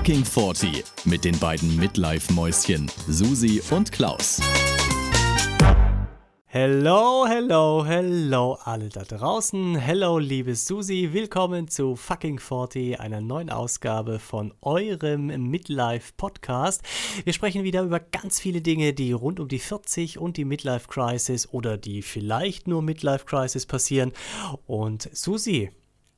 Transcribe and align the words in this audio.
Fucking 0.00 0.24
40 0.24 0.82
mit 1.04 1.26
den 1.26 1.38
beiden 1.38 1.76
Midlife-Mäuschen 1.76 2.90
Susi 3.06 3.60
und 3.68 3.92
Klaus. 3.92 4.40
Hello, 6.46 7.26
hello, 7.28 7.84
hello 7.84 8.56
alle 8.64 8.88
da 8.88 9.02
draußen. 9.02 9.76
Hello, 9.76 10.18
liebe 10.18 10.54
Susi. 10.54 11.10
Willkommen 11.12 11.68
zu 11.68 11.96
Fucking 11.96 12.38
40, 12.38 12.98
einer 12.98 13.20
neuen 13.20 13.50
Ausgabe 13.50 14.18
von 14.20 14.54
eurem 14.62 15.26
Midlife 15.26 16.14
Podcast. 16.16 16.80
Wir 17.24 17.34
sprechen 17.34 17.62
wieder 17.62 17.82
über 17.82 18.00
ganz 18.00 18.40
viele 18.40 18.62
Dinge, 18.62 18.94
die 18.94 19.12
rund 19.12 19.38
um 19.38 19.48
die 19.48 19.58
40 19.58 20.18
und 20.18 20.38
die 20.38 20.46
Midlife 20.46 20.88
Crisis 20.88 21.46
oder 21.46 21.76
die 21.76 22.00
vielleicht 22.00 22.68
nur 22.68 22.80
Midlife 22.80 23.26
Crisis 23.26 23.66
passieren. 23.66 24.12
Und 24.66 25.10
Susi, 25.12 25.70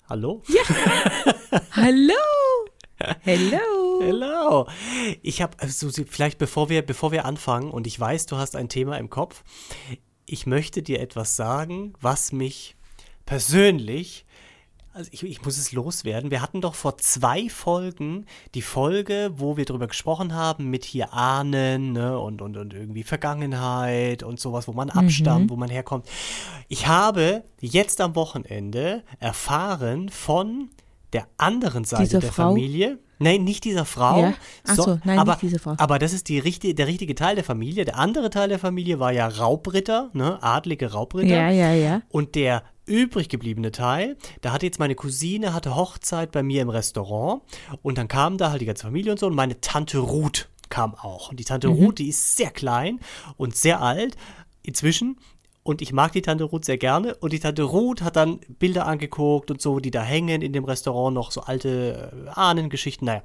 hallo? 0.08 0.40
Ja. 0.46 1.60
hallo. 1.72 2.41
Hello. 3.22 4.00
Hello. 4.00 4.68
Ich 5.22 5.42
habe, 5.42 5.56
Susi, 5.68 6.04
vielleicht 6.04 6.38
bevor 6.38 6.68
wir, 6.68 6.82
bevor 6.82 7.12
wir 7.12 7.24
anfangen, 7.24 7.70
und 7.70 7.86
ich 7.86 7.98
weiß, 7.98 8.26
du 8.26 8.36
hast 8.36 8.56
ein 8.56 8.68
Thema 8.68 8.98
im 8.98 9.10
Kopf 9.10 9.44
ich 10.26 10.46
möchte 10.46 10.82
dir 10.82 11.00
etwas 11.00 11.36
sagen, 11.36 11.92
was 12.00 12.32
mich 12.32 12.76
persönlich 13.26 14.24
also 14.94 15.08
ich, 15.10 15.22
ich, 15.22 15.42
muss 15.42 15.56
es 15.56 15.72
loswerden. 15.72 16.30
Wir 16.30 16.42
hatten 16.42 16.60
doch 16.60 16.74
vor 16.74 16.98
zwei 16.98 17.48
Folgen 17.48 18.26
die 18.54 18.60
Folge, 18.60 19.30
wo 19.36 19.56
wir 19.56 19.64
darüber 19.64 19.86
gesprochen 19.86 20.34
haben, 20.34 20.68
mit 20.68 20.84
hier 20.84 21.14
Ahnen 21.14 21.92
ne, 21.92 22.18
und, 22.18 22.42
und, 22.42 22.58
und 22.58 22.74
irgendwie 22.74 23.02
Vergangenheit 23.02 24.22
und 24.22 24.38
sowas, 24.38 24.68
wo 24.68 24.72
man 24.72 24.90
abstammt, 24.90 25.46
mhm. 25.46 25.50
wo 25.50 25.56
man 25.56 25.70
herkommt. 25.70 26.06
Ich 26.68 26.88
habe 26.88 27.42
jetzt 27.58 28.02
am 28.02 28.14
Wochenende 28.16 29.02
erfahren 29.18 30.10
von 30.10 30.68
der 31.12 31.28
anderen 31.36 31.84
Seite 31.84 32.04
Diese 32.04 32.18
der 32.20 32.32
Frau? 32.32 32.50
Familie. 32.50 32.98
Nein, 33.18 33.44
nicht 33.44 33.64
dieser 33.64 33.84
Frau. 33.84 34.20
Ja. 34.20 34.34
Achso, 34.66 34.82
so, 34.82 34.98
nein, 35.04 35.18
aber, 35.18 35.32
nicht 35.32 35.42
diese 35.42 35.58
Frau. 35.58 35.74
Aber 35.78 35.98
das 35.98 36.12
ist 36.12 36.28
die 36.28 36.38
richtige, 36.38 36.74
der 36.74 36.88
richtige 36.88 37.14
Teil 37.14 37.36
der 37.36 37.44
Familie. 37.44 37.84
Der 37.84 37.98
andere 37.98 38.30
Teil 38.30 38.48
der 38.48 38.58
Familie 38.58 38.98
war 38.98 39.12
ja 39.12 39.28
Raubritter, 39.28 40.10
ne? 40.12 40.42
adlige 40.42 40.92
Raubritter. 40.92 41.28
Ja, 41.28 41.50
ja, 41.50 41.72
ja. 41.72 42.02
Und 42.08 42.34
der 42.34 42.64
übrig 42.84 43.28
gebliebene 43.28 43.70
Teil, 43.70 44.16
da 44.40 44.52
hatte 44.52 44.66
jetzt 44.66 44.80
meine 44.80 44.96
Cousine, 44.96 45.54
hatte 45.54 45.76
Hochzeit 45.76 46.32
bei 46.32 46.42
mir 46.42 46.62
im 46.62 46.68
Restaurant 46.68 47.42
und 47.82 47.96
dann 47.96 48.08
kam 48.08 48.38
da 48.38 48.50
halt 48.50 48.60
die 48.60 48.66
ganze 48.66 48.84
Familie 48.84 49.12
und 49.12 49.18
so 49.18 49.26
und 49.26 49.36
meine 49.36 49.60
Tante 49.60 49.98
Ruth 49.98 50.48
kam 50.68 50.94
auch. 50.94 51.30
Und 51.30 51.38
die 51.38 51.44
Tante 51.44 51.68
mhm. 51.68 51.74
Ruth, 51.74 51.98
die 51.98 52.08
ist 52.08 52.36
sehr 52.36 52.50
klein 52.50 52.98
und 53.36 53.56
sehr 53.56 53.82
alt 53.82 54.16
inzwischen 54.62 55.16
und 55.64 55.80
ich 55.80 55.92
mag 55.92 56.12
die 56.12 56.22
Tante 56.22 56.44
Ruth 56.44 56.64
sehr 56.64 56.78
gerne. 56.78 57.14
Und 57.16 57.32
die 57.32 57.38
Tante 57.38 57.62
Ruth 57.62 58.02
hat 58.02 58.16
dann 58.16 58.40
Bilder 58.58 58.86
angeguckt 58.86 59.50
und 59.50 59.60
so, 59.60 59.78
die 59.78 59.92
da 59.92 60.02
hängen 60.02 60.42
in 60.42 60.52
dem 60.52 60.64
Restaurant, 60.64 61.14
noch 61.14 61.30
so 61.30 61.42
alte 61.42 62.12
äh, 62.26 62.30
Ahnengeschichten. 62.30 63.06
Naja, 63.06 63.22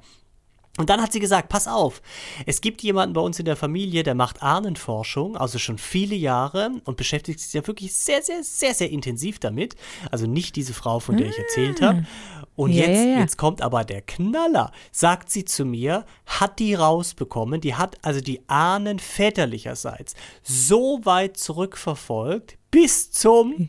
und 0.78 0.88
dann 0.90 1.02
hat 1.02 1.12
sie 1.12 1.20
gesagt, 1.20 1.48
pass 1.48 1.66
auf, 1.66 2.00
es 2.46 2.60
gibt 2.60 2.82
jemanden 2.82 3.12
bei 3.12 3.20
uns 3.20 3.38
in 3.38 3.44
der 3.44 3.56
Familie, 3.56 4.04
der 4.04 4.14
macht 4.14 4.42
Ahnenforschung, 4.42 5.36
also 5.36 5.58
schon 5.58 5.76
viele 5.76 6.14
Jahre 6.14 6.70
und 6.84 6.96
beschäftigt 6.96 7.40
sich 7.40 7.52
ja 7.52 7.66
wirklich 7.66 7.94
sehr, 7.94 8.22
sehr, 8.22 8.42
sehr, 8.44 8.74
sehr 8.74 8.90
intensiv 8.90 9.40
damit. 9.40 9.74
Also 10.10 10.26
nicht 10.26 10.56
diese 10.56 10.72
Frau, 10.72 11.00
von 11.00 11.16
der 11.16 11.26
ich 11.26 11.38
erzählt 11.38 11.82
habe. 11.82 12.06
Und 12.54 12.72
ja, 12.72 12.86
jetzt, 12.86 13.04
ja. 13.04 13.20
jetzt 13.20 13.38
kommt 13.38 13.60
aber 13.60 13.84
der 13.84 14.02
Knaller, 14.02 14.72
sagt 14.90 15.30
sie 15.30 15.44
zu 15.44 15.64
mir, 15.64 16.04
hat 16.26 16.58
die 16.58 16.74
rausbekommen, 16.74 17.60
die 17.60 17.74
hat 17.74 17.96
also 18.02 18.20
die 18.20 18.48
Ahnen 18.48 18.98
väterlicherseits 18.98 20.14
so 20.42 21.00
weit 21.04 21.36
zurückverfolgt 21.36 22.56
bis 22.70 23.10
zum 23.10 23.68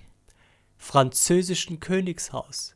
französischen 0.78 1.80
Königshaus. 1.80 2.76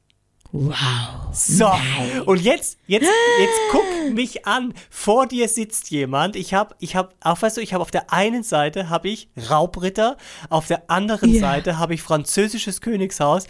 Wow. 0.55 1.33
So, 1.33 1.65
Nein. 1.65 2.21
und 2.27 2.39
jetzt, 2.39 2.77
jetzt, 2.85 3.09
jetzt 3.39 3.59
guck 3.71 4.13
mich 4.13 4.45
an. 4.45 4.75
Vor 4.91 5.25
dir 5.25 5.47
sitzt 5.47 5.89
jemand. 5.89 6.35
Ich 6.35 6.53
habe, 6.53 6.75
ich 6.79 6.95
habe, 6.95 7.09
auch 7.21 7.41
weißt 7.41 7.57
du, 7.57 7.61
ich 7.61 7.73
habe 7.73 7.81
auf 7.81 7.89
der 7.89 8.13
einen 8.13 8.43
Seite 8.43 8.87
habe 8.87 9.09
ich 9.09 9.29
Raubritter, 9.49 10.15
auf 10.49 10.67
der 10.67 10.91
anderen 10.91 11.33
ja. 11.33 11.41
Seite 11.41 11.79
habe 11.79 11.95
ich 11.95 12.03
französisches 12.03 12.81
Königshaus. 12.81 13.47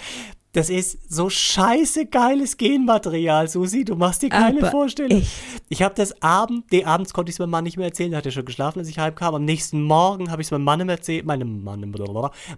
Das 0.54 0.70
ist 0.70 1.12
so 1.12 1.32
scheiße 1.32 2.06
geiles 2.06 2.58
Genmaterial, 2.58 3.48
Susi. 3.48 3.86
Du 3.86 3.96
machst 3.96 4.22
dir 4.22 4.30
keine 4.30 4.60
Aber 4.60 4.70
Vorstellung. 4.70 5.22
Echt? 5.22 5.32
Ich 5.68 5.82
habe 5.82 5.96
das 5.96 6.22
Abend, 6.22 6.72
nee, 6.72 6.84
abends 6.84 7.12
konnte 7.12 7.32
ich 7.32 7.36
es 7.36 7.40
meinem 7.40 7.50
Mann 7.50 7.64
nicht 7.64 7.78
mehr 7.78 7.88
erzählen. 7.88 8.12
Der 8.12 8.20
hat 8.20 8.26
ja 8.26 8.32
schon 8.32 8.46
geschlafen, 8.46 8.78
als 8.78 8.88
ich 8.88 9.00
heim 9.00 9.16
kam. 9.16 9.34
Am 9.34 9.46
nächsten 9.46 9.82
Morgen 9.82 10.30
habe 10.30 10.44
ich 10.44 10.48
es 10.48 10.52
meinem 10.52 10.64
Mann 10.64 10.88
erzählt, 10.88 11.26
meinem 11.26 11.64
Mann, 11.64 11.92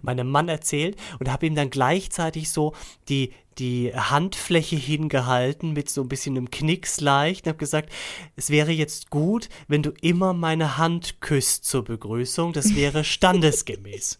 meinem 0.02 0.30
Mann 0.30 0.48
erzählt 0.50 0.96
und 1.18 1.32
habe 1.32 1.46
ihm 1.46 1.54
dann 1.54 1.70
gleichzeitig 1.70 2.50
so 2.50 2.74
die, 3.08 3.32
die 3.56 3.94
Handfläche 3.94 4.76
hingehalten 4.76 5.72
mit 5.72 5.88
so 5.88 6.02
ein 6.02 6.08
bisschen 6.08 6.36
einem 6.36 6.50
Knicks 6.50 7.00
leicht 7.00 7.46
und 7.46 7.50
habe 7.50 7.58
gesagt, 7.58 7.90
es 8.36 8.50
wäre 8.50 8.72
jetzt 8.72 9.08
gut, 9.08 9.48
wenn 9.68 9.82
du 9.82 9.94
immer 10.02 10.34
meine 10.34 10.76
Hand 10.76 11.22
küsst 11.22 11.64
zur 11.64 11.82
Begrüßung. 11.82 12.52
Das 12.52 12.76
wäre 12.76 13.04
standesgemäß. 13.04 14.18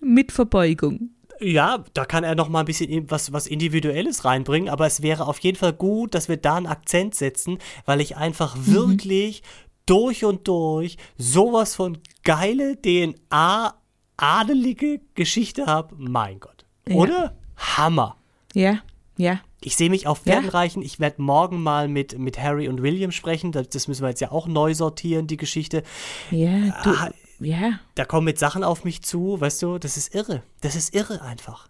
Mit 0.00 0.30
Verbeugung. 0.30 1.10
Ja, 1.40 1.84
da 1.94 2.04
kann 2.04 2.24
er 2.24 2.34
noch 2.34 2.48
mal 2.48 2.60
ein 2.60 2.66
bisschen 2.66 3.10
was, 3.10 3.32
was 3.32 3.46
Individuelles 3.46 4.24
reinbringen, 4.24 4.68
aber 4.68 4.86
es 4.86 5.02
wäre 5.02 5.26
auf 5.26 5.38
jeden 5.38 5.56
Fall 5.56 5.72
gut, 5.72 6.14
dass 6.14 6.28
wir 6.28 6.36
da 6.36 6.56
einen 6.56 6.66
Akzent 6.66 7.14
setzen, 7.14 7.58
weil 7.84 8.00
ich 8.00 8.16
einfach 8.16 8.56
mhm. 8.56 8.66
wirklich 8.72 9.42
durch 9.86 10.24
und 10.24 10.48
durch 10.48 10.96
sowas 11.16 11.74
von 11.74 11.98
geile 12.24 12.80
DNA, 12.80 13.74
adelige 14.16 15.00
Geschichte 15.14 15.66
habe. 15.66 15.94
Mein 15.96 16.40
Gott. 16.40 16.66
Oder? 16.90 17.34
Ja. 17.56 17.76
Hammer. 17.76 18.16
Ja, 18.54 18.80
ja. 19.16 19.40
Ich 19.60 19.76
sehe 19.76 19.90
mich 19.90 20.06
auf 20.06 20.20
Pferden 20.20 20.50
ja. 20.52 20.82
Ich 20.82 21.00
werde 21.00 21.20
morgen 21.20 21.62
mal 21.62 21.88
mit, 21.88 22.16
mit 22.18 22.38
Harry 22.38 22.68
und 22.68 22.82
William 22.82 23.10
sprechen. 23.10 23.50
Das, 23.50 23.68
das, 23.68 23.88
müssen 23.88 24.02
wir 24.02 24.10
jetzt 24.10 24.20
ja 24.20 24.30
auch 24.30 24.46
neu 24.46 24.74
sortieren, 24.74 25.26
die 25.26 25.36
Geschichte. 25.36 25.82
Ja, 26.30 26.80
du, 26.84 26.90
ah, 26.90 27.10
ja. 27.40 27.80
Da 27.94 28.04
kommen 28.04 28.28
jetzt 28.28 28.40
Sachen 28.40 28.64
auf 28.64 28.84
mich 28.84 29.02
zu, 29.02 29.40
weißt 29.40 29.62
du, 29.62 29.78
das 29.78 29.96
ist 29.96 30.14
irre. 30.14 30.42
Das 30.60 30.74
ist 30.74 30.94
irre 30.94 31.22
einfach. 31.22 31.67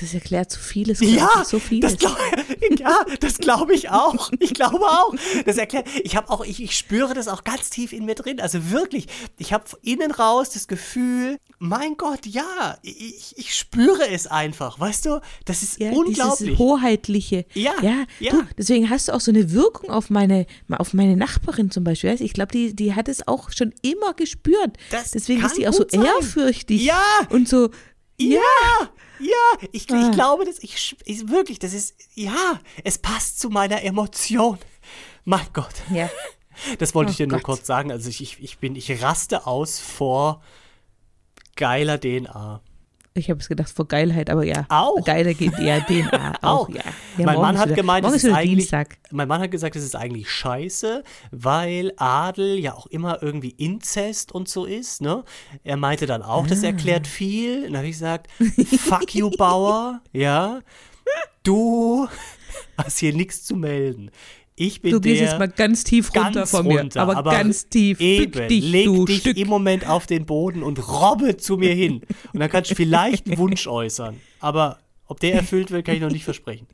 Das 0.00 0.14
erklärt 0.14 0.50
so 0.50 0.60
vieles. 0.60 1.00
Ja, 1.00 1.44
so 1.44 1.58
vieles. 1.58 1.96
Das 1.96 1.98
glaub, 1.98 2.18
ja, 2.78 3.04
das 3.20 3.38
glaube 3.38 3.74
ich 3.74 3.90
auch. 3.90 4.30
Ich 4.38 4.54
glaube 4.54 4.84
auch. 4.84 5.14
Das 5.44 5.56
erklärt. 5.56 5.88
Ich 6.04 6.16
habe 6.16 6.30
auch, 6.30 6.44
ich, 6.44 6.62
ich 6.62 6.76
spüre 6.76 7.14
das 7.14 7.26
auch 7.26 7.42
ganz 7.42 7.70
tief 7.70 7.92
in 7.92 8.04
mir 8.04 8.14
drin. 8.14 8.40
Also 8.40 8.70
wirklich, 8.70 9.06
ich 9.38 9.52
habe 9.52 9.64
innen 9.82 10.12
raus 10.12 10.50
das 10.50 10.68
Gefühl, 10.68 11.38
mein 11.58 11.96
Gott, 11.96 12.26
ja, 12.26 12.78
ich, 12.82 13.36
ich 13.36 13.54
spüre 13.54 14.08
es 14.08 14.28
einfach. 14.28 14.78
Weißt 14.78 15.06
du, 15.06 15.20
das 15.44 15.62
ist 15.62 15.80
ja, 15.80 15.90
unglaublich. 15.90 16.50
Dieses 16.50 16.58
hoheitliche. 16.58 17.44
Ja, 17.54 17.72
ja. 17.82 18.04
ja. 18.20 18.30
Du, 18.30 18.42
deswegen 18.56 18.88
hast 18.90 19.08
du 19.08 19.12
auch 19.12 19.20
so 19.20 19.32
eine 19.32 19.52
Wirkung 19.52 19.90
auf 19.90 20.10
meine, 20.10 20.46
auf 20.70 20.94
meine 20.94 21.16
Nachbarin 21.16 21.72
zum 21.72 21.82
Beispiel. 21.82 22.14
Ich 22.20 22.32
glaube, 22.32 22.52
die, 22.52 22.74
die 22.74 22.94
hat 22.94 23.08
es 23.08 23.26
auch 23.26 23.50
schon 23.50 23.74
immer 23.82 24.14
gespürt. 24.14 24.76
Das 24.90 25.10
deswegen 25.10 25.44
ist 25.44 25.56
sie 25.56 25.66
auch 25.66 25.72
so 25.72 25.84
sein. 25.88 26.04
ehrfürchtig. 26.04 26.84
Ja. 26.84 27.02
Und 27.30 27.48
so. 27.48 27.70
ja. 28.18 28.38
ja. 28.38 28.90
Ja, 29.20 29.68
ich, 29.72 29.90
ah. 29.90 30.00
ich 30.00 30.12
glaube, 30.12 30.44
dass 30.44 30.58
ich, 30.60 30.96
ich 31.04 31.28
wirklich, 31.28 31.58
das 31.58 31.72
ist, 31.72 31.94
ja, 32.14 32.60
es 32.84 32.98
passt 32.98 33.40
zu 33.40 33.50
meiner 33.50 33.82
Emotion. 33.82 34.58
Mein 35.24 35.46
Gott. 35.52 35.74
Ja. 35.92 36.08
Das 36.78 36.94
wollte 36.94 37.10
oh 37.10 37.12
ich 37.12 37.16
dir 37.18 37.26
Gott. 37.26 37.32
nur 37.32 37.42
kurz 37.42 37.66
sagen. 37.66 37.92
Also 37.92 38.08
ich, 38.08 38.42
ich 38.42 38.58
bin, 38.58 38.74
ich 38.74 39.02
raste 39.02 39.46
aus 39.46 39.78
vor 39.78 40.42
geiler 41.54 42.00
DNA. 42.00 42.60
Ich 43.18 43.30
habe 43.30 43.40
es 43.40 43.48
gedacht 43.48 43.70
vor 43.70 43.86
Geilheit, 43.86 44.30
aber 44.30 44.44
ja. 44.44 44.64
Auch. 44.68 45.04
Geiler 45.04 45.34
geht 45.34 45.58
ja 45.58 45.80
DNA. 45.80 46.34
Auch, 46.42 46.68
auch. 46.68 46.68
ja. 46.70 46.82
ja. 47.16 47.26
mein 47.26 47.40
Mann 47.40 47.58
hat 47.58 47.66
wieder, 47.66 47.76
gemeint, 47.76 48.06
es 48.06 48.14
ist, 48.14 48.24
ist 48.24 48.32
eigentlich, 48.32 48.58
Dienstag. 48.58 48.98
mein 49.10 49.28
Mann 49.28 49.40
hat 49.40 49.50
gesagt, 49.50 49.76
es 49.76 49.84
ist 49.84 49.96
eigentlich 49.96 50.30
scheiße, 50.30 51.02
weil 51.30 51.92
Adel 51.96 52.58
ja 52.58 52.74
auch 52.74 52.86
immer 52.86 53.22
irgendwie 53.22 53.50
Inzest 53.50 54.32
und 54.32 54.48
so 54.48 54.64
ist, 54.64 55.00
ne? 55.00 55.24
Er 55.64 55.76
meinte 55.76 56.06
dann 56.06 56.22
auch, 56.22 56.44
ah. 56.44 56.48
das 56.48 56.62
erklärt 56.62 57.06
viel. 57.06 57.64
Und 57.64 57.72
dann 57.72 57.78
habe 57.78 57.86
ich 57.88 57.98
gesagt, 57.98 58.28
fuck 58.78 59.14
you, 59.14 59.30
Bauer, 59.30 60.00
ja. 60.12 60.60
Du 61.42 62.08
hast 62.76 62.98
hier 62.98 63.14
nichts 63.14 63.44
zu 63.44 63.56
melden. 63.56 64.10
Ich 64.60 64.82
bin 64.82 64.90
du 64.90 65.00
gehst 65.00 65.20
jetzt 65.20 65.38
mal 65.38 65.48
ganz 65.48 65.84
tief 65.84 66.12
runter 66.14 66.40
ganz 66.40 66.50
von 66.50 66.66
mir, 66.66 66.80
runter, 66.80 67.00
aber, 67.00 67.16
aber, 67.16 67.30
ganz 67.30 67.68
tief. 67.68 68.00
Eben, 68.00 68.48
dich, 68.48 68.64
leg 68.64 69.06
dich 69.06 69.20
Stück. 69.20 69.36
im 69.36 69.46
Moment 69.46 69.88
auf 69.88 70.06
den 70.06 70.26
Boden 70.26 70.64
und 70.64 70.88
robbe 70.88 71.36
zu 71.36 71.56
mir 71.56 71.72
hin. 71.72 72.00
Und 72.32 72.40
dann 72.40 72.50
kannst 72.50 72.70
du 72.70 72.74
vielleicht 72.74 73.26
einen 73.26 73.38
Wunsch 73.38 73.66
äußern. 73.68 74.20
Aber 74.40 74.78
ob 75.06 75.20
der 75.20 75.34
erfüllt 75.34 75.70
wird, 75.70 75.86
kann 75.86 75.94
ich 75.94 76.00
noch 76.00 76.10
nicht 76.10 76.24
versprechen. 76.24 76.66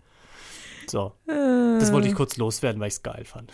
So, 0.87 1.12
das 1.26 1.93
wollte 1.93 2.09
ich 2.09 2.14
kurz 2.14 2.37
loswerden, 2.37 2.81
weil 2.81 2.88
ich 2.88 2.94
es 2.94 3.03
geil 3.03 3.25
fand. 3.25 3.53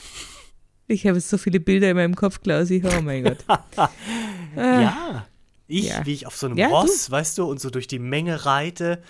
Ich 0.87 1.07
habe 1.07 1.21
so 1.21 1.39
viele 1.39 1.61
Bilder 1.61 1.91
in 1.91 1.97
meinem 1.97 2.17
Kopf, 2.17 2.41
Klausi. 2.41 2.83
Oh 2.85 3.01
mein 3.01 3.25
Gott. 3.25 3.39
ja, 4.57 5.27
ich, 5.67 5.89
ja. 5.89 6.05
wie 6.05 6.13
ich 6.13 6.27
auf 6.27 6.37
so 6.37 6.47
einem 6.47 6.57
ja, 6.57 6.69
Ross, 6.69 7.07
du? 7.07 7.13
weißt 7.13 7.39
du, 7.39 7.45
und 7.45 7.61
so 7.61 7.71
durch 7.71 7.87
die 7.87 8.01
Menge 8.01 8.45
reite 8.45 9.03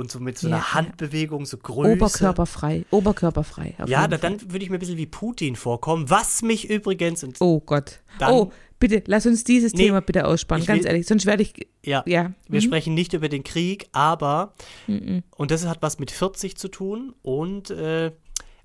und 0.00 0.10
so 0.10 0.18
mit 0.18 0.38
so 0.38 0.48
einer 0.48 0.56
ja, 0.56 0.74
Handbewegung, 0.74 1.46
so 1.46 1.58
Größe. 1.58 1.92
Oberkörperfrei, 1.92 2.84
oberkörperfrei. 2.90 3.76
Ja, 3.86 4.08
da, 4.08 4.18
dann 4.18 4.40
würde 4.50 4.64
ich 4.64 4.70
mir 4.70 4.78
ein 4.78 4.80
bisschen 4.80 4.96
wie 4.96 5.06
Putin 5.06 5.54
vorkommen, 5.54 6.10
was 6.10 6.42
mich 6.42 6.68
übrigens. 6.68 7.24
Oh 7.40 7.60
Gott. 7.60 8.00
oh, 8.20 8.50
bitte, 8.80 9.02
lass 9.06 9.26
uns 9.26 9.44
dieses 9.44 9.74
nee, 9.74 9.84
Thema 9.84 10.00
bitte 10.00 10.26
ausspannen, 10.26 10.66
ganz 10.66 10.80
will, 10.82 10.88
ehrlich, 10.88 11.06
sonst 11.06 11.26
werde 11.26 11.44
ich. 11.44 11.68
Ja, 11.84 12.02
ja. 12.06 12.32
wir 12.48 12.60
mhm. 12.60 12.64
sprechen 12.64 12.94
nicht 12.94 13.12
über 13.12 13.28
den 13.28 13.44
Krieg, 13.44 13.88
aber, 13.92 14.54
mhm. 14.88 15.22
und 15.36 15.50
das 15.52 15.66
hat 15.66 15.82
was 15.82 15.98
mit 15.98 16.10
40 16.10 16.56
zu 16.56 16.68
tun 16.68 17.14
und 17.22 17.70
äh, 17.70 18.12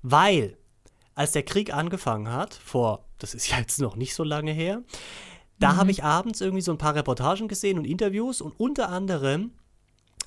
weil 0.02 0.56
als 1.14 1.32
der 1.32 1.42
Krieg 1.42 1.72
angefangen 1.72 2.32
hat, 2.32 2.54
vor, 2.54 3.04
das 3.18 3.34
ist 3.34 3.48
ja 3.50 3.58
jetzt 3.58 3.80
noch 3.80 3.94
nicht 3.94 4.14
so 4.14 4.24
lange 4.24 4.52
her, 4.52 4.82
da 5.58 5.72
mhm. 5.72 5.76
habe 5.76 5.90
ich 5.90 6.02
abends 6.02 6.40
irgendwie 6.40 6.62
so 6.62 6.72
ein 6.72 6.78
paar 6.78 6.94
Reportagen 6.94 7.48
gesehen 7.48 7.78
und 7.78 7.84
Interviews 7.84 8.40
und 8.40 8.58
unter 8.58 8.88
anderem 8.88 9.52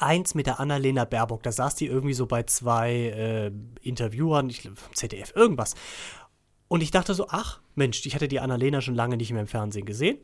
eins 0.01 0.35
mit 0.35 0.47
der 0.47 0.59
Annalena 0.59 1.05
Baerbock. 1.05 1.43
Da 1.43 1.51
saß 1.51 1.75
die 1.75 1.87
irgendwie 1.87 2.13
so 2.13 2.25
bei 2.25 2.43
zwei 2.43 2.91
äh, 2.93 3.51
Interviewern, 3.81 4.49
ich, 4.49 4.69
ZDF, 4.93 5.33
irgendwas. 5.35 5.75
Und 6.67 6.81
ich 6.81 6.91
dachte 6.91 7.13
so, 7.13 7.27
ach 7.29 7.59
Mensch, 7.75 8.05
ich 8.05 8.15
hatte 8.15 8.27
die 8.27 8.39
Annalena 8.39 8.81
schon 8.81 8.95
lange 8.95 9.17
nicht 9.17 9.31
mehr 9.31 9.41
im 9.41 9.47
Fernsehen 9.47 9.85
gesehen. 9.85 10.19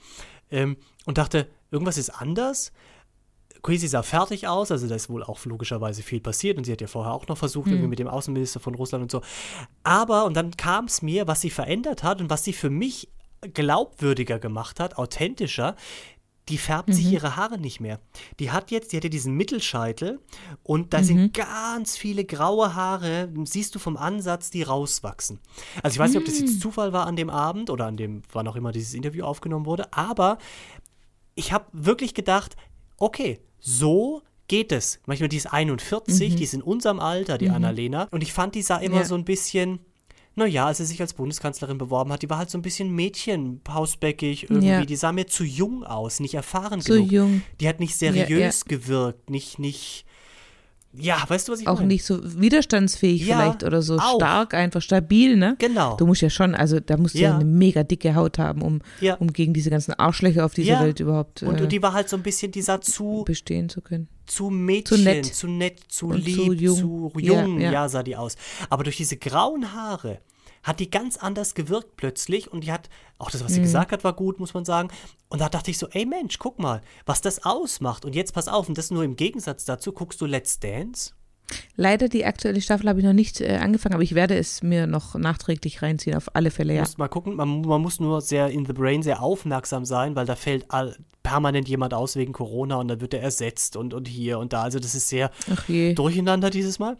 Ähm, 0.51 0.77
und 1.05 1.17
dachte, 1.17 1.47
irgendwas 1.71 1.97
ist 1.97 2.09
anders. 2.09 2.71
Quasi 3.63 3.87
sah 3.87 4.03
fertig 4.03 4.47
aus, 4.47 4.69
also 4.71 4.87
da 4.87 4.93
ist 4.93 5.09
wohl 5.09 5.23
auch 5.23 5.43
logischerweise 5.45 6.03
viel 6.03 6.19
passiert 6.19 6.57
und 6.57 6.65
sie 6.65 6.71
hat 6.71 6.81
ja 6.81 6.87
vorher 6.87 7.13
auch 7.13 7.27
noch 7.27 7.37
versucht, 7.37 7.65
mhm. 7.65 7.73
irgendwie 7.73 7.89
mit 7.89 7.99
dem 7.99 8.07
Außenminister 8.07 8.59
von 8.59 8.75
Russland 8.75 9.01
und 9.01 9.11
so. 9.11 9.21
Aber, 9.83 10.25
und 10.25 10.35
dann 10.35 10.51
kam 10.51 10.85
es 10.85 11.01
mir, 11.01 11.27
was 11.27 11.41
sie 11.41 11.49
verändert 11.49 12.03
hat 12.03 12.21
und 12.21 12.29
was 12.29 12.43
sie 12.43 12.53
für 12.53 12.69
mich 12.69 13.09
glaubwürdiger 13.53 14.39
gemacht 14.39 14.79
hat, 14.79 14.97
authentischer, 14.97 15.75
die 16.49 16.57
färbt 16.57 16.89
mhm. 16.89 16.93
sich 16.93 17.11
ihre 17.11 17.35
Haare 17.35 17.57
nicht 17.57 17.79
mehr. 17.79 17.99
Die 18.39 18.51
hat 18.51 18.71
jetzt, 18.71 18.91
die 18.91 18.97
hatte 18.97 19.09
diesen 19.09 19.33
Mittelscheitel 19.33 20.19
und 20.63 20.93
da 20.93 20.99
mhm. 20.99 21.03
sind 21.03 21.33
ganz 21.33 21.97
viele 21.97 22.25
graue 22.25 22.75
Haare, 22.75 23.29
siehst 23.45 23.73
du 23.75 23.79
vom 23.79 23.97
Ansatz, 23.97 24.51
die 24.51 24.63
rauswachsen. 24.63 25.39
Also 25.81 25.95
ich 25.95 25.99
weiß 25.99 26.11
nicht, 26.11 26.19
ob 26.19 26.25
das 26.25 26.39
jetzt 26.39 26.55
mhm. 26.55 26.59
Zufall 26.59 26.93
war 26.93 27.07
an 27.07 27.15
dem 27.15 27.29
Abend 27.29 27.69
oder 27.69 27.87
an 27.87 27.97
dem, 27.97 28.21
wann 28.31 28.47
auch 28.47 28.55
immer 28.55 28.71
dieses 28.71 28.93
Interview 28.93 29.25
aufgenommen 29.25 29.65
wurde, 29.65 29.91
aber 29.93 30.37
ich 31.35 31.51
habe 31.51 31.65
wirklich 31.73 32.13
gedacht, 32.13 32.55
okay, 32.97 33.41
so 33.59 34.21
geht 34.47 34.71
es. 34.71 34.99
Manchmal 35.05 35.29
die 35.29 35.37
ist 35.37 35.51
41, 35.51 36.33
mhm. 36.33 36.35
die 36.37 36.43
ist 36.43 36.53
in 36.53 36.61
unserem 36.61 36.99
Alter, 36.99 37.37
die 37.37 37.49
mhm. 37.49 37.55
Annalena. 37.55 38.07
Und 38.11 38.21
ich 38.21 38.33
fand, 38.33 38.55
die 38.55 38.61
sah 38.61 38.77
immer 38.77 38.97
ja. 38.97 39.05
so 39.05 39.15
ein 39.15 39.25
bisschen 39.25 39.79
naja, 40.35 40.67
als 40.67 40.77
sie 40.77 40.85
sich 40.85 41.01
als 41.01 41.13
Bundeskanzlerin 41.13 41.77
beworben 41.77 42.11
hat, 42.11 42.21
die 42.21 42.29
war 42.29 42.37
halt 42.37 42.49
so 42.49 42.57
ein 42.57 42.61
bisschen 42.61 42.93
Mädchen, 42.93 43.61
hausbäckig 43.69 44.43
irgendwie. 44.49 44.67
Ja. 44.67 44.85
Die 44.85 44.95
sah 44.95 45.11
mir 45.11 45.27
zu 45.27 45.43
jung 45.43 45.83
aus, 45.83 46.19
nicht 46.19 46.33
erfahren 46.33 46.81
zu 46.81 46.93
genug. 46.93 47.11
jung. 47.11 47.41
Die 47.59 47.67
hat 47.67 47.79
nicht 47.79 47.95
seriös 47.95 48.29
ja, 48.29 48.71
ja. 48.71 48.77
gewirkt, 48.77 49.29
nicht, 49.29 49.59
nicht. 49.59 50.05
Ja, 50.97 51.23
weißt 51.27 51.47
du, 51.47 51.53
was 51.53 51.59
ich 51.61 51.67
Auch 51.67 51.75
meine? 51.75 51.87
nicht 51.87 52.05
so 52.05 52.19
widerstandsfähig 52.39 53.25
ja, 53.25 53.37
vielleicht 53.37 53.63
oder 53.63 53.81
so 53.81 53.97
auch. 53.97 54.15
stark, 54.15 54.53
einfach 54.53 54.81
stabil, 54.81 55.35
ne? 55.35 55.55
Genau. 55.59 55.95
Du 55.97 56.05
musst 56.05 56.21
ja 56.21 56.29
schon, 56.29 56.55
also 56.55 56.79
da 56.79 56.97
musst 56.97 57.15
du 57.15 57.19
ja, 57.19 57.35
eine 57.35 57.45
mega 57.45 57.83
dicke 57.83 58.15
Haut 58.15 58.39
haben, 58.39 58.61
um, 58.61 58.81
um 59.19 59.33
gegen 59.33 59.53
diese 59.53 59.69
ganzen 59.69 59.93
Arschlöcher 59.93 60.45
auf 60.45 60.53
dieser 60.53 60.79
Welt 60.81 60.99
überhaupt 60.99 61.41
äh, 61.41 61.45
und, 61.45 61.61
und 61.61 61.71
die 61.71 61.81
war 61.81 61.93
halt 61.93 62.09
so 62.09 62.17
ein 62.17 62.23
bisschen, 62.23 62.51
die 62.51 62.61
sah 62.61 62.81
zu 62.81 63.23
bestehen 63.25 63.69
zu 63.69 63.81
können 63.81 64.07
zu 64.25 64.49
Mädchen, 64.49 64.97
zu 64.97 65.03
nett, 65.03 65.25
zu, 65.25 65.47
nett, 65.47 65.79
zu 65.87 66.11
lieb, 66.11 66.35
zu 66.35 66.53
jung, 66.53 66.77
zu 66.77 67.11
jung 67.19 67.59
ja, 67.59 67.65
ja. 67.65 67.71
ja, 67.71 67.89
sah 67.89 68.01
die 68.01 68.15
aus. 68.15 68.35
Aber 68.69 68.83
durch 68.83 68.97
diese 68.97 69.17
grauen 69.17 69.73
Haare 69.73 70.19
hat 70.65 70.79
die 70.79 70.89
ganz 70.89 71.15
anders 71.15 71.53
gewirkt 71.53 71.95
plötzlich 71.95 72.51
und 72.51 72.63
die 72.63 72.71
hat, 72.71 72.89
auch 73.19 73.29
das, 73.29 73.43
was 73.43 73.53
sie 73.53 73.59
mhm. 73.59 73.65
gesagt 73.65 73.91
hat, 73.91 74.03
war 74.03 74.13
gut, 74.13 74.39
muss 74.39 74.53
man 74.53 74.65
sagen. 74.65 74.89
Und 75.29 75.39
da 75.39 75.47
dachte 75.47 75.71
ich 75.71 75.77
so, 75.77 75.87
ey 75.91 76.05
Mensch, 76.05 76.39
guck 76.39 76.59
mal, 76.59 76.81
was 77.05 77.21
das 77.21 77.45
ausmacht. 77.45 78.03
Und 78.03 78.15
jetzt 78.15 78.33
pass 78.33 78.47
auf, 78.47 78.67
und 78.67 78.77
das 78.77 78.91
nur 78.91 79.03
im 79.03 79.15
Gegensatz 79.15 79.63
dazu, 79.63 79.93
guckst 79.93 80.19
du 80.19 80.25
Let's 80.25 80.59
Dance? 80.59 81.13
Leider 81.75 82.09
die 82.09 82.25
aktuelle 82.25 82.59
Staffel 82.59 82.89
habe 82.89 82.99
ich 82.99 83.05
noch 83.05 83.13
nicht 83.13 83.39
äh, 83.39 83.57
angefangen, 83.57 83.93
aber 83.93 84.01
ich 84.01 84.15
werde 84.15 84.35
es 84.35 84.63
mir 84.63 84.87
noch 84.87 85.13
nachträglich 85.13 85.83
reinziehen, 85.83 86.17
auf 86.17 86.35
alle 86.35 86.49
Fälle, 86.49 86.73
ja. 86.73 86.79
Du 86.79 86.85
musst 86.85 86.97
mal 86.97 87.07
gucken, 87.07 87.35
man, 87.35 87.61
man, 87.61 87.81
muss 87.81 87.99
nur 87.99 88.21
sehr 88.21 88.49
in 88.49 88.65
the 88.65 88.73
brain 88.73 89.03
sehr 89.03 89.21
aufmerksam 89.21 89.85
sein, 89.85 90.15
weil 90.15 90.25
da 90.25 90.35
fällt 90.35 90.71
all, 90.71 90.95
permanent 91.21 91.67
jemand 91.67 91.93
aus 91.93 92.15
wegen 92.15 92.33
Corona 92.33 92.77
und 92.77 92.87
dann 92.87 93.01
wird 93.01 93.13
er 93.13 93.21
ersetzt 93.21 93.75
und, 93.75 93.93
und 93.93 94.07
hier 94.07 94.39
und 94.39 94.53
da. 94.53 94.63
Also 94.63 94.79
das 94.79 94.95
ist 94.95 95.09
sehr 95.09 95.31
durcheinander 95.95 96.49
dieses 96.49 96.79
Mal. 96.79 96.97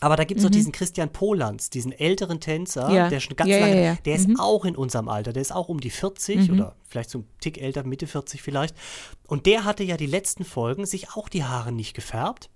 Aber 0.00 0.16
da 0.16 0.24
gibt 0.24 0.38
es 0.38 0.44
mhm. 0.44 0.50
noch 0.50 0.56
diesen 0.56 0.72
Christian 0.72 1.10
Polans, 1.10 1.70
diesen 1.70 1.92
älteren 1.92 2.40
Tänzer, 2.40 2.90
ja. 2.90 3.08
der 3.08 3.20
schon 3.20 3.36
ganz 3.36 3.50
ja, 3.50 3.58
lange, 3.58 3.84
ja, 3.84 3.94
der 4.04 4.14
ist 4.14 4.28
mhm. 4.28 4.38
auch 4.38 4.64
in 4.64 4.76
unserem 4.76 5.08
Alter, 5.08 5.32
der 5.32 5.42
ist 5.42 5.52
auch 5.52 5.68
um 5.68 5.80
die 5.80 5.90
40 5.90 6.48
mhm. 6.48 6.54
oder 6.54 6.76
vielleicht 6.84 7.10
so 7.10 7.20
ein 7.20 7.26
Tick 7.40 7.60
älter, 7.60 7.84
Mitte 7.84 8.06
40 8.06 8.40
vielleicht. 8.40 8.76
Und 9.26 9.46
der 9.46 9.64
hatte 9.64 9.82
ja 9.82 9.96
die 9.96 10.06
letzten 10.06 10.44
Folgen 10.44 10.86
sich 10.86 11.10
auch 11.10 11.28
die 11.28 11.44
Haare 11.44 11.72
nicht 11.72 11.94
gefärbt 11.94 12.48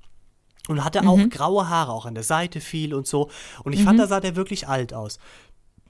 und 0.69 0.85
hatte 0.85 1.07
auch 1.07 1.17
mhm. 1.17 1.31
graue 1.31 1.69
Haare, 1.69 1.93
auch 1.93 2.07
an 2.07 2.15
der 2.15 2.23
Seite 2.23 2.61
viel 2.61 2.95
und 2.95 3.09
so. 3.09 3.29
Und 3.65 3.73
ich 3.73 3.83
fand, 3.83 3.99
mhm. 3.99 4.03
da 4.03 4.07
sah 4.07 4.21
der 4.21 4.37
wirklich 4.37 4.69
alt 4.69 4.95
aus. 4.95 5.19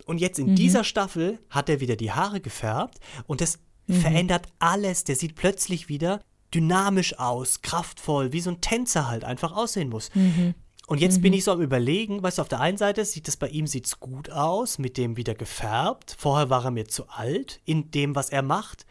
Und 0.07 0.19
jetzt 0.19 0.39
in 0.39 0.57
dieser 0.57 0.85
Staffel 0.85 1.39
hat 1.51 1.69
er 1.69 1.81
wieder 1.81 1.97
die 1.97 2.13
Haare 2.13 2.41
gefärbt 2.41 2.99
und 3.27 3.41
das 3.41 3.59
verändert 3.89 4.49
alles. 4.59 5.05
Der 5.05 5.17
sieht 5.17 5.35
plötzlich 5.37 5.89
wieder 5.89 6.21
dynamisch 6.55 7.19
aus, 7.19 7.63
kraftvoll, 7.63 8.33
wie 8.33 8.41
so 8.41 8.51
ein 8.51 8.61
Tänzer 8.61 9.09
halt 9.09 9.25
einfach 9.25 9.53
aussehen 9.53 9.89
muss. 9.89 10.15
Mhm. 10.15 10.55
Und 10.93 10.99
jetzt 10.99 11.17
mhm. 11.17 11.23
bin 11.23 11.33
ich 11.33 11.45
so 11.45 11.53
am 11.53 11.63
überlegen, 11.63 12.23
weißt 12.23 12.37
du, 12.37 12.43
auf 12.43 12.51
der 12.51 12.61
einen 12.61 12.77
Seite 12.77 13.07
sieht 13.07 13.27
es 13.27 13.39
bei 13.39 13.49
ihm 13.49 13.67
sieht's 13.67 13.99
gut 13.99 14.29
aus, 14.29 14.79
mit 14.79 14.99
dem 14.99 15.17
wieder 15.17 15.35
gefärbt. 15.35 16.15
Vorher 16.19 16.51
war 16.51 16.67
er 16.67 16.71
mir 16.71 16.87
zu 16.87 17.09
alt 17.09 17.63
in 17.65 17.91
dem, 17.93 18.15
was 18.15 18.29
er 18.29 18.43
macht. 18.43 18.85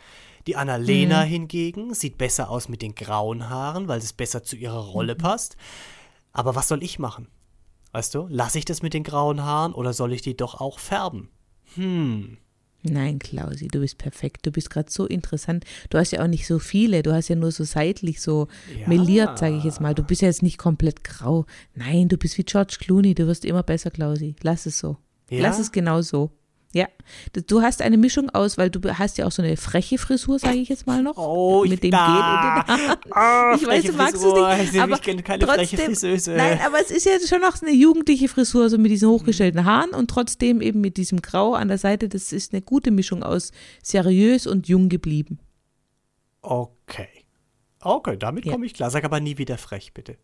Die 0.48 0.56
Annalena 0.56 1.24
mhm. 1.24 1.30
hingegen 1.30 1.94
sieht 1.94 2.18
besser 2.18 2.50
aus 2.50 2.70
mit 2.70 2.82
den 2.82 2.96
grauen 2.96 3.50
Haaren, 3.50 3.88
weil 3.88 4.00
es 4.00 4.14
besser 4.14 4.42
zu 4.42 4.56
ihrer 4.56 4.80
Rolle 4.80 5.14
mhm. 5.14 5.20
passt. 5.20 5.58
Aber 6.34 6.56
was 6.56 6.70
soll 6.70 6.82
ich 6.82 6.98
machen? 6.98 7.28
Weißt 7.92 8.16
du, 8.16 8.26
lasse 8.32 8.58
ich 8.58 8.66
das 8.66 8.82
mit 8.82 8.96
den 8.96 9.04
grauen 9.04 9.44
Haaren 9.44 9.76
oder 9.76 9.94
soll 9.94 10.12
ich 10.14 10.24
die 10.24 10.36
doch 10.36 10.60
auch 10.60 10.80
färben? 10.80 11.30
Hm. 11.76 12.40
Nein, 12.84 13.20
Klausi, 13.20 13.68
du 13.68 13.80
bist 13.80 13.98
perfekt. 13.98 14.46
Du 14.46 14.52
bist 14.52 14.70
gerade 14.70 14.90
so 14.90 15.06
interessant. 15.06 15.66
Du 15.90 15.98
hast 15.98 16.12
ja 16.12 16.24
auch 16.24 16.28
nicht 16.28 16.48
so 16.48 16.58
viele. 16.58 17.04
Du 17.04 17.14
hast 17.14 17.28
ja 17.28 17.36
nur 17.36 17.52
so 17.52 17.64
seitlich 17.64 18.22
so 18.22 18.48
ja. 18.78 18.88
meliert, 18.88 19.38
sage 19.38 19.58
ich 19.58 19.64
jetzt 19.64 19.82
mal. 19.82 19.94
Du 19.94 20.04
bist 20.04 20.22
ja 20.22 20.28
jetzt 20.28 20.42
nicht 20.42 20.58
komplett 20.58 21.04
grau. 21.04 21.46
Nein, 21.76 22.08
du 22.08 22.18
bist 22.18 22.38
wie 22.38 22.44
George 22.44 22.78
Clooney. 22.80 23.14
Du 23.14 23.28
wirst 23.28 23.46
immer 23.46 23.64
besser, 23.64 23.92
Klausi. 23.92 24.36
Lass 24.42 24.66
es 24.66 24.80
so. 24.80 24.98
Ja? 25.30 25.44
Lass 25.44 25.60
es 25.60 25.72
genau 25.72 26.02
so. 26.02 26.32
Ja, 26.74 26.88
du 27.48 27.62
hast 27.62 27.82
eine 27.82 27.98
Mischung 27.98 28.30
aus, 28.30 28.58
weil 28.58 28.70
du 28.70 28.98
hast 28.98 29.18
ja 29.18 29.26
auch 29.26 29.32
so 29.32 29.42
eine 29.42 29.58
freche 29.58 29.98
Frisur, 29.98 30.40
sage 30.40 30.56
ich 30.56 30.70
jetzt 30.70 30.88
mal 30.88 31.04
noch. 31.04 31.18
Oh, 31.18 31.66
mit 31.66 31.84
dem 31.84 31.92
da. 31.92 32.64
Gel 32.66 32.76
in 32.76 32.88
den 32.88 32.98
Oh, 33.08 33.56
ich 33.56 33.68
weiß, 33.68 33.84
du 33.84 33.94
magst 33.94 34.16
es 34.16 34.72
nicht, 34.72 34.82
aber 34.82 34.96
ich 34.96 35.02
kenne 35.02 35.22
keine 35.22 35.46
trotzdem, 35.46 35.66
freche 35.66 35.78
Friseuse. 35.78 36.32
Nein, 36.32 36.60
aber 36.66 36.80
es 36.80 36.90
ist 36.90 37.06
ja 37.06 37.12
schon 37.28 37.42
noch 37.42 37.62
eine 37.62 37.72
jugendliche 37.72 38.30
Frisur, 38.30 38.70
so 38.70 38.78
mit 38.78 38.90
diesen 38.90 39.10
hochgestellten 39.10 39.66
Haaren 39.66 39.92
und 39.92 40.10
trotzdem 40.10 40.62
eben 40.62 40.80
mit 40.80 40.96
diesem 40.96 41.22
Grau 41.22 41.56
an 41.56 41.68
der 41.68 41.78
Seite. 41.78 42.08
Das 42.08 42.32
ist 42.32 42.54
eine 42.54 42.62
gute 42.62 42.92
Mischung 42.92 43.22
aus 43.22 43.52
seriös 43.84 44.48
und 44.48 44.70
jung 44.70 44.88
geblieben. 44.88 45.40
Okay. 46.42 47.10
Okay, 47.82 48.16
damit 48.18 48.46
ja. 48.46 48.54
komme 48.54 48.66
ich 48.66 48.74
klar. 48.74 48.92
Sag 48.92 49.04
aber 49.04 49.20
nie 49.20 49.38
wieder 49.38 49.58
frech, 49.58 49.94
bitte. 49.94 50.18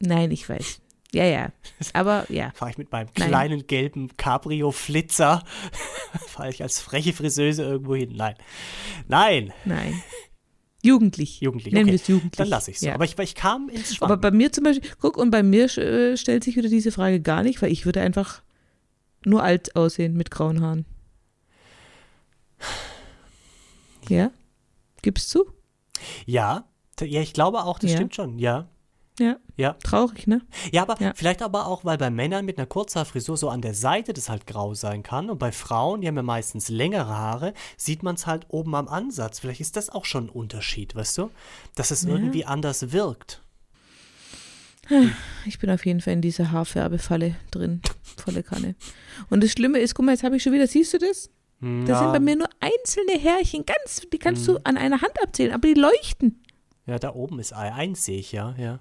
Nein, 0.00 0.30
ich 0.30 0.48
weiß. 0.48 0.80
Ja, 1.16 1.24
ja. 1.24 1.52
Aber 1.94 2.30
ja. 2.30 2.50
Fahre 2.54 2.72
ich 2.72 2.78
mit 2.78 2.92
meinem 2.92 3.12
kleinen 3.14 3.58
Nein. 3.58 3.66
gelben 3.66 4.16
Cabrio-Flitzer, 4.18 5.42
fahre 6.26 6.50
ich 6.50 6.62
als 6.62 6.78
freche 6.78 7.14
Friseuse 7.14 7.62
irgendwo 7.62 7.94
hin. 7.94 8.12
Nein. 8.14 8.34
Nein. 9.08 9.52
Nein. 9.64 10.02
Jugendlich. 10.82 11.40
Jugendlich. 11.40 11.72
Nennen 11.72 11.86
okay. 11.86 11.92
wir 11.92 12.00
es 12.00 12.06
jugendlich. 12.06 12.36
Dann 12.36 12.48
lasse 12.48 12.70
ich 12.70 12.76
es. 12.76 12.82
Ja. 12.82 12.94
Aber 12.94 13.06
ich, 13.06 13.18
ich 13.18 13.34
kam 13.34 13.70
ins 13.70 13.96
Schwanken. 13.96 14.12
Aber 14.12 14.20
bei 14.20 14.30
mir 14.30 14.52
zum 14.52 14.64
Beispiel, 14.64 14.90
guck, 15.00 15.16
und 15.16 15.30
bei 15.30 15.42
mir 15.42 15.64
äh, 15.78 16.18
stellt 16.18 16.44
sich 16.44 16.54
wieder 16.54 16.68
diese 16.68 16.92
Frage 16.92 17.20
gar 17.20 17.42
nicht, 17.42 17.62
weil 17.62 17.72
ich 17.72 17.86
würde 17.86 18.02
einfach 18.02 18.42
nur 19.24 19.42
alt 19.42 19.74
aussehen 19.74 20.14
mit 20.14 20.30
grauen 20.30 20.60
Haaren. 20.60 20.84
Ja? 24.08 24.30
Gibst 25.00 25.34
du? 25.34 25.46
Ja. 26.26 26.68
Ja, 27.00 27.22
ich 27.22 27.32
glaube 27.32 27.64
auch, 27.64 27.78
das 27.78 27.92
ja. 27.92 27.96
stimmt 27.96 28.14
schon, 28.14 28.38
ja. 28.38 28.68
Ja. 29.18 29.36
ja. 29.56 29.72
Traurig, 29.82 30.26
ne? 30.26 30.42
Ja, 30.72 30.82
aber 30.82 31.00
ja. 31.00 31.12
vielleicht 31.14 31.42
aber 31.42 31.66
auch, 31.66 31.84
weil 31.84 31.98
bei 31.98 32.10
Männern 32.10 32.44
mit 32.44 32.58
einer 32.58 32.66
Kurzhaarfrisur 32.66 33.36
so 33.36 33.48
an 33.48 33.62
der 33.62 33.74
Seite 33.74 34.12
das 34.12 34.28
halt 34.28 34.46
grau 34.46 34.74
sein 34.74 35.02
kann. 35.02 35.30
Und 35.30 35.38
bei 35.38 35.52
Frauen, 35.52 36.00
die 36.00 36.08
haben 36.08 36.16
ja 36.16 36.22
meistens 36.22 36.68
längere 36.68 37.16
Haare, 37.16 37.54
sieht 37.76 38.02
man 38.02 38.16
es 38.16 38.26
halt 38.26 38.46
oben 38.48 38.74
am 38.74 38.88
Ansatz. 38.88 39.38
Vielleicht 39.38 39.60
ist 39.60 39.76
das 39.76 39.90
auch 39.90 40.04
schon 40.04 40.26
ein 40.26 40.30
Unterschied, 40.30 40.94
weißt 40.94 41.18
du? 41.18 41.30
Dass 41.74 41.90
es 41.90 42.02
ja. 42.02 42.10
irgendwie 42.10 42.44
anders 42.44 42.92
wirkt. 42.92 43.42
Ich 45.46 45.60
bin 45.60 45.70
auf 45.70 45.86
jeden 45.86 46.00
Fall 46.00 46.14
in 46.14 46.22
dieser 46.22 46.50
Haarfärbefalle 46.50 47.36
drin. 47.50 47.80
Volle 48.02 48.42
Kanne. 48.42 48.74
Und 49.30 49.44
das 49.44 49.52
Schlimme 49.52 49.78
ist, 49.78 49.94
guck 49.94 50.04
mal, 50.04 50.12
jetzt 50.12 50.24
habe 50.24 50.36
ich 50.36 50.42
schon 50.42 50.52
wieder, 50.52 50.66
siehst 50.66 50.92
du 50.94 50.98
das? 50.98 51.30
Ja. 51.60 51.84
Das 51.84 51.98
sind 52.00 52.12
bei 52.12 52.20
mir 52.20 52.36
nur 52.36 52.48
einzelne 52.60 53.18
Härchen, 53.18 53.64
ganz, 53.64 54.02
die 54.12 54.18
kannst 54.18 54.46
hm. 54.46 54.54
du 54.54 54.60
an 54.64 54.76
einer 54.76 55.00
Hand 55.00 55.12
abzählen, 55.22 55.52
aber 55.52 55.68
die 55.68 55.80
leuchten. 55.80 56.42
Ja, 56.86 56.98
da 56.98 57.14
oben 57.14 57.38
ist 57.38 57.52
eins, 57.52 58.04
sehe 58.04 58.18
ich 58.18 58.32
ja, 58.32 58.54
ja. 58.58 58.80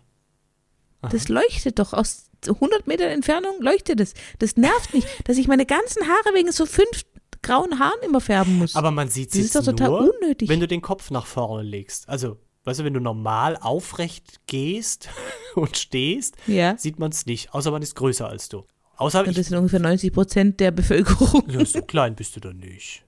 Das 1.11 1.27
leuchtet 1.27 1.79
doch 1.79 1.93
aus 1.93 2.29
100 2.47 2.87
Metern 2.87 3.09
Entfernung 3.09 3.61
leuchtet 3.61 3.99
es. 3.99 4.13
Das 4.39 4.57
nervt 4.57 4.93
mich, 4.93 5.05
dass 5.23 5.37
ich 5.37 5.47
meine 5.47 5.65
ganzen 5.65 6.03
Haare 6.03 6.35
wegen 6.35 6.51
so 6.51 6.65
fünf 6.65 7.03
grauen 7.41 7.79
Haaren 7.79 8.01
immer 8.03 8.21
färben 8.21 8.57
muss. 8.57 8.75
Aber 8.75 8.91
man 8.91 9.09
sieht 9.09 9.35
es 9.35 9.51
doch 9.51 9.63
total 9.63 9.89
nur, 9.89 10.13
unnötig. 10.13 10.49
wenn 10.49 10.59
du 10.59 10.67
den 10.67 10.81
Kopf 10.81 11.11
nach 11.11 11.25
vorne 11.25 11.63
legst. 11.63 12.09
Also, 12.09 12.37
weißt 12.63 12.79
du, 12.79 12.83
wenn 12.83 12.93
du 12.93 12.99
normal 12.99 13.57
aufrecht 13.57 14.41
gehst 14.47 15.09
und 15.55 15.77
stehst, 15.77 16.35
ja. 16.47 16.77
sieht 16.77 16.99
man 16.99 17.11
es 17.11 17.25
nicht. 17.25 17.53
Außer 17.53 17.71
man 17.71 17.81
ist 17.81 17.95
größer 17.95 18.27
als 18.27 18.49
du. 18.49 18.65
Außer 18.97 19.25
und 19.25 19.37
das 19.37 19.47
sind 19.47 19.57
ungefähr 19.57 19.79
90 19.79 20.13
Prozent 20.13 20.59
der 20.59 20.71
Bevölkerung. 20.71 21.43
Ja, 21.49 21.65
so 21.65 21.81
klein 21.81 22.15
bist 22.15 22.35
du 22.35 22.39
doch 22.39 22.53
nicht. 22.53 23.03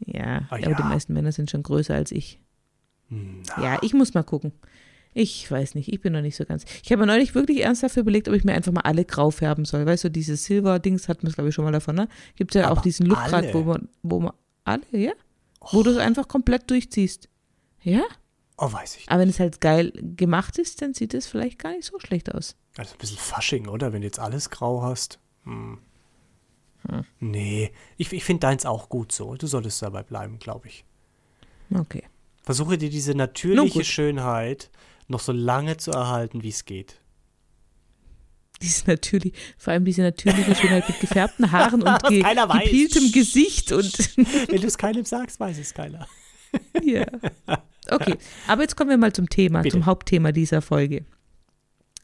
Ja, 0.00 0.46
ah, 0.48 0.56
aber 0.56 0.70
ja. 0.70 0.74
die 0.74 0.82
meisten 0.82 1.12
Männer 1.12 1.32
sind 1.32 1.50
schon 1.50 1.62
größer 1.62 1.94
als 1.94 2.10
ich. 2.10 2.40
Na. 3.08 3.62
Ja, 3.62 3.78
ich 3.82 3.92
muss 3.92 4.14
mal 4.14 4.22
gucken. 4.22 4.52
Ich 5.14 5.50
weiß 5.50 5.74
nicht, 5.74 5.92
ich 5.92 6.00
bin 6.00 6.14
noch 6.14 6.22
nicht 6.22 6.36
so 6.36 6.44
ganz. 6.44 6.64
Ich 6.82 6.90
habe 6.90 7.00
mir 7.00 7.06
neulich 7.06 7.34
wirklich 7.34 7.60
ernsthaft 7.60 7.96
überlegt, 7.96 8.28
ob 8.28 8.34
ich 8.34 8.44
mir 8.44 8.54
einfach 8.54 8.72
mal 8.72 8.80
alle 8.80 9.04
grau 9.04 9.30
färben 9.30 9.64
soll. 9.64 9.84
Weißt 9.84 10.04
du, 10.04 10.10
dieses 10.10 10.44
Silber-Dings 10.44 11.08
hatten 11.08 11.26
wir, 11.26 11.32
glaube 11.32 11.50
ich, 11.50 11.54
schon 11.54 11.64
mal 11.64 11.72
davon, 11.72 11.96
ne? 11.96 12.08
Gibt 12.36 12.54
ja 12.54 12.66
Aber 12.68 12.78
auch 12.78 12.82
diesen 12.82 13.06
Look 13.06 13.22
gerade, 13.24 13.52
wo 13.52 13.62
man, 13.62 13.88
wo 14.02 14.20
man, 14.20 14.32
alle, 14.64 14.82
ja? 14.92 15.12
Wo 15.70 15.82
du 15.82 15.90
es 15.90 15.98
einfach 15.98 16.28
komplett 16.28 16.70
durchziehst. 16.70 17.28
Ja? 17.82 18.02
Oh, 18.56 18.72
weiß 18.72 18.94
ich 18.94 19.00
nicht. 19.00 19.10
Aber 19.10 19.20
wenn 19.20 19.28
es 19.28 19.38
halt 19.38 19.60
geil 19.60 19.92
gemacht 20.16 20.58
ist, 20.58 20.80
dann 20.80 20.94
sieht 20.94 21.14
es 21.14 21.26
vielleicht 21.26 21.58
gar 21.58 21.72
nicht 21.72 21.84
so 21.84 21.98
schlecht 21.98 22.34
aus. 22.34 22.56
Also 22.76 22.94
ein 22.94 22.98
bisschen 22.98 23.18
Fasching, 23.18 23.68
oder? 23.68 23.92
Wenn 23.92 24.00
du 24.00 24.06
jetzt 24.06 24.18
alles 24.18 24.50
grau 24.50 24.82
hast. 24.82 25.18
Hm. 25.44 25.78
Nee, 27.20 27.70
ich, 27.96 28.12
ich 28.12 28.24
finde 28.24 28.40
deins 28.40 28.66
auch 28.66 28.88
gut 28.88 29.12
so. 29.12 29.34
Du 29.36 29.46
solltest 29.46 29.80
dabei 29.82 30.02
bleiben, 30.02 30.38
glaube 30.38 30.68
ich. 30.68 30.84
Okay. 31.72 32.02
Versuche 32.42 32.76
dir 32.76 32.90
diese 32.90 33.14
natürliche. 33.14 33.84
Schönheit 33.84 34.70
noch 35.12 35.20
so 35.20 35.32
lange 35.32 35.76
zu 35.76 35.92
erhalten, 35.92 36.42
wie 36.42 36.48
es 36.48 36.64
geht. 36.64 37.00
Diese 38.60 38.88
natürlich, 38.88 39.32
vor 39.58 39.72
allem 39.72 39.84
diese 39.84 40.02
natürliche 40.02 40.54
Schönheit 40.54 40.88
mit 40.88 41.00
gefärbten 41.00 41.50
Haaren 41.50 41.82
und 41.82 42.02
ge 42.08 42.22
gepieltem 42.22 43.10
Gesicht 43.12 43.72
und 43.72 43.92
Wenn 44.16 44.60
du 44.60 44.66
es 44.66 44.78
keinem 44.78 45.04
sagst, 45.04 45.40
weiß 45.40 45.58
es 45.58 45.74
keiner. 45.74 46.06
ja. 46.82 47.06
Okay, 47.90 48.16
aber 48.46 48.62
jetzt 48.62 48.76
kommen 48.76 48.90
wir 48.90 48.98
mal 48.98 49.12
zum 49.12 49.28
Thema, 49.28 49.62
Bitte. 49.62 49.74
zum 49.74 49.86
Hauptthema 49.86 50.32
dieser 50.32 50.62
Folge. 50.62 51.04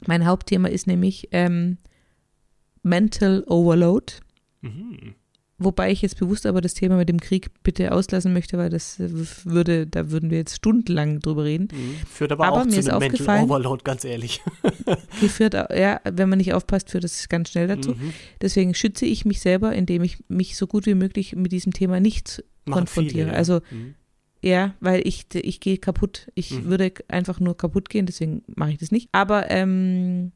Mein 0.06 0.26
Hauptthema 0.26 0.68
ist 0.68 0.86
nämlich 0.86 1.28
ähm, 1.32 1.78
Mental 2.82 3.44
Overload. 3.46 4.14
Mhm. 4.60 5.14
Wobei 5.60 5.90
ich 5.90 6.02
jetzt 6.02 6.18
bewusst 6.20 6.46
aber 6.46 6.60
das 6.60 6.74
Thema 6.74 6.96
mit 6.96 7.08
dem 7.08 7.18
Krieg 7.18 7.50
bitte 7.64 7.90
auslassen 7.92 8.32
möchte, 8.32 8.58
weil 8.58 8.70
das 8.70 9.00
äh, 9.00 9.08
würde, 9.44 9.88
da 9.88 10.10
würden 10.10 10.30
wir 10.30 10.38
jetzt 10.38 10.54
stundenlang 10.54 11.18
drüber 11.18 11.42
reden. 11.44 11.66
Mhm. 11.72 11.96
Führt 12.06 12.30
aber, 12.30 12.46
Aber 12.46 12.60
auch 12.60 12.64
mir 12.64 12.70
zu 12.72 12.78
ist 12.78 12.88
einem 12.88 13.00
Mental 13.00 13.14
aufgefallen- 13.18 13.44
Overload, 13.44 13.82
ganz 13.82 14.04
ehrlich. 14.04 14.40
Geführt, 15.20 15.54
ja, 15.54 16.00
wenn 16.04 16.28
man 16.28 16.38
nicht 16.38 16.52
aufpasst, 16.54 16.90
führt 16.90 17.02
das 17.04 17.28
ganz 17.28 17.50
schnell 17.50 17.66
dazu. 17.66 17.90
Mhm. 17.90 18.12
Deswegen 18.40 18.72
schütze 18.74 19.04
ich 19.04 19.24
mich 19.24 19.40
selber, 19.40 19.72
indem 19.74 20.04
ich 20.04 20.18
mich 20.28 20.56
so 20.56 20.66
gut 20.68 20.86
wie 20.86 20.94
möglich 20.94 21.34
mit 21.34 21.50
diesem 21.50 21.72
Thema 21.72 21.98
nicht 21.98 22.44
Machen 22.64 22.80
konfrontiere. 22.80 23.14
viele, 23.24 23.32
ja. 23.32 23.34
Also 23.34 23.60
Mhm. 23.72 23.94
ja, 24.42 24.74
weil 24.78 25.06
ich, 25.08 25.26
ich 25.34 25.58
gehe 25.58 25.78
kaputt. 25.78 26.30
Ich 26.36 26.52
Mhm. 26.52 26.64
würde 26.66 26.92
einfach 27.08 27.40
nur 27.40 27.56
kaputt 27.56 27.88
gehen, 27.88 28.06
deswegen 28.06 28.42
mache 28.46 28.70
ich 28.72 28.78
das 28.78 28.92
nicht. 28.92 29.08
Aber 29.10 29.50
ähm, 29.50 30.30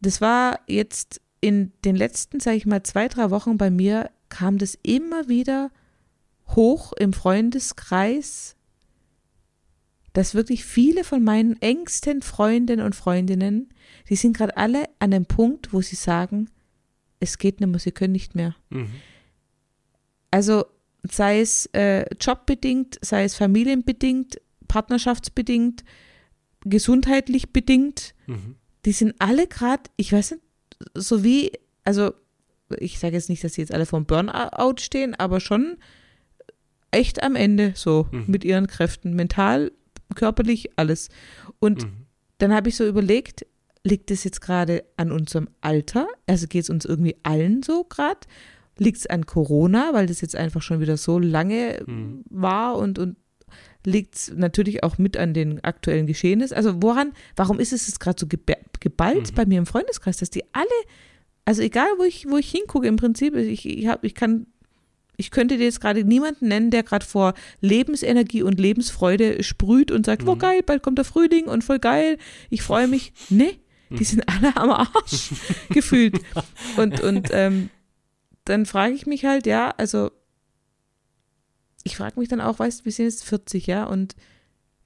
das 0.00 0.20
war 0.20 0.60
jetzt 0.66 1.22
in 1.40 1.72
den 1.86 1.96
letzten, 1.96 2.40
sage 2.40 2.58
ich 2.58 2.66
mal, 2.66 2.82
zwei, 2.82 3.08
drei 3.08 3.30
Wochen 3.30 3.56
bei 3.56 3.70
mir, 3.70 4.10
kam 4.30 4.56
das 4.58 4.78
immer 4.82 5.28
wieder 5.28 5.70
hoch 6.48 6.92
im 6.94 7.12
Freundeskreis, 7.12 8.56
dass 10.12 10.34
wirklich 10.34 10.64
viele 10.64 11.04
von 11.04 11.22
meinen 11.22 11.60
engsten 11.62 12.22
Freundinnen 12.22 12.84
und 12.84 12.96
Freundinnen, 12.96 13.68
die 14.08 14.16
sind 14.16 14.36
gerade 14.36 14.56
alle 14.56 14.84
an 14.98 15.12
dem 15.12 15.26
Punkt, 15.26 15.72
wo 15.72 15.80
sie 15.82 15.96
sagen, 15.96 16.50
es 17.20 17.38
geht 17.38 17.60
nicht 17.60 17.68
mehr, 17.68 17.78
sie 17.78 17.92
können 17.92 18.12
nicht 18.12 18.34
mehr. 18.34 18.56
Mhm. 18.70 18.90
Also 20.30 20.64
sei 21.02 21.40
es 21.40 21.66
äh, 21.66 22.06
jobbedingt, 22.20 22.98
sei 23.02 23.24
es 23.24 23.36
familienbedingt, 23.36 24.40
partnerschaftsbedingt, 24.68 25.84
gesundheitlich 26.64 27.52
bedingt, 27.52 28.14
Mhm. 28.26 28.56
die 28.84 28.92
sind 28.92 29.14
alle 29.18 29.46
gerade, 29.46 29.84
ich 29.96 30.12
weiß 30.12 30.32
nicht, 30.32 30.42
so 30.94 31.22
wie, 31.24 31.52
also 31.84 32.12
ich 32.78 32.98
sage 32.98 33.14
jetzt 33.14 33.28
nicht, 33.28 33.42
dass 33.44 33.54
sie 33.54 33.60
jetzt 33.62 33.72
alle 33.74 33.86
vom 33.86 34.04
Burnout 34.06 34.76
stehen, 34.78 35.14
aber 35.14 35.40
schon 35.40 35.76
echt 36.90 37.22
am 37.22 37.36
Ende 37.36 37.72
so 37.76 38.08
Mhm. 38.10 38.24
mit 38.26 38.44
ihren 38.44 38.66
Kräften, 38.66 39.14
mental, 39.14 39.72
körperlich, 40.14 40.70
alles. 40.76 41.08
Und 41.60 41.84
Mhm. 41.84 42.06
dann 42.38 42.52
habe 42.54 42.68
ich 42.68 42.76
so 42.76 42.86
überlegt, 42.86 43.46
liegt 43.84 44.10
es 44.10 44.24
jetzt 44.24 44.40
gerade 44.40 44.84
an 44.96 45.12
unserem 45.12 45.48
Alter? 45.60 46.06
Also 46.26 46.46
geht 46.48 46.64
es 46.64 46.70
uns 46.70 46.84
irgendwie 46.84 47.16
allen 47.22 47.62
so 47.62 47.84
gerade? 47.84 48.20
Liegt 48.76 48.98
es 48.98 49.06
an 49.06 49.26
Corona, 49.26 49.90
weil 49.92 50.06
das 50.06 50.20
jetzt 50.20 50.36
einfach 50.36 50.62
schon 50.62 50.80
wieder 50.80 50.96
so 50.96 51.18
lange 51.18 51.82
Mhm. 51.86 52.24
war 52.30 52.76
und, 52.76 52.98
und 52.98 53.16
liegt 53.84 54.14
es 54.16 54.32
natürlich 54.34 54.82
auch 54.84 54.98
mit 54.98 55.16
an 55.16 55.32
den 55.32 55.62
aktuellen 55.64 56.06
Geschehnissen? 56.06 56.56
Also 56.56 56.82
woran, 56.82 57.12
warum 57.36 57.60
ist 57.60 57.72
es 57.72 57.86
jetzt 57.86 58.00
gerade 58.00 58.18
so 58.18 58.26
geba- 58.26 58.58
geballt 58.80 59.30
Mhm. 59.30 59.34
bei 59.34 59.46
mir 59.46 59.58
im 59.58 59.66
Freundeskreis, 59.66 60.16
dass 60.18 60.30
die 60.30 60.44
alle, 60.52 60.66
also 61.44 61.62
egal 61.62 61.88
wo 61.98 62.04
ich, 62.04 62.26
wo 62.28 62.36
ich 62.36 62.50
hingucke, 62.50 62.86
im 62.86 62.96
Prinzip, 62.96 63.34
ich, 63.34 63.66
ich, 63.66 63.86
hab, 63.86 64.04
ich 64.04 64.14
kann 64.14 64.46
ich 65.16 65.30
könnte 65.30 65.58
dir 65.58 65.64
jetzt 65.64 65.82
gerade 65.82 66.02
niemanden 66.02 66.48
nennen, 66.48 66.70
der 66.70 66.82
gerade 66.82 67.04
vor 67.04 67.34
Lebensenergie 67.60 68.42
und 68.42 68.58
Lebensfreude 68.58 69.42
sprüht 69.42 69.90
und 69.90 70.06
sagt, 70.06 70.26
oh 70.26 70.34
Mhm. 70.34 70.38
geil, 70.38 70.62
bald 70.64 70.82
kommt 70.82 70.96
der 70.96 71.04
Frühling 71.04 71.44
und 71.46 71.62
voll 71.62 71.78
geil, 71.78 72.16
ich 72.48 72.62
freue 72.62 72.88
mich. 72.88 73.12
Nee, 73.28 73.60
die 73.90 73.96
Mhm. 73.96 74.04
sind 74.04 74.28
alle 74.28 74.56
am 74.56 74.70
Arsch 74.70 75.32
gefühlt. 75.70 76.18
Und, 76.78 77.00
und 77.02 77.28
ähm, 77.32 77.68
dann 78.46 78.64
frage 78.64 78.94
ich 78.94 79.04
mich 79.06 79.26
halt, 79.26 79.46
ja, 79.46 79.74
also 79.76 80.10
ich 81.84 81.96
frage 81.96 82.18
mich 82.18 82.28
dann 82.28 82.40
auch, 82.40 82.58
weißt 82.58 82.80
du, 82.80 82.84
wir 82.86 82.92
sind 82.92 83.06
jetzt 83.06 83.24
40, 83.24 83.66
ja, 83.66 83.84
und 83.84 84.14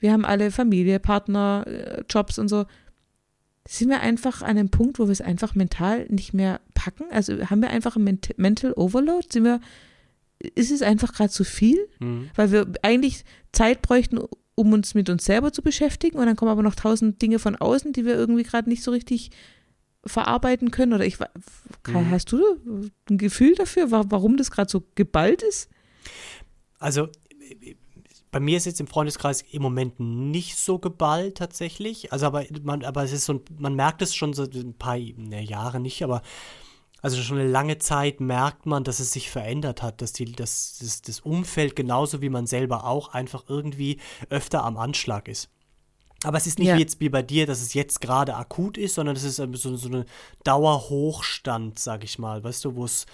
wir 0.01 0.13
haben 0.13 0.25
alle 0.25 0.51
Familie, 0.51 1.01
Partner, 1.01 1.65
äh, 1.67 2.03
Jobs 2.11 2.39
und 2.39 2.49
so. 2.49 2.67
Sind 3.67 3.89
wir 3.89 4.01
einfach 4.01 4.43
an 4.43 4.51
einem 4.59 4.69
Punkt, 4.71 4.99
wo 4.99 5.05
wir 5.07 5.13
es 5.13 5.21
einfach 5.23 5.55
mental 5.55 6.07
nicht 6.11 6.35
mehr 6.35 6.61
packen? 6.75 7.05
Also 7.11 7.47
haben 7.51 7.63
wir 7.63 7.71
einfach 7.71 7.97
ein 7.97 8.05
Ment 8.05 8.37
Mental 8.39 8.73
Overload? 8.75 9.27
Sind 9.31 9.45
wir, 9.45 9.61
ist 10.55 10.71
es 10.71 10.83
einfach 10.83 11.15
gerade 11.15 11.31
zu 11.31 11.45
viel? 11.45 11.79
Mhm. 11.99 12.31
Weil 12.35 12.53
wir 12.53 12.67
eigentlich 12.83 13.25
Zeit 13.53 13.81
bräuchten, 13.81 14.19
um 14.55 14.73
uns 14.73 14.95
mit 14.95 15.09
uns 15.09 15.25
selber 15.25 15.53
zu 15.53 15.63
beschäftigen 15.63 16.19
und 16.19 16.27
dann 16.27 16.37
kommen 16.37 16.51
aber 16.51 16.63
noch 16.63 16.75
tausend 16.75 17.23
Dinge 17.23 17.39
von 17.39 17.57
außen, 17.57 17.93
die 17.95 18.05
wir 18.05 18.15
irgendwie 18.15 18.43
gerade 18.43 18.69
nicht 18.69 18.83
so 18.83 18.91
richtig 18.91 19.31
verarbeiten 20.05 20.71
können. 20.71 20.93
Oder 20.93 21.07
ich, 21.07 21.19
Mhm. 21.19 22.11
hast 22.11 22.31
du 22.33 22.43
ein 23.09 23.17
Gefühl 23.19 23.55
dafür, 23.55 23.91
wa- 23.91 24.05
warum 24.09 24.37
das 24.37 24.51
gerade 24.51 24.71
so 24.71 24.85
geballt 24.95 25.43
ist? 25.43 25.71
Also 26.79 27.09
bei 28.35 28.41
mir 28.41 28.57
ist 28.57 28.65
jetzt 28.65 28.81
im 28.81 28.89
Freundeskreis 28.89 29.43
im 29.53 29.63
Moment 29.63 30.01
nicht 30.01 30.57
so 30.57 30.81
geballt 30.81 31.37
tatsächlich. 31.37 32.13
Also 32.13 32.27
aber 32.27 32.45
man, 32.65 32.85
aber 32.85 33.05
es 33.05 33.13
ist 33.13 33.27
so, 33.27 33.35
ein- 33.35 33.41
man 33.59 33.77
merkt 33.77 34.03
es 34.03 34.13
schon 34.13 34.33
so 34.33 34.43
ein 34.43 34.75
paar 34.77 34.97
ne, 34.99 35.41
Jahre 35.41 35.79
nicht, 35.79 36.03
aber 36.03 36.21
also 37.01 37.23
schon 37.23 37.39
eine 37.39 37.49
lange 37.49 37.79
Zeit 37.79 38.19
merkt 38.19 38.67
man, 38.67 38.83
dass 38.83 38.99
es 38.99 39.13
sich 39.13 39.31
verändert 39.31 39.83
hat, 39.83 40.03
dass 40.03 40.13
die, 40.13 40.25
dass 40.33 40.79
das, 40.81 41.01
das 41.03 41.21
Umfeld 41.21 41.77
genauso 41.77 42.23
wie 42.23 42.29
man 42.29 42.49
selber 42.49 42.87
auch 42.87 43.15
einfach 43.15 43.45
irgendwie 43.47 44.01
öfter 44.31 44.65
am 44.65 44.79
Anschlag 44.79 45.29
ist. 45.29 45.49
Aber 46.25 46.37
es 46.37 46.49
ist 46.49 46.59
nicht 46.59 46.69
Ja. 46.69 46.77
wie 46.77 46.81
jetzt 46.81 46.99
wie 46.99 47.11
bei 47.11 47.23
dir, 47.23 47.47
dass 47.47 47.63
es 47.63 47.73
jetzt 47.75 48.01
gerade 48.01 48.35
akut 48.35 48.79
ist, 48.79 48.95
sondern 48.97 49.15
es 49.15 49.23
ist 49.23 49.37
so, 49.37 49.77
so 49.77 49.89
eine 49.89 50.07
Dauerhochstand, 50.43 51.79
sag 51.79 52.03
ich 52.03 52.19
mal, 52.19 52.43
weißt 52.43 52.65
du, 52.65 52.75
wo 52.75 52.85
es 52.85 53.07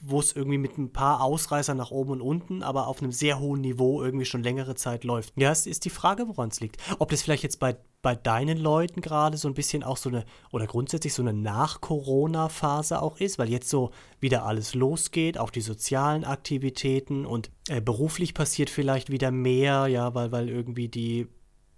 wo 0.00 0.20
es 0.20 0.32
irgendwie 0.34 0.58
mit 0.58 0.78
ein 0.78 0.92
paar 0.92 1.20
Ausreißern 1.22 1.76
nach 1.76 1.90
oben 1.90 2.12
und 2.12 2.20
unten, 2.20 2.62
aber 2.62 2.86
auf 2.86 3.02
einem 3.02 3.12
sehr 3.12 3.40
hohen 3.40 3.60
Niveau 3.60 4.02
irgendwie 4.02 4.24
schon 4.24 4.42
längere 4.42 4.74
Zeit 4.74 5.04
läuft. 5.04 5.32
Ja, 5.36 5.50
es 5.50 5.66
ist 5.66 5.84
die 5.84 5.90
Frage, 5.90 6.28
woran 6.28 6.48
es 6.48 6.60
liegt. 6.60 6.76
Ob 6.98 7.10
das 7.10 7.22
vielleicht 7.22 7.42
jetzt 7.42 7.58
bei, 7.58 7.76
bei 8.02 8.14
deinen 8.14 8.58
Leuten 8.58 9.00
gerade 9.00 9.36
so 9.36 9.48
ein 9.48 9.54
bisschen 9.54 9.82
auch 9.82 9.96
so 9.96 10.08
eine, 10.08 10.24
oder 10.52 10.66
grundsätzlich 10.66 11.12
so 11.14 11.22
eine 11.22 11.32
Nach-Corona-Phase 11.32 13.02
auch 13.02 13.18
ist, 13.18 13.38
weil 13.38 13.50
jetzt 13.50 13.68
so 13.68 13.90
wieder 14.20 14.44
alles 14.44 14.74
losgeht, 14.74 15.38
auch 15.38 15.50
die 15.50 15.60
sozialen 15.60 16.24
Aktivitäten 16.24 17.26
und 17.26 17.50
äh, 17.68 17.80
beruflich 17.80 18.34
passiert 18.34 18.70
vielleicht 18.70 19.10
wieder 19.10 19.30
mehr, 19.30 19.88
ja, 19.88 20.14
weil, 20.14 20.30
weil 20.30 20.48
irgendwie 20.48 20.88
die 20.88 21.26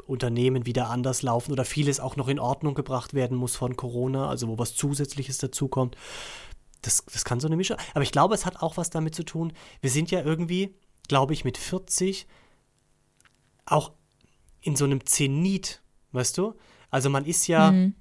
Unternehmen 0.09 0.67
wieder 0.67 0.89
anders 0.89 1.23
laufen 1.23 1.53
oder 1.53 1.65
vieles 1.65 2.01
auch 2.01 2.17
noch 2.17 2.29
in 2.29 2.39
Ordnung 2.39 2.75
gebracht 2.75 3.15
werden 3.15 3.37
muss 3.37 3.57
von 3.57 3.77
Corona, 3.77 4.29
also 4.29 4.49
wo 4.49 4.59
was 4.59 4.75
Zusätzliches 4.75 5.39
dazukommt. 5.39 5.97
Das, 6.83 7.05
das 7.05 7.25
kann 7.25 7.41
so 7.41 7.49
eine 7.49 7.57
Mischung. 7.57 7.77
Aber 7.95 8.03
ich 8.03 8.13
glaube, 8.13 8.35
es 8.35 8.47
hat 8.47 8.63
auch 8.63 8.77
was 8.77 8.91
damit 8.91 9.15
zu 9.15 9.25
tun. 9.25 9.53
Wir 9.81 9.91
sind 9.91 10.11
ja 10.11 10.23
irgendwie, 10.23 10.75
glaube 11.09 11.33
ich, 11.33 11.45
mit 11.45 11.59
40 11.59 12.27
auch 13.67 13.93
in 14.61 14.77
so 14.77 14.85
einem 14.85 15.05
Zenit, 15.05 15.83
weißt 16.13 16.39
du? 16.39 16.55
Also 16.91 17.11
man 17.11 17.25
ist 17.25 17.47
ja, 17.49 17.73
Mhm. 17.73 17.95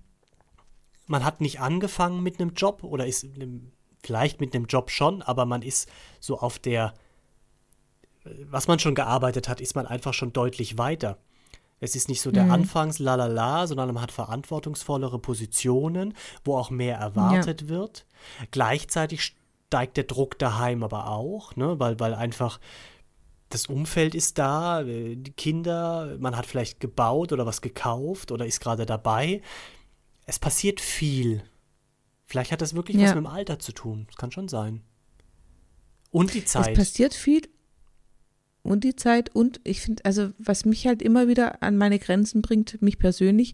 man 1.08 1.24
hat 1.26 1.42
nicht 1.42 1.60
angefangen 1.60 2.22
mit 2.24 2.40
einem 2.40 2.54
Job 2.54 2.84
oder 2.84 3.06
ist 3.06 3.24
einem, 3.24 3.72
vielleicht 4.04 4.40
mit 4.40 4.56
einem 4.56 4.66
Job 4.66 4.92
schon, 4.92 5.22
aber 5.22 5.46
man 5.46 5.62
ist 5.62 5.90
so 6.20 6.40
auf 6.40 6.60
der, 6.60 6.94
was 8.44 8.68
man 8.68 8.80
schon 8.80 8.96
gearbeitet 8.96 9.50
hat, 9.50 9.62
ist 9.62 9.76
man 9.76 9.86
einfach 9.88 10.14
schon 10.14 10.34
deutlich 10.34 10.78
weiter. 10.78 11.18
Es 11.80 11.96
ist 11.96 12.10
nicht 12.10 12.22
so 12.22 12.32
der 12.32 12.46
Mhm. 12.46 12.52
Anfangs 12.52 12.98
lalala, 13.00 13.68
sondern 13.68 13.94
man 13.94 14.02
hat 14.02 14.12
verantwortungsvollere 14.12 15.20
Positionen, 15.20 16.14
wo 16.44 16.58
auch 16.58 16.70
mehr 16.72 16.98
erwartet 16.98 17.68
wird. 17.68 18.06
Gleichzeitig 18.52 19.22
steigt 19.68 19.98
der 19.98 20.06
Druck 20.06 20.40
daheim 20.40 20.84
aber 20.84 21.08
auch, 21.08 21.56
ne? 21.56 21.80
weil, 21.80 22.00
weil 22.00 22.14
einfach 22.16 22.60
das 23.50 23.68
Umfeld 23.68 24.16
ist 24.16 24.38
da, 24.40 24.82
äh, 24.82 25.16
die 25.16 25.32
Kinder, 25.32 26.18
man 26.20 26.36
hat 26.36 26.46
vielleicht 26.48 26.80
gebaut 26.80 27.32
oder 27.32 27.46
was 27.46 27.62
gekauft 27.62 28.32
oder 28.32 28.46
ist 28.46 28.60
gerade 28.60 28.86
dabei. 28.86 29.42
Es 30.26 30.40
passiert 30.40 30.82
viel. 30.82 31.44
Vielleicht 32.26 32.52
hat 32.52 32.62
das 32.62 32.74
wirklich 32.74 32.98
was 32.98 33.04
Ja. 33.10 33.16
mit 33.16 33.24
dem 33.24 33.28
Alter 33.28 33.60
zu 33.60 33.72
tun. 33.72 34.06
Das 34.08 34.18
kann 34.18 34.32
schon 34.32 34.50
sein. 34.50 34.82
Und 36.12 36.34
die 36.34 36.40
Es 36.40 36.46
Zeit. 36.52 36.76
passiert 36.76 37.14
viel 37.14 37.48
und 38.68 38.84
die 38.84 38.96
Zeit 38.96 39.34
und 39.34 39.60
ich 39.64 39.82
finde, 39.82 40.06
also 40.06 40.30
was 40.38 40.66
mich 40.66 40.88
halt 40.88 41.02
immer 41.02 41.28
wieder 41.28 41.64
an 41.64 41.78
meine 41.78 42.00
Grenzen 42.00 42.42
bringt, 42.42 42.82
mich 42.82 43.00
persönlich, 43.00 43.54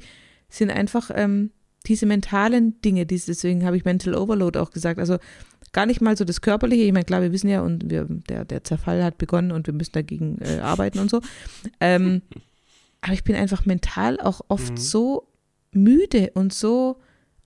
sind 0.49 0.69
einfach 0.69 1.11
ähm, 1.13 1.51
diese 1.85 2.05
mentalen 2.05 2.79
Dinge, 2.81 3.05
diese, 3.05 3.27
deswegen 3.27 3.65
habe 3.65 3.77
ich 3.77 3.85
Mental 3.85 4.15
Overload 4.15 4.57
auch 4.59 4.71
gesagt. 4.71 4.99
Also 4.99 5.17
gar 5.73 5.85
nicht 5.85 6.01
mal 6.01 6.15
so 6.15 6.23
das 6.23 6.41
Körperliche. 6.41 6.83
Ich 6.83 6.93
meine, 6.93 7.05
klar, 7.05 7.21
wir 7.21 7.31
wissen 7.31 7.49
ja, 7.49 7.61
und 7.61 7.89
wir, 7.89 8.05
der, 8.09 8.45
der 8.45 8.63
Zerfall 8.63 9.03
hat 9.03 9.17
begonnen 9.17 9.51
und 9.51 9.67
wir 9.67 9.73
müssen 9.73 9.91
dagegen 9.91 10.37
äh, 10.39 10.59
arbeiten 10.59 10.99
und 10.99 11.09
so. 11.09 11.19
Ähm, 11.79 12.21
aber 13.01 13.13
ich 13.13 13.23
bin 13.23 13.35
einfach 13.35 13.65
mental 13.65 14.19
auch 14.19 14.41
oft 14.47 14.71
mhm. 14.71 14.77
so 14.77 15.27
müde 15.71 16.31
und 16.35 16.53
so 16.53 16.97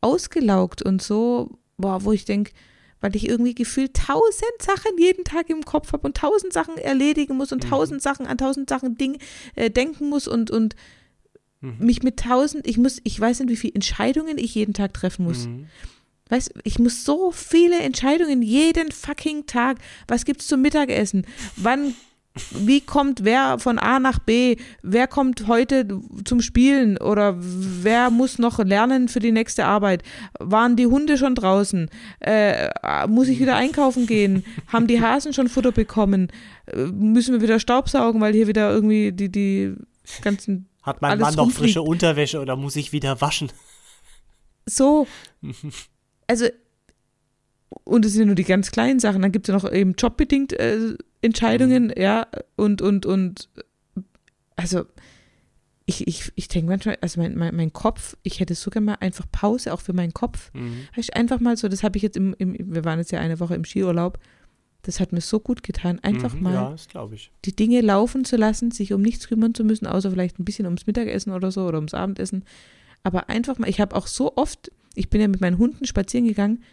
ausgelaugt 0.01 0.81
und 0.81 1.01
so, 1.01 1.57
boah, 1.77 2.03
wo 2.03 2.11
ich 2.11 2.25
denke, 2.25 2.51
weil 3.01 3.15
ich 3.15 3.27
irgendwie 3.27 3.55
gefühlt 3.55 3.93
tausend 3.93 4.61
Sachen 4.61 4.97
jeden 4.97 5.23
Tag 5.23 5.49
im 5.49 5.63
Kopf 5.65 5.93
habe 5.93 6.07
und 6.07 6.17
tausend 6.17 6.53
Sachen 6.53 6.77
erledigen 6.77 7.37
muss 7.37 7.51
und 7.51 7.63
mhm. 7.63 7.69
tausend 7.69 8.01
Sachen 8.01 8.27
an 8.27 8.37
tausend 8.37 8.69
Sachen 8.69 8.95
Ding, 8.95 9.17
äh, 9.55 9.69
denken 9.69 10.09
muss 10.09 10.27
und, 10.27 10.51
und 10.51 10.75
mhm. 11.61 11.75
mich 11.79 12.03
mit 12.03 12.19
tausend, 12.19 12.67
ich 12.67 12.77
muss, 12.77 12.99
ich 13.03 13.19
weiß 13.19 13.39
nicht, 13.39 13.49
wie 13.49 13.57
viele 13.57 13.75
Entscheidungen 13.75 14.37
ich 14.37 14.55
jeden 14.55 14.73
Tag 14.73 14.93
treffen 14.93 15.25
muss. 15.25 15.47
Mhm. 15.47 15.67
Weißt, 16.29 16.53
ich 16.63 16.77
muss 16.77 17.05
so 17.05 17.31
viele 17.31 17.79
Entscheidungen 17.79 18.41
jeden 18.41 18.91
fucking 18.91 19.45
Tag. 19.45 19.77
Was 20.07 20.25
gibt's 20.25 20.47
zum 20.47 20.61
Mittagessen? 20.61 21.25
Wann 21.55 21.95
wie 22.51 22.81
kommt 22.81 23.23
wer 23.23 23.59
von 23.59 23.79
A 23.79 23.99
nach 23.99 24.19
B? 24.19 24.55
Wer 24.81 25.07
kommt 25.07 25.47
heute 25.47 25.87
zum 26.25 26.41
Spielen 26.41 26.97
oder 26.97 27.35
wer 27.37 28.09
muss 28.09 28.39
noch 28.39 28.59
lernen 28.59 29.07
für 29.07 29.19
die 29.19 29.31
nächste 29.31 29.65
Arbeit? 29.65 30.03
Waren 30.39 30.75
die 30.75 30.87
Hunde 30.87 31.17
schon 31.17 31.35
draußen? 31.35 31.89
Äh, 32.19 32.69
muss 33.07 33.27
ich 33.27 33.39
wieder 33.39 33.55
einkaufen 33.55 34.07
gehen? 34.07 34.43
Haben 34.67 34.87
die 34.87 35.01
Hasen 35.01 35.33
schon 35.33 35.47
Futter 35.47 35.71
bekommen? 35.71 36.31
Äh, 36.65 36.85
müssen 36.85 37.33
wir 37.33 37.41
wieder 37.41 37.59
Staubsaugen, 37.59 38.21
weil 38.21 38.33
hier 38.33 38.47
wieder 38.47 38.71
irgendwie 38.71 39.11
die, 39.11 39.29
die 39.31 39.75
ganzen. 40.21 40.67
Hat 40.83 41.01
mein 41.01 41.19
Mann 41.19 41.35
noch 41.35 41.51
frische 41.51 41.81
Unterwäsche 41.81 42.39
oder 42.39 42.55
muss 42.55 42.75
ich 42.75 42.91
wieder 42.91 43.21
waschen? 43.21 43.51
So. 44.65 45.07
Also, 46.29 46.47
und 47.85 48.05
es 48.05 48.13
sind 48.13 48.27
nur 48.27 48.35
die 48.35 48.43
ganz 48.43 48.71
kleinen 48.71 48.99
Sachen. 48.99 49.21
Dann 49.21 49.31
gibt 49.31 49.47
es 49.47 49.53
ja 49.53 49.57
noch 49.57 49.71
eben 49.71 49.93
jobbedingt 49.97 50.51
äh, 50.53 50.95
Entscheidungen, 51.27 51.87
mhm. 51.87 51.93
ja, 52.01 52.27
und, 52.55 52.81
und, 52.81 53.05
und, 53.05 53.49
also, 54.55 54.85
ich, 55.85 56.05
ich, 56.05 56.31
ich 56.35 56.47
denke 56.49 56.69
manchmal, 56.69 56.97
also 57.01 57.21
mein, 57.21 57.35
mein, 57.35 57.55
mein 57.55 57.71
Kopf, 57.71 58.17
ich 58.23 58.39
hätte 58.41 58.55
sogar 58.55 58.81
mal 58.81 58.97
einfach 58.99 59.25
Pause, 59.31 59.73
auch 59.73 59.79
für 59.79 59.93
meinen 59.93 60.13
Kopf. 60.13 60.51
Mhm. 60.53 60.87
Einfach 61.13 61.39
mal 61.39 61.55
so, 61.55 61.69
das 61.69 61.83
habe 61.83 61.97
ich 61.97 62.03
jetzt 62.03 62.17
im, 62.17 62.35
im, 62.37 62.55
wir 62.73 62.83
waren 62.83 62.99
jetzt 62.99 63.11
ja 63.11 63.19
eine 63.19 63.39
Woche 63.39 63.55
im 63.55 63.63
Skiurlaub, 63.63 64.19
das 64.81 64.99
hat 64.99 65.11
mir 65.11 65.21
so 65.21 65.39
gut 65.39 65.63
getan, 65.63 65.99
einfach 66.01 66.33
mhm, 66.33 66.43
mal 66.43 66.53
ja, 66.53 67.07
die 67.45 67.55
Dinge 67.55 67.81
laufen 67.81 68.25
zu 68.25 68.37
lassen, 68.37 68.71
sich 68.71 68.93
um 68.93 69.01
nichts 69.01 69.27
kümmern 69.27 69.53
zu 69.53 69.63
müssen, 69.63 69.87
außer 69.87 70.11
vielleicht 70.11 70.39
ein 70.39 70.45
bisschen 70.45 70.65
ums 70.65 70.87
Mittagessen 70.87 71.31
oder 71.33 71.51
so 71.51 71.65
oder 71.65 71.77
ums 71.77 71.93
Abendessen. 71.93 72.45
Aber 73.03 73.29
einfach 73.29 73.57
mal, 73.57 73.69
ich 73.69 73.79
habe 73.79 73.95
auch 73.95 74.07
so 74.07 74.35
oft, 74.35 74.71
ich 74.95 75.09
bin 75.09 75.21
ja 75.21 75.27
mit 75.27 75.41
meinen 75.41 75.57
Hunden 75.57 75.85
spazieren 75.85 76.27
gegangen, 76.27 76.63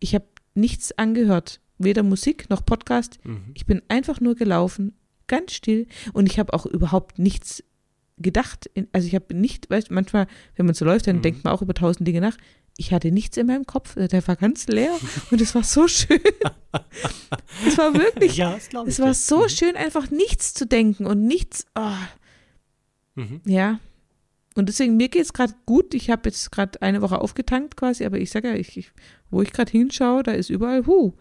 ich 0.00 0.14
habe 0.14 0.26
nichts 0.54 0.96
angehört. 0.98 1.60
Weder 1.80 2.02
Musik 2.02 2.50
noch 2.50 2.64
Podcast. 2.64 3.18
Mhm. 3.24 3.52
Ich 3.54 3.66
bin 3.66 3.82
einfach 3.88 4.20
nur 4.20 4.34
gelaufen, 4.34 4.94
ganz 5.26 5.52
still. 5.52 5.86
Und 6.12 6.26
ich 6.26 6.38
habe 6.38 6.52
auch 6.52 6.66
überhaupt 6.66 7.18
nichts 7.18 7.64
gedacht. 8.18 8.70
Also 8.92 9.06
ich 9.06 9.14
habe 9.14 9.34
nicht, 9.34 9.70
weißt 9.70 9.90
du, 9.90 9.94
manchmal, 9.94 10.26
wenn 10.56 10.66
man 10.66 10.74
so 10.74 10.84
läuft, 10.84 11.06
dann 11.06 11.16
mhm. 11.16 11.22
denkt 11.22 11.44
man 11.44 11.52
auch 11.54 11.62
über 11.62 11.74
tausend 11.74 12.06
Dinge 12.06 12.20
nach. 12.20 12.36
Ich 12.76 12.92
hatte 12.92 13.10
nichts 13.10 13.36
in 13.36 13.46
meinem 13.46 13.66
Kopf, 13.66 13.94
der 13.94 14.26
war 14.26 14.36
ganz 14.36 14.66
leer 14.66 14.96
und 15.30 15.40
es 15.40 15.54
war 15.54 15.64
so 15.64 15.88
schön. 15.88 16.20
es 17.66 17.76
war 17.76 17.92
wirklich, 17.94 18.36
ja, 18.36 18.52
das 18.52 18.68
es 18.86 19.00
war 19.00 19.12
so 19.12 19.42
mhm. 19.42 19.48
schön, 19.48 19.76
einfach 19.76 20.10
nichts 20.10 20.54
zu 20.54 20.66
denken 20.66 21.06
und 21.06 21.26
nichts, 21.26 21.66
oh. 21.74 23.20
mhm. 23.20 23.40
ja, 23.44 23.80
und 24.54 24.68
deswegen, 24.68 24.96
mir 24.96 25.08
geht 25.08 25.22
es 25.22 25.32
gerade 25.32 25.54
gut. 25.64 25.94
Ich 25.94 26.10
habe 26.10 26.28
jetzt 26.28 26.50
gerade 26.50 26.82
eine 26.82 27.02
Woche 27.02 27.20
aufgetankt 27.20 27.76
quasi, 27.76 28.04
aber 28.04 28.18
ich 28.18 28.30
sage 28.30 28.48
ja, 28.48 28.54
ich, 28.54 28.76
ich, 28.76 28.92
wo 29.30 29.42
ich 29.42 29.52
gerade 29.52 29.70
hinschaue, 29.70 30.22
da 30.22 30.32
ist 30.32 30.50
überall, 30.50 30.86
hu, 30.86 31.14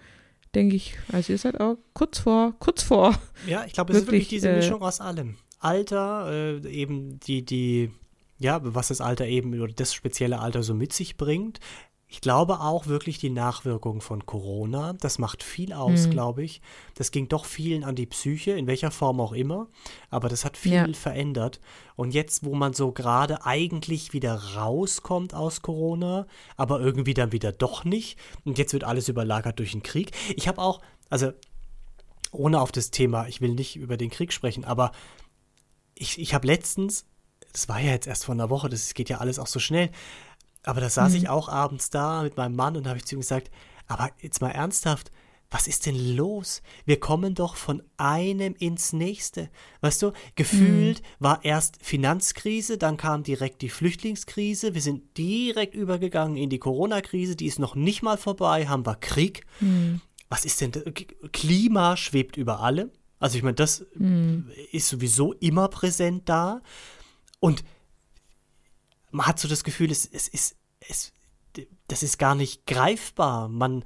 denke 0.55 0.75
ich. 0.75 0.95
Also 1.11 1.33
ihr 1.33 1.37
seid 1.37 1.59
auch 1.59 1.77
kurz 1.93 2.19
vor, 2.19 2.53
kurz 2.59 2.83
vor. 2.83 3.19
Ja, 3.47 3.65
ich 3.65 3.73
glaube, 3.73 3.93
es 3.93 3.99
wirklich, 3.99 4.05
ist 4.05 4.11
wirklich 4.11 4.27
diese 4.29 4.49
äh, 4.49 4.55
Mischung 4.57 4.81
aus 4.81 5.01
allem. 5.01 5.37
Alter, 5.59 6.31
äh, 6.31 6.67
eben 6.69 7.19
die, 7.19 7.43
die, 7.43 7.91
ja, 8.37 8.59
was 8.63 8.87
das 8.89 9.01
Alter 9.01 9.25
eben 9.27 9.59
oder 9.59 9.73
das 9.73 9.93
spezielle 9.93 10.39
Alter 10.39 10.63
so 10.63 10.73
mit 10.73 10.93
sich 10.93 11.17
bringt. 11.17 11.59
Ich 12.11 12.21
glaube 12.21 12.59
auch 12.59 12.87
wirklich 12.87 13.19
die 13.19 13.29
Nachwirkung 13.29 14.01
von 14.01 14.25
Corona. 14.25 14.93
Das 14.93 15.19
macht 15.19 15.43
viel 15.43 15.73
aus, 15.73 16.07
mhm. 16.07 16.09
glaube 16.09 16.43
ich. 16.43 16.59
Das 16.95 17.11
ging 17.11 17.27
doch 17.27 17.45
vielen 17.45 17.83
an 17.83 17.93
die 17.93 18.07
Psyche, 18.07 18.53
in 18.53 18.65
welcher 18.65 18.89
Form 18.89 19.21
auch 19.21 19.31
immer. 19.31 19.67
Aber 20.09 20.27
das 20.27 20.43
hat 20.43 20.57
viel 20.57 20.73
ja. 20.73 20.93
verändert. 20.93 21.61
Und 21.95 22.15
jetzt, 22.15 22.43
wo 22.43 22.55
man 22.55 22.73
so 22.73 22.91
gerade 22.91 23.45
eigentlich 23.45 24.11
wieder 24.11 24.33
rauskommt 24.55 25.35
aus 25.35 25.61
Corona, 25.61 26.25
aber 26.57 26.79
irgendwie 26.79 27.13
dann 27.13 27.31
wieder 27.31 27.51
doch 27.51 27.85
nicht. 27.85 28.17
Und 28.43 28.57
jetzt 28.57 28.73
wird 28.73 28.85
alles 28.85 29.07
überlagert 29.07 29.59
durch 29.59 29.73
den 29.73 29.83
Krieg. 29.83 30.11
Ich 30.35 30.47
habe 30.47 30.59
auch, 30.59 30.81
also 31.11 31.31
ohne 32.31 32.59
auf 32.59 32.71
das 32.71 32.89
Thema, 32.89 33.27
ich 33.27 33.39
will 33.39 33.53
nicht 33.53 33.75
über 33.75 33.97
den 33.97 34.09
Krieg 34.09 34.33
sprechen, 34.33 34.65
aber 34.65 34.93
ich, 35.93 36.19
ich 36.19 36.33
habe 36.33 36.47
letztens, 36.47 37.05
das 37.53 37.69
war 37.69 37.79
ja 37.79 37.91
jetzt 37.91 38.07
erst 38.07 38.25
vor 38.25 38.33
einer 38.33 38.49
Woche, 38.49 38.69
das 38.69 38.93
geht 38.93 39.09
ja 39.09 39.17
alles 39.17 39.37
auch 39.37 39.47
so 39.47 39.59
schnell, 39.59 39.91
aber 40.63 40.81
da 40.81 40.89
saß 40.89 41.11
mhm. 41.11 41.17
ich 41.17 41.29
auch 41.29 41.49
abends 41.49 41.89
da 41.89 42.23
mit 42.23 42.37
meinem 42.37 42.55
Mann 42.55 42.77
und 42.77 42.87
habe 42.87 42.97
ich 42.97 43.05
zu 43.05 43.15
ihm 43.15 43.21
gesagt, 43.21 43.49
aber 43.87 44.11
jetzt 44.21 44.41
mal 44.41 44.51
ernsthaft, 44.51 45.11
was 45.51 45.67
ist 45.67 45.87
denn 45.87 46.15
los? 46.15 46.61
Wir 46.85 46.99
kommen 46.99 47.33
doch 47.33 47.55
von 47.55 47.81
einem 47.97 48.53
ins 48.53 48.93
nächste. 48.93 49.49
Weißt 49.81 50.01
du, 50.01 50.11
gefühlt 50.35 51.01
mhm. 51.01 51.05
war 51.17 51.43
erst 51.43 51.77
Finanzkrise, 51.81 52.77
dann 52.77 52.97
kam 52.97 53.23
direkt 53.23 53.63
die 53.63 53.69
Flüchtlingskrise, 53.69 54.75
wir 54.75 54.81
sind 54.81 55.17
direkt 55.17 55.73
übergegangen 55.73 56.37
in 56.37 56.51
die 56.51 56.59
Corona-Krise, 56.59 57.35
die 57.35 57.47
ist 57.47 57.57
noch 57.57 57.73
nicht 57.73 58.03
mal 58.03 58.17
vorbei, 58.17 58.67
haben 58.67 58.85
wir 58.85 58.95
Krieg. 58.95 59.45
Mhm. 59.59 60.01
Was 60.29 60.45
ist 60.45 60.61
denn, 60.61 60.71
Klima 61.31 61.97
schwebt 61.97 62.37
über 62.37 62.59
allem. 62.59 62.91
Also 63.17 63.37
ich 63.37 63.43
meine, 63.43 63.55
das 63.55 63.85
mhm. 63.95 64.51
ist 64.71 64.87
sowieso 64.87 65.33
immer 65.33 65.67
präsent 65.67 66.29
da. 66.29 66.61
Und 67.39 67.63
man 69.11 69.25
hat 69.27 69.39
so 69.39 69.47
das 69.47 69.63
Gefühl, 69.63 69.91
es, 69.91 70.05
es 70.05 70.27
ist, 70.27 70.55
es, 70.87 71.13
das 71.87 72.03
ist 72.03 72.17
gar 72.17 72.35
nicht 72.35 72.65
greifbar. 72.65 73.49
Man 73.49 73.83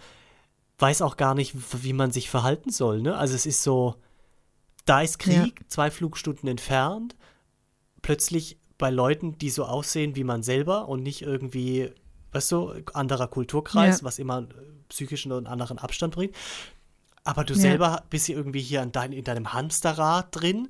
weiß 0.78 1.02
auch 1.02 1.18
gar 1.18 1.36
nicht, 1.36 1.56
wie 1.84 1.94
man 1.94 2.12
sich 2.12 2.30
verhalten 2.30 2.72
soll. 2.72 3.02
Ne? 3.02 3.16
Also 3.16 3.36
es 3.36 3.46
ist 3.46 3.64
so, 3.64 3.96
da 4.86 5.02
ist 5.02 5.20
Krieg, 5.20 5.60
ja. 5.60 5.68
zwei 5.68 5.92
Flugstunden 5.92 6.50
entfernt, 6.50 7.16
plötzlich 8.02 8.58
bei 8.78 8.90
Leuten, 8.90 9.38
die 9.38 9.50
so 9.50 9.66
aussehen 9.66 10.16
wie 10.16 10.24
man 10.24 10.44
selber 10.44 10.90
und 10.90 11.04
nicht 11.04 11.22
irgendwie, 11.22 11.92
weißt 12.34 12.52
du, 12.52 12.74
anderer 12.94 13.28
Kulturkreis, 13.28 14.02
ja. 14.02 14.06
was 14.06 14.20
immer 14.20 14.48
psychischen 14.90 15.32
und 15.32 15.48
anderen 15.48 15.78
Abstand 15.78 16.16
bringt. 16.16 16.36
Aber 17.24 17.46
du 17.46 17.54
ja. 17.54 17.60
selber 17.60 18.04
bist 18.10 18.26
hier 18.26 18.36
irgendwie 18.36 18.62
hier 18.62 18.86
dein, 18.86 19.14
in 19.14 19.24
deinem 19.24 19.54
Hamsterrad 19.54 20.28
drin, 20.32 20.68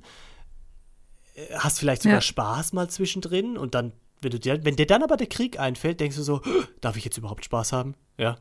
äh, 1.34 1.56
hast 1.56 1.80
vielleicht 1.80 2.02
sogar 2.02 2.20
Spaß 2.20 2.72
mal 2.72 2.88
zwischendrin 2.88 3.56
und 3.58 3.74
dann 3.74 3.92
wenn, 4.24 4.30
du 4.30 4.40
dir, 4.40 4.64
wenn 4.64 4.76
dir 4.76 4.86
dann 4.86 5.02
aber 5.02 5.16
der 5.16 5.26
Krieg 5.26 5.58
einfällt, 5.60 6.00
denkst 6.00 6.16
du 6.16 6.22
so, 6.22 6.40
darf 6.80 6.96
ich 6.96 7.04
jetzt 7.04 7.18
überhaupt 7.18 7.44
Spaß 7.44 7.72
haben? 7.72 7.94
Ja. 8.18 8.36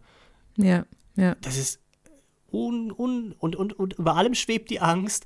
Ja, 0.57 0.85
ja. 1.15 1.35
Das 1.41 1.57
ist 1.57 1.79
un, 2.51 2.91
un, 2.91 3.35
und, 3.37 3.55
und, 3.55 3.73
und 3.73 3.93
über 3.93 4.15
allem 4.15 4.35
schwebt 4.35 4.69
die 4.69 4.79
Angst. 4.79 5.25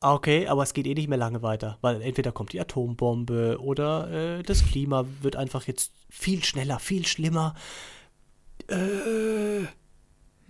Okay, 0.00 0.46
aber 0.46 0.62
es 0.62 0.74
geht 0.74 0.86
eh 0.86 0.94
nicht 0.94 1.08
mehr 1.08 1.18
lange 1.18 1.42
weiter, 1.42 1.78
weil 1.80 2.00
entweder 2.02 2.30
kommt 2.30 2.52
die 2.52 2.60
Atombombe 2.60 3.58
oder 3.60 4.38
äh, 4.38 4.42
das 4.44 4.64
Klima 4.64 5.06
wird 5.22 5.34
einfach 5.34 5.66
jetzt 5.66 5.92
viel 6.08 6.44
schneller, 6.44 6.78
viel 6.78 7.04
schlimmer. 7.04 7.54
Äh. 8.68 9.62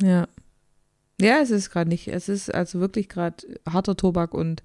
Ja. 0.02 0.28
Ja, 1.20 1.40
es 1.40 1.50
ist 1.50 1.70
gerade 1.70 1.88
nicht. 1.88 2.08
Es 2.08 2.28
ist 2.28 2.54
also 2.54 2.78
wirklich 2.78 3.08
gerade 3.08 3.36
harter 3.68 3.96
Tobak 3.96 4.34
und 4.34 4.62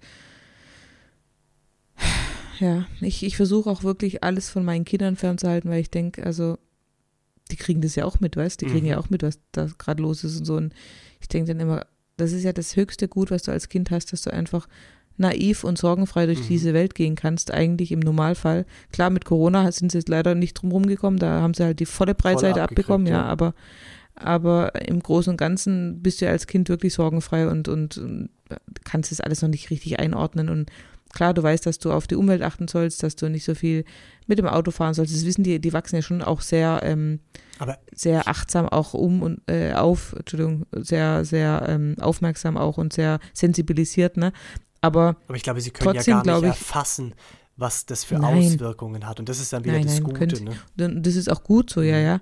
ja, 2.63 2.88
ich, 3.02 3.23
ich 3.23 3.36
versuche 3.36 3.69
auch 3.69 3.84
wirklich 3.84 4.23
alles 4.23 4.49
von 4.49 4.63
meinen 4.63 4.86
Kindern 4.86 5.17
fernzuhalten, 5.17 5.69
weil 5.69 5.82
ich 5.82 5.91
denke, 5.91 6.26
also 6.26 6.58
die 7.52 7.58
kriegen 7.58 7.82
das 7.82 7.95
ja 7.95 8.06
auch 8.06 8.21
mit, 8.21 8.38
weißt 8.38 8.62
Die 8.62 8.67
kriegen 8.67 8.86
mhm. 8.86 8.91
ja 8.91 8.97
auch 8.99 9.10
mit, 9.10 9.21
was 9.21 9.38
da 9.52 9.67
gerade 9.78 10.02
los 10.02 10.23
ist 10.23 10.39
und 10.39 10.45
so. 10.45 10.56
Und 10.56 10.73
ich 11.19 11.28
denke 11.28 11.52
dann 11.52 11.60
immer, 11.60 11.86
das 12.15 12.32
ist 12.32 12.43
ja 12.43 12.54
das 12.54 12.78
höchste 12.78 13.10
Gut, 13.10 13.32
was 13.32 13.43
du 13.43 13.52
als 13.52 13.67
Kind 13.67 13.91
hast, 13.91 14.13
dass 14.13 14.21
du 14.21 14.32
einfach 14.32 14.69
naiv 15.17 15.65
und 15.65 15.78
sorgenfrei 15.78 16.26
durch 16.26 16.39
mhm. 16.39 16.47
diese 16.47 16.73
Welt 16.73 16.95
gehen 16.95 17.15
kannst, 17.15 17.52
eigentlich 17.52 17.91
im 17.91 17.99
Normalfall. 17.99 18.65
Klar, 18.93 19.10
mit 19.10 19.26
Corona 19.26 19.69
sind 19.73 19.91
sie 19.91 19.97
jetzt 19.97 20.10
leider 20.10 20.34
nicht 20.34 20.54
drum 20.54 20.71
rumgekommen, 20.71 21.19
da 21.19 21.41
haben 21.41 21.54
sie 21.54 21.65
halt 21.65 21.82
die 21.82 21.86
volle 21.86 22.15
Breitseite 22.15 22.54
voll 22.54 22.63
abbekommen, 22.63 23.08
ja, 23.08 23.13
ja, 23.13 23.26
aber 23.26 23.54
aber 24.15 24.88
im 24.88 25.02
Großen 25.02 25.32
und 25.32 25.38
Ganzen 25.38 26.02
bist 26.04 26.21
du 26.21 26.26
ja 26.26 26.32
als 26.32 26.45
Kind 26.45 26.69
wirklich 26.69 26.93
sorgenfrei 26.93 27.47
und, 27.47 27.67
und, 27.67 27.97
und 27.97 28.30
kannst 28.84 29.12
das 29.12 29.21
alles 29.21 29.41
noch 29.41 29.49
nicht 29.49 29.71
richtig 29.71 29.99
einordnen 29.99 30.49
und 30.49 30.71
klar, 31.13 31.34
du 31.34 31.41
weißt, 31.41 31.65
dass 31.65 31.80
du 31.80 31.91
auf 31.93 32.08
die 32.08 32.15
Umwelt 32.15 32.41
achten 32.41 32.67
sollst, 32.67 33.02
dass 33.04 33.15
du 33.15 33.30
nicht 33.30 33.45
so 33.45 33.56
viel 33.56 33.86
mit 34.28 34.39
dem 34.39 34.47
Auto 34.47 34.71
fahren 34.71 34.93
sollst. 34.93 35.13
Das 35.15 35.26
wissen 35.26 35.43
die, 35.43 35.60
die 35.60 35.71
wachsen 35.71 35.95
ja 35.95 36.02
schon 36.02 36.21
auch 36.21 36.41
sehr, 36.41 36.82
ähm, 36.84 37.19
sehr 37.93 38.28
achtsam 38.28 38.67
auch 38.67 38.93
um 38.93 39.21
und 39.21 39.41
äh, 39.47 39.73
auf, 39.73 40.13
Entschuldigung, 40.17 40.65
sehr, 40.73 41.23
sehr 41.23 41.65
ähm, 41.69 41.95
aufmerksam 42.02 42.58
auch 42.58 42.78
und 42.78 42.91
sehr 42.93 43.19
sensibilisiert, 43.34 44.17
ne? 44.17 44.34
Aber, 44.82 45.15
aber 45.28 45.38
ich 45.38 45.43
glaube, 45.43 45.62
sie 45.62 45.71
können 45.71 45.93
Trotzdem 45.95 46.17
ja 46.17 46.23
gar 46.23 46.41
nicht 46.41 46.43
ich- 46.43 46.49
erfassen, 46.60 47.13
was 47.56 47.86
das 47.86 48.04
für 48.04 48.15
Nein. 48.15 48.39
Auswirkungen 48.39 49.06
hat. 49.08 49.19
Und 49.19 49.30
das 49.30 49.39
ist 49.39 49.54
dann 49.54 49.63
wieder 49.63 49.73
Nein, 49.76 49.84
das 49.86 49.93
nein, 49.93 50.04
Gute. 50.04 50.17
könnt- 50.19 50.41
ne? 50.78 51.02
das 51.02 51.15
ist 51.15 51.30
auch 51.32 51.43
gut 51.43 51.69
so, 51.69 51.82
ja, 51.82 51.97
Mhm. 51.99 52.04
ja. 52.06 52.19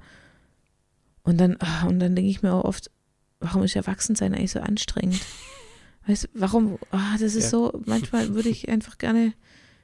Und 1.23 1.37
dann, 1.39 1.55
ah, 1.59 1.87
und 1.87 1.99
dann 1.99 2.15
denke 2.15 2.29
ich 2.29 2.41
mir 2.43 2.53
auch 2.53 2.65
oft, 2.65 2.91
warum 3.39 3.63
ist 3.63 3.75
Erwachsensein 3.75 4.33
eigentlich 4.33 4.51
so 4.51 4.59
anstrengend? 4.59 5.19
Weißt 6.07 6.23
du, 6.25 6.27
warum, 6.33 6.77
ah, 6.91 7.13
das 7.19 7.35
ist 7.35 7.43
Ja. 7.45 7.49
so, 7.49 7.81
manchmal 7.85 8.33
würde 8.33 8.49
ich 8.49 8.69
einfach 8.69 8.97
gerne, 8.97 9.33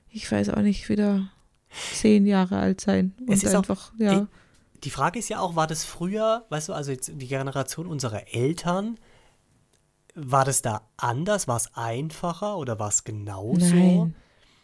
ich 0.10 0.32
weiß 0.32 0.50
auch 0.50 0.62
nicht, 0.62 0.90
wieder 0.90 1.30
zehn 1.94 2.26
Jahre 2.26 2.58
alt 2.58 2.82
sein 2.82 3.14
und 3.22 3.34
Es 3.34 3.44
ist 3.44 3.54
auch- 3.54 3.60
einfach, 3.60 3.92
ja. 3.98 4.28
Die 4.84 4.90
Frage 4.92 5.20
ist 5.20 5.30
ja 5.30 5.40
auch, 5.40 5.56
war 5.56 5.68
das 5.68 5.84
früher, 5.84 6.46
weißt 6.50 6.70
du, 6.70 6.74
also 6.74 6.92
jetzt 6.92 7.12
die 7.16 7.28
Generation 7.28 7.88
unserer 7.88 8.34
Eltern, 8.34 8.98
war 10.16 10.46
das 10.46 10.62
da 10.62 10.82
anders? 10.98 11.48
War 11.48 11.58
es 11.58 11.70
einfacher 11.76 12.58
oder 12.58 12.80
war 12.80 12.90
es 12.90 13.04
genauso? 13.04 13.76
Nein, 13.76 14.16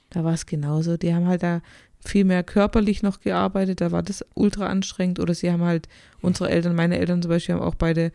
da 0.09 0.23
war 0.23 0.33
es 0.33 0.45
genauso. 0.45 0.97
Die 0.97 1.13
haben 1.13 1.27
halt 1.27 1.43
da 1.43 1.61
viel 2.05 2.25
mehr 2.25 2.43
körperlich 2.43 3.01
noch 3.03 3.19
gearbeitet, 3.21 3.79
da 3.81 3.91
war 3.91 4.03
das 4.03 4.25
ultra 4.35 4.67
anstrengend. 4.67 5.19
Oder 5.19 5.33
sie 5.35 5.51
haben 5.51 5.63
halt, 5.63 5.87
unsere 6.21 6.49
Eltern, 6.49 6.75
meine 6.75 6.97
Eltern 6.99 7.21
zum 7.21 7.29
Beispiel, 7.29 7.55
haben 7.55 7.61
auch 7.61 7.75
beide 7.75 8.11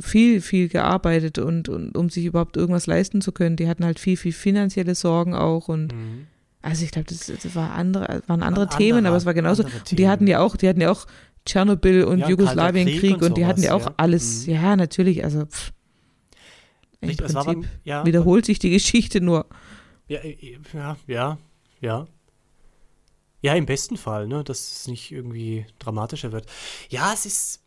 viel, 0.00 0.40
viel 0.40 0.68
gearbeitet 0.68 1.38
und, 1.38 1.68
und 1.68 1.96
um 1.96 2.10
sich 2.10 2.24
überhaupt 2.26 2.56
irgendwas 2.56 2.86
leisten 2.86 3.20
zu 3.22 3.32
können. 3.32 3.56
Die 3.56 3.68
hatten 3.68 3.84
halt 3.84 3.98
viel, 3.98 4.16
viel 4.16 4.32
finanzielle 4.32 4.94
Sorgen 4.94 5.34
auch 5.34 5.68
und 5.68 5.92
Mhm. 5.94 6.26
also 6.62 6.84
ich 6.84 6.90
glaube, 6.90 7.08
das, 7.08 7.26
das 7.26 7.54
war 7.54 7.72
andere, 7.72 8.22
waren 8.26 8.42
andere 8.42 8.68
Waren 8.68 8.76
Themen, 8.78 8.98
andere- 8.98 9.08
aber 9.12 9.16
es 9.16 9.24
war 9.26 9.34
genauso. 9.34 9.62
Und 9.64 9.98
die 9.98 10.08
hatten 10.08 10.26
ja 10.26 10.40
auch, 10.40 10.56
die 10.56 10.68
hatten 10.68 10.80
ja 10.80 10.90
auch 10.90 11.06
Tschernobyl 11.46 12.04
und 12.04 12.18
Ja, 12.18 12.28
Jugoslawienkrieg 12.28 13.00
Krieg 13.00 13.12
und, 13.14 13.22
und 13.22 13.34
die 13.38 13.46
hatten 13.46 13.62
ja 13.62 13.72
auch 13.74 13.86
ja. 13.86 13.94
alles. 13.96 14.46
Mhm. 14.46 14.52
Ja, 14.54 14.76
natürlich, 14.76 15.22
also 15.24 15.46
pff, 15.46 15.72
im 17.00 17.08
Richtig, 17.08 17.34
war 17.34 17.44
Prinzip 17.44 17.62
beim, 17.62 17.70
ja, 17.84 18.04
wiederholt 18.04 18.44
sich 18.46 18.58
die 18.58 18.70
Geschichte 18.70 19.20
nur. 19.20 19.46
Ja, 20.08 20.18
äh, 20.20 20.36
ja, 20.74 20.96
ja, 21.06 21.38
ja. 21.80 22.06
Ja, 23.42 23.54
im 23.54 23.66
besten 23.66 23.96
Fall, 23.96 24.26
ne, 24.26 24.42
dass 24.42 24.58
es 24.80 24.88
nicht 24.88 25.12
irgendwie 25.12 25.66
dramatischer 25.78 26.32
wird. 26.32 26.46
Ja, 26.88 27.12
es 27.12 27.26
ist, 27.26 27.60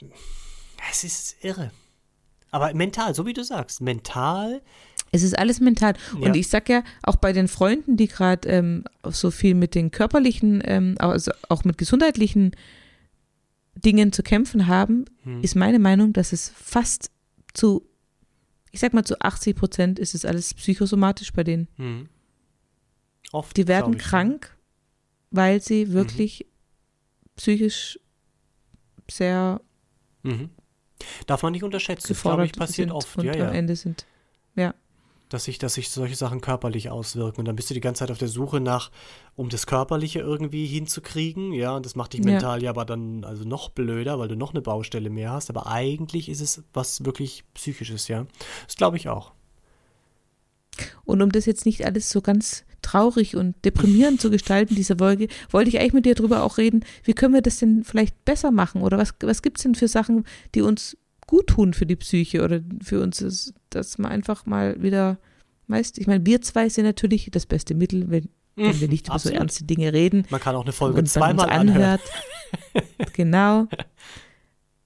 es 0.91 1.03
ist 1.05 1.37
irre. 1.43 1.71
Aber 2.51 2.73
mental, 2.73 3.13
so 3.15 3.25
wie 3.25 3.33
du 3.33 3.43
sagst, 3.43 3.81
mental, 3.81 4.61
Es 5.11 5.23
ist 5.23 5.37
alles 5.37 5.59
mental. 5.59 5.93
Ja. 6.19 6.27
Und 6.27 6.35
ich 6.35 6.47
sag 6.49 6.69
ja, 6.69 6.83
auch 7.03 7.15
bei 7.15 7.33
den 7.33 7.47
Freunden, 7.47 7.97
die 7.97 8.07
gerade 8.07 8.47
ähm, 8.47 8.83
so 9.07 9.31
viel 9.31 9.55
mit 9.55 9.73
den 9.73 9.89
körperlichen, 9.91 10.61
ähm, 10.65 10.95
also 10.99 11.31
auch 11.49 11.63
mit 11.63 11.77
gesundheitlichen 11.79 12.51
Dingen 13.75 14.11
zu 14.11 14.21
kämpfen 14.23 14.67
haben, 14.67 15.05
Hm. 15.23 15.41
ist 15.41 15.55
meine 15.55 15.79
Meinung, 15.79 16.13
dass 16.13 16.31
es 16.33 16.49
fast 16.49 17.09
zu, 17.53 17.87
ich 18.71 18.79
sag 18.81 18.93
mal 18.93 19.03
zu 19.05 19.19
80 19.19 19.55
Prozent 19.55 19.99
ist 19.99 20.13
es 20.13 20.25
alles 20.25 20.53
psychosomatisch 20.53 21.33
bei 21.33 21.43
denen. 21.43 21.67
hm. 21.77 22.09
oft. 23.31 23.55
Die 23.57 23.67
werden 23.67 23.97
krank, 23.97 24.55
weil 25.31 25.55
Mhm. 25.57 25.61
sie 25.61 25.91
wirklich 25.93 26.45
psychisch 27.35 27.99
sehr 29.09 29.61
Mhm. 30.23 30.49
Darf 31.27 31.43
man 31.43 31.53
nicht 31.53 31.63
unterschätzen. 31.63 32.07
Das, 32.09 32.21
glaube 32.21 32.43
gefordert 32.43 32.45
ich, 32.47 32.59
passiert 32.59 32.89
sind 32.89 32.95
oft, 32.95 33.17
und 33.17 33.25
ja, 33.25 33.33
am 33.33 33.39
ja. 33.39 33.49
Ende 33.51 33.75
sind. 33.75 34.05
Dass 35.29 35.43
sich, 35.43 35.59
dass 35.59 35.75
sich 35.75 35.91
solche 35.91 36.15
Sachen 36.15 36.41
körperlich 36.41 36.89
auswirken. 36.89 37.41
Und 37.41 37.45
dann 37.45 37.55
bist 37.55 37.69
du 37.69 37.75
die 37.75 37.81
ganze 37.81 37.99
Zeit 37.99 38.09
auf 38.09 38.17
der 38.17 38.27
Suche 38.27 38.59
nach, 38.59 38.89
um 39.35 39.49
das 39.49 39.67
Körperliche 39.67 40.19
irgendwie 40.21 40.65
hinzukriegen. 40.65 41.53
Ja, 41.53 41.75
und 41.75 41.85
das 41.85 41.95
macht 41.95 42.13
dich 42.13 42.21
Ja. 42.21 42.31
mental 42.31 42.63
ja 42.63 42.71
aber 42.71 42.83
dann 42.83 43.23
also 43.23 43.43
noch 43.43 43.69
blöder, 43.69 44.17
weil 44.17 44.27
du 44.27 44.35
noch 44.35 44.51
eine 44.51 44.61
Baustelle 44.61 45.11
mehr 45.11 45.31
hast. 45.31 45.51
Aber 45.51 45.67
eigentlich 45.67 46.29
ist 46.29 46.41
es 46.41 46.63
was 46.73 47.05
wirklich 47.05 47.43
Psychisches, 47.53 48.07
ja. 48.07 48.25
Das 48.65 48.75
glaube 48.75 48.97
ich 48.97 49.07
auch. 49.07 49.31
Und 51.05 51.21
um 51.21 51.31
das 51.31 51.45
jetzt 51.45 51.65
nicht 51.65 51.85
alles 51.85 52.09
so 52.09 52.21
ganz 52.21 52.65
traurig 52.81 53.35
und 53.35 53.55
deprimierend 53.65 54.21
zu 54.21 54.29
gestalten, 54.29 54.75
diese 54.75 54.97
Folge, 54.97 55.27
wollte 55.49 55.69
ich 55.69 55.79
eigentlich 55.79 55.93
mit 55.93 56.05
dir 56.05 56.15
drüber 56.15 56.43
auch 56.43 56.57
reden, 56.57 56.83
wie 57.03 57.13
können 57.13 57.33
wir 57.33 57.41
das 57.41 57.59
denn 57.59 57.83
vielleicht 57.83 58.25
besser 58.25 58.51
machen? 58.51 58.81
Oder 58.81 58.97
was, 58.97 59.13
was 59.21 59.41
gibt 59.41 59.57
es 59.57 59.63
denn 59.63 59.75
für 59.75 59.87
Sachen, 59.87 60.25
die 60.55 60.61
uns 60.61 60.97
gut 61.27 61.47
tun 61.47 61.73
für 61.73 61.85
die 61.85 61.95
Psyche 61.95 62.43
oder 62.43 62.61
für 62.83 63.01
uns, 63.01 63.21
ist, 63.21 63.53
dass 63.69 63.97
man 63.97 64.11
einfach 64.11 64.45
mal 64.45 64.81
wieder, 64.81 65.17
weißt, 65.67 65.97
ich 65.99 66.07
meine, 66.07 66.25
wir 66.25 66.41
zwei 66.41 66.69
sind 66.69 66.85
natürlich 66.85 67.29
das 67.31 67.45
beste 67.45 67.75
Mittel, 67.75 68.09
wenn, 68.09 68.29
wenn 68.55 68.79
wir 68.79 68.87
nicht 68.87 69.07
über 69.07 69.19
so 69.19 69.29
ernste 69.29 69.63
Dinge 69.63 69.93
reden 69.93 70.25
Man 70.29 70.41
kann 70.41 70.55
auch 70.55 70.63
eine 70.63 70.73
Folge 70.73 71.03
zweimal 71.03 71.49
anhören. 71.49 71.77
anhört. 71.77 72.01
genau. 73.13 73.67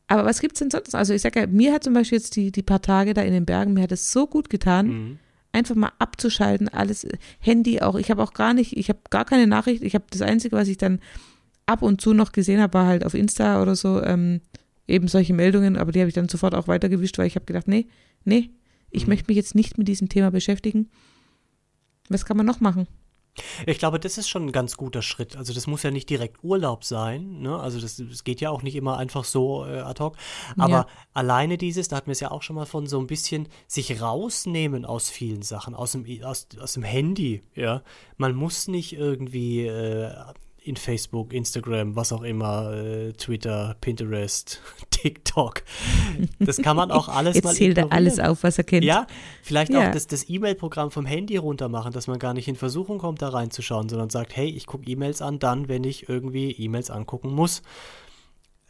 Aber 0.08 0.26
was 0.26 0.42
gibt's 0.42 0.60
denn 0.60 0.70
sonst? 0.70 0.94
Also 0.94 1.14
ich 1.14 1.22
sage 1.22 1.40
ja, 1.40 1.48
mir 1.48 1.74
hat 1.74 1.84
zum 1.84 1.94
Beispiel 1.94 2.18
jetzt 2.18 2.36
die, 2.36 2.52
die 2.52 2.62
paar 2.62 2.82
Tage 2.82 3.14
da 3.14 3.22
in 3.22 3.34
den 3.34 3.46
Bergen, 3.46 3.74
mir 3.74 3.82
hat 3.84 3.92
es 3.92 4.12
so 4.12 4.28
gut 4.28 4.50
getan, 4.50 4.88
Mhm. 4.88 5.20
Einfach 5.54 5.76
mal 5.76 5.92
abzuschalten, 6.00 6.68
alles, 6.68 7.04
äh, 7.06 7.18
Handy 7.40 7.80
auch. 7.82 7.96
Ich 7.96 8.12
habe 8.12 8.22
auch 8.22 8.34
gar 8.34 8.54
nicht, 8.54 8.76
ich 8.76 8.90
habe 8.90 9.00
gar 9.10 9.24
keine 9.24 9.48
Nachricht. 9.48 9.84
Ich 9.84 9.96
habe 9.96 10.06
das 10.10 10.22
Einzige, 10.22 10.56
was 10.58 10.68
ich 10.68 10.78
dann 10.78 11.00
ab 11.66 11.82
und 11.82 12.02
zu 12.02 12.14
noch 12.14 12.34
gesehen 12.34 12.60
habe, 12.60 12.74
war 12.74 12.88
halt 12.88 13.06
auf 13.06 13.14
Insta 13.14 13.62
oder 13.62 13.76
so, 13.76 14.02
ähm, 14.04 14.42
eben 14.88 15.08
solche 15.08 15.34
Meldungen, 15.34 15.78
aber 15.78 15.94
die 15.94 16.00
habe 16.00 16.10
ich 16.10 16.16
dann 16.16 16.28
sofort 16.28 16.56
auch 16.56 16.68
weitergewischt, 16.68 17.18
weil 17.18 17.28
ich 17.28 17.36
habe 17.36 17.46
gedacht, 17.46 17.68
nee, 17.70 17.88
nee, 18.26 18.50
ich 18.90 19.04
Mhm. 19.06 19.12
möchte 19.12 19.26
mich 19.30 19.38
jetzt 19.38 19.56
nicht 19.56 19.78
mit 19.78 19.88
diesem 19.88 20.10
Thema 20.10 20.30
beschäftigen. 20.30 20.90
Was 22.10 22.26
kann 22.26 22.36
man 22.36 22.46
noch 22.46 22.60
machen? 22.60 22.88
Ich 23.66 23.80
glaube, 23.80 24.00
das 24.00 24.18
ist 24.20 24.30
schon 24.30 24.46
ein 24.46 24.52
ganz 24.52 24.78
guter 24.78 25.02
Schritt. 25.02 25.36
Also 25.36 25.54
das 25.54 25.66
muss 25.66 25.82
ja 25.84 25.90
nicht 25.92 26.10
direkt 26.10 26.44
Urlaub 26.44 26.84
sein. 26.84 27.40
Ne? 27.42 27.60
Also 27.60 27.80
das, 27.82 27.98
das 27.98 28.24
geht 28.24 28.42
ja 28.42 28.52
auch 28.52 28.62
nicht 28.62 28.76
immer 28.76 28.98
einfach 28.98 29.24
so 29.24 29.66
äh, 29.66 29.80
ad 29.80 30.04
hoc. 30.04 30.16
Aber 30.58 30.70
Ja. 30.74 30.88
alleine 31.14 31.58
dieses, 31.58 31.88
da 31.88 31.96
hatten 31.98 32.08
wir 32.08 32.12
es 32.14 32.20
ja 32.20 32.30
auch 32.32 32.44
schon 32.44 32.56
mal 32.56 32.66
von 32.68 32.86
so 32.86 33.00
ein 33.00 33.08
bisschen 33.08 33.48
sich 33.68 34.02
rausnehmen 34.02 34.86
aus 34.86 35.10
vielen 35.10 35.42
Sachen, 35.42 35.74
aus 35.74 35.94
dem, 35.94 36.06
aus, 36.24 36.48
aus 36.60 36.74
dem 36.74 36.84
Handy. 36.84 37.42
Ja, 37.56 37.82
man 38.18 38.36
muss 38.36 38.68
nicht 38.68 38.94
irgendwie 38.94 39.66
äh, 39.66 40.14
in 40.66 40.78
Facebook, 40.78 41.34
Instagram, 41.34 41.96
was 41.98 42.14
auch 42.14 42.22
immer, 42.22 42.72
äh, 42.74 43.12
Twitter, 43.14 43.76
Pinterest, 43.82 44.62
TikTok. 44.92 45.64
Das 46.40 46.58
kann 46.58 46.78
man 46.78 46.90
auch 46.90 47.10
alles 47.10 47.36
Jetzt 47.36 47.44
mal 47.44 47.54
zählt 47.54 47.78
er 47.78 47.92
alles 47.92 48.18
auf, 48.20 48.44
was 48.44 48.58
er 48.58 48.64
kennt. 48.64 48.86
Ja, 48.86 49.06
vielleicht 49.42 49.74
Ja. 49.74 49.88
auch 49.90 49.92
das, 49.92 50.08
das 50.08 50.30
E-Mail-Programm 50.30 50.90
vom 50.90 51.06
Handy 51.06 51.36
runter 51.38 51.68
machen, 51.68 51.92
dass 51.92 52.08
man 52.08 52.18
gar 52.18 52.34
nicht 52.34 52.48
in 52.48 52.56
Versuchung 52.56 52.98
kommt, 53.00 53.22
da 53.22 53.30
reinzuschauen, 53.30 53.90
sondern 53.90 54.10
sagt, 54.10 54.36
hey, 54.38 54.48
ich 54.50 54.66
gucke 54.66 54.90
E-Mails 54.90 55.22
an, 55.22 55.40
dann, 55.40 55.68
wenn 55.68 55.84
ich 55.84 56.08
irgendwie 56.08 56.52
E-Mails 56.52 56.90
angucken 56.92 57.32
muss. 57.34 57.62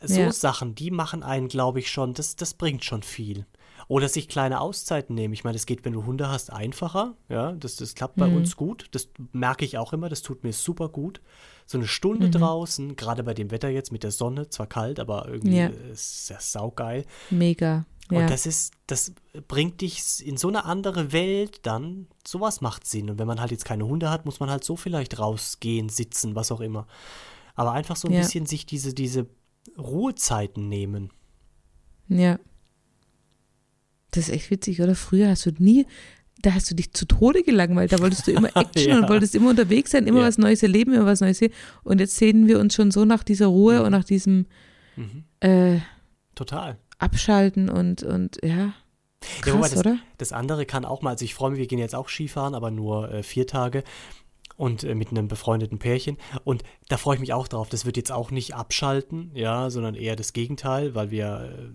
So 0.02 0.22
Ja. 0.22 0.32
Sachen, 0.32 0.76
die 0.76 0.90
machen 0.92 1.22
einen, 1.24 1.48
glaube 1.48 1.80
ich, 1.80 1.92
schon, 1.92 2.14
das, 2.14 2.36
das 2.36 2.56
bringt 2.56 2.84
schon 2.84 3.04
viel. 3.04 3.46
Oder 3.88 4.10
sich 4.10 4.28
kleine 4.30 4.62
Auszeiten 4.62 5.14
nehmen. 5.14 5.34
Ich 5.34 5.44
meine, 5.44 5.56
das 5.56 5.66
geht, 5.66 5.86
wenn 5.86 5.94
du 5.94 6.06
Hunde 6.06 6.30
hast, 6.30 6.52
einfacher. 6.52 7.14
Ja, 7.30 7.52
das, 7.52 7.76
das 7.76 7.96
klappt 7.96 8.16
bei 8.16 8.28
Mhm. 8.28 8.36
uns 8.38 8.56
gut. 8.56 8.88
Das 8.92 9.10
merke 9.34 9.66
ich 9.66 9.78
auch 9.78 9.94
immer. 9.94 10.10
Das 10.10 10.22
tut 10.22 10.44
mir 10.44 10.54
super 10.54 10.90
gut. 10.90 11.22
So 11.66 11.78
eine 11.78 11.88
Stunde 11.88 12.28
Mhm. 12.28 12.32
draußen, 12.32 12.96
gerade 12.96 13.24
bei 13.24 13.34
dem 13.34 13.52
Wetter 13.52 13.70
jetzt 13.70 13.92
mit 13.92 14.04
der 14.04 14.12
Sonne, 14.12 14.50
zwar 14.50 14.68
kalt, 14.68 15.00
aber 15.00 15.28
irgendwie 15.28 15.58
Ja. 15.58 15.68
ist 15.68 16.30
ja 16.30 16.40
saugeil. 16.40 17.06
Mega. 17.30 17.86
Und 18.10 18.18
Ja. 18.20 18.28
das 18.28 18.46
ist, 18.46 18.74
das 18.88 19.14
bringt 19.48 19.80
dich 19.82 20.26
in 20.26 20.36
so 20.38 20.50
eine 20.50 20.66
andere 20.66 21.14
Welt 21.14 21.62
dann. 21.66 22.08
Sowas 22.28 22.60
macht 22.62 22.86
Sinn. 22.86 23.10
Und 23.10 23.18
wenn 23.18 23.28
man 23.28 23.40
halt 23.40 23.52
jetzt 23.52 23.66
keine 23.66 23.86
Hunde 23.88 24.10
hat, 24.10 24.26
muss 24.26 24.40
man 24.42 24.50
halt 24.50 24.64
so 24.64 24.76
vielleicht 24.76 25.20
rausgehen, 25.20 25.88
sitzen, 25.90 26.36
was 26.36 26.52
auch 26.52 26.60
immer. 26.62 26.86
Aber 27.56 27.72
einfach 27.72 27.96
so 27.96 28.08
ein 28.10 28.14
Ja. 28.14 28.20
bisschen 28.22 28.46
sich 28.46 28.66
diese, 28.66 28.94
diese 28.94 29.28
Ruhezeiten 29.78 30.68
nehmen. 30.68 31.12
Ja. 32.10 32.40
Das 34.12 34.28
ist 34.28 34.34
echt 34.34 34.52
witzig, 34.52 34.82
oder? 34.82 34.96
Früher 34.96 35.30
hast 35.30 35.46
du 35.46 35.52
nie, 35.58 35.88
da 36.42 36.54
hast 36.54 36.70
du 36.70 36.76
dich 36.76 36.92
zu 36.94 37.06
Tode 37.06 37.44
gelangweilt. 37.44 37.92
Da 37.94 38.00
wolltest 38.00 38.28
du 38.28 38.32
immer 38.32 38.50
Action 38.56 38.90
Ja. 38.90 39.00
und 39.00 39.10
wolltest 39.10 39.36
immer 39.36 39.50
unterwegs 39.52 39.92
sein, 39.92 40.08
immer 40.08 40.22
Ja. 40.22 40.28
was 40.28 40.38
Neues 40.38 40.62
erleben, 40.64 40.94
immer 40.94 41.06
was 41.06 41.22
Neues 41.22 41.38
sehen. 41.38 41.54
Und 41.84 42.00
jetzt 42.00 42.16
sehen 42.18 42.48
wir 42.48 42.60
uns 42.60 42.74
schon 42.76 42.92
so 42.92 43.06
nach 43.06 43.24
dieser 43.24 43.48
Ruhe 43.48 43.80
Mhm. 43.80 43.86
und 43.86 43.92
nach 43.92 44.04
diesem 44.04 44.46
Mhm. 44.96 45.24
äh, 45.40 45.80
Total. 46.36 46.78
Abschalten 47.00 47.70
und, 47.70 48.04
und 48.04 48.40
ja. 48.44 48.50
Ja, 48.56 48.74
Krass, 49.42 49.72
das, 49.72 49.80
oder? 49.80 49.98
das 50.18 50.34
andere 50.34 50.66
kann 50.66 50.84
auch 50.84 51.02
mal, 51.02 51.12
also 51.12 51.24
ich 51.24 51.34
freue 51.34 51.52
mich, 51.52 51.60
wir 51.60 51.68
gehen 51.68 51.80
jetzt 51.80 51.96
auch 51.96 52.10
Skifahren, 52.10 52.56
aber 52.56 52.72
nur 52.72 53.10
äh, 53.12 53.24
vier 53.24 53.48
Tage 53.48 53.84
und 54.58 54.84
äh, 54.84 54.96
mit 54.96 55.12
einem 55.12 55.28
befreundeten 55.30 55.80
Pärchen. 55.80 56.18
Und 56.44 56.64
da 56.90 56.98
freue 56.98 57.16
ich 57.16 57.22
mich 57.22 57.32
auch 57.34 57.48
drauf. 57.48 57.70
Das 57.70 57.86
wird 57.86 57.96
jetzt 57.96 58.12
auch 58.12 58.32
nicht 58.32 58.54
abschalten, 58.54 59.32
ja, 59.34 59.70
sondern 59.70 59.96
eher 59.96 60.16
das 60.18 60.34
Gegenteil, 60.34 60.94
weil 60.94 61.10
wir 61.10 61.74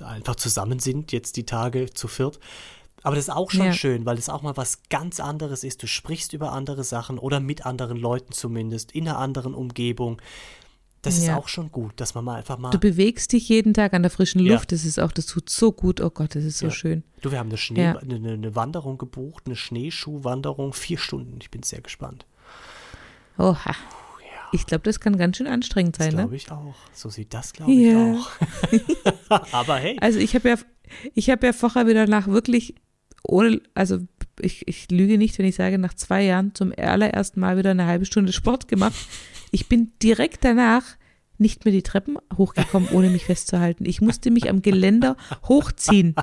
äh, 0.00 0.04
einfach 0.04 0.36
zusammen 0.36 0.78
sind, 0.78 1.10
jetzt 1.10 1.36
die 1.36 1.44
Tage 1.44 1.90
zu 1.92 2.06
viert. 2.06 2.38
Aber 3.02 3.14
das 3.14 3.26
ist 3.28 3.34
auch 3.34 3.50
schon 3.50 3.66
Ja. 3.66 3.72
schön, 3.72 4.04
weil 4.06 4.18
es 4.18 4.28
auch 4.28 4.42
mal 4.42 4.56
was 4.56 4.82
ganz 4.90 5.20
anderes 5.20 5.64
ist. 5.64 5.82
Du 5.82 5.86
sprichst 5.86 6.32
über 6.32 6.52
andere 6.52 6.84
Sachen 6.84 7.18
oder 7.18 7.40
mit 7.40 7.64
anderen 7.66 7.96
Leuten 7.96 8.32
zumindest, 8.32 8.92
in 8.92 9.08
einer 9.08 9.18
anderen 9.18 9.54
Umgebung. 9.54 10.20
Das 11.02 11.16
Ja. 11.24 11.32
ist 11.34 11.38
auch 11.38 11.48
schon 11.48 11.70
gut, 11.70 11.92
dass 12.00 12.14
man 12.16 12.24
mal 12.24 12.34
einfach 12.34 12.58
mal. 12.58 12.70
Du 12.70 12.78
bewegst 12.78 13.32
dich 13.32 13.48
jeden 13.48 13.72
Tag 13.72 13.94
an 13.94 14.02
der 14.02 14.10
frischen 14.10 14.44
Ja. 14.44 14.54
Luft. 14.54 14.72
Das 14.72 14.84
ist 14.84 14.98
auch, 14.98 15.12
das 15.12 15.26
tut 15.26 15.48
so 15.48 15.70
gut. 15.70 16.00
Oh 16.00 16.10
Gott, 16.10 16.34
das 16.34 16.42
ist 16.42 16.58
so 16.58 16.66
Ja. 16.66 16.72
schön. 16.72 17.04
Du, 17.20 17.30
wir 17.30 17.38
haben 17.38 17.48
eine, 17.50 17.56
Schnee, 17.56 17.82
Ja. 17.84 17.96
eine, 17.98 18.16
eine- 18.32 18.56
Wanderung 18.56 18.98
gebucht, 18.98 19.44
eine 19.46 19.54
Schneeschuhwanderung, 19.54 20.72
vier 20.72 20.98
Stunden. 20.98 21.38
Ich 21.40 21.52
bin 21.52 21.62
sehr 21.62 21.80
gespannt. 21.82 22.26
Oha. 23.38 23.74
Ich 24.50 24.66
glaube, 24.66 24.82
das 24.84 24.98
kann 24.98 25.16
ganz 25.18 25.36
schön 25.36 25.46
anstrengend 25.46 25.98
Das 25.98 26.06
sein, 26.06 26.14
ne? 26.14 26.22
glaube 26.22 26.36
ich 26.36 26.50
auch. 26.50 26.74
So 26.92 27.10
sieht 27.10 27.32
das, 27.34 27.52
glaube 27.52 27.70
Ja. 27.72 28.14
ich 28.14 28.18
auch. 28.18 28.30
Aber 29.52 29.76
hey, 29.76 29.96
Also 30.00 30.18
ich 30.18 30.34
habe 30.34 30.48
ja, 30.48 30.56
ich 31.14 31.30
habe 31.30 31.46
ja 31.46 31.52
vorher 31.52 31.86
wieder 31.86 32.06
nach 32.06 32.26
wirklich 32.26 32.74
ohne, 33.22 33.60
also 33.74 33.98
ich, 34.40 34.66
ich 34.68 34.90
lüge 34.90 35.18
nicht, 35.18 35.38
wenn 35.38 35.46
ich 35.46 35.56
sage, 35.56 35.78
nach 35.78 35.94
zwei 35.94 36.24
Jahren 36.24 36.54
zum 36.54 36.72
allerersten 36.76 37.40
Mal 37.40 37.56
wieder 37.56 37.70
eine 37.70 37.86
halbe 37.86 38.04
Stunde 38.04 38.32
Sport 38.32 38.68
gemacht. 38.68 38.94
Ich 39.50 39.68
bin 39.68 39.92
direkt 40.02 40.44
danach 40.44 40.84
nicht 41.38 41.64
mehr 41.64 41.72
die 41.72 41.82
Treppen 41.82 42.18
hochgekommen, 42.36 42.88
ohne 42.92 43.10
mich 43.10 43.24
festzuhalten. 43.24 43.84
Ich 43.86 44.00
musste 44.00 44.30
mich 44.30 44.50
am 44.50 44.62
Geländer 44.62 45.16
hochziehen. 45.44 46.14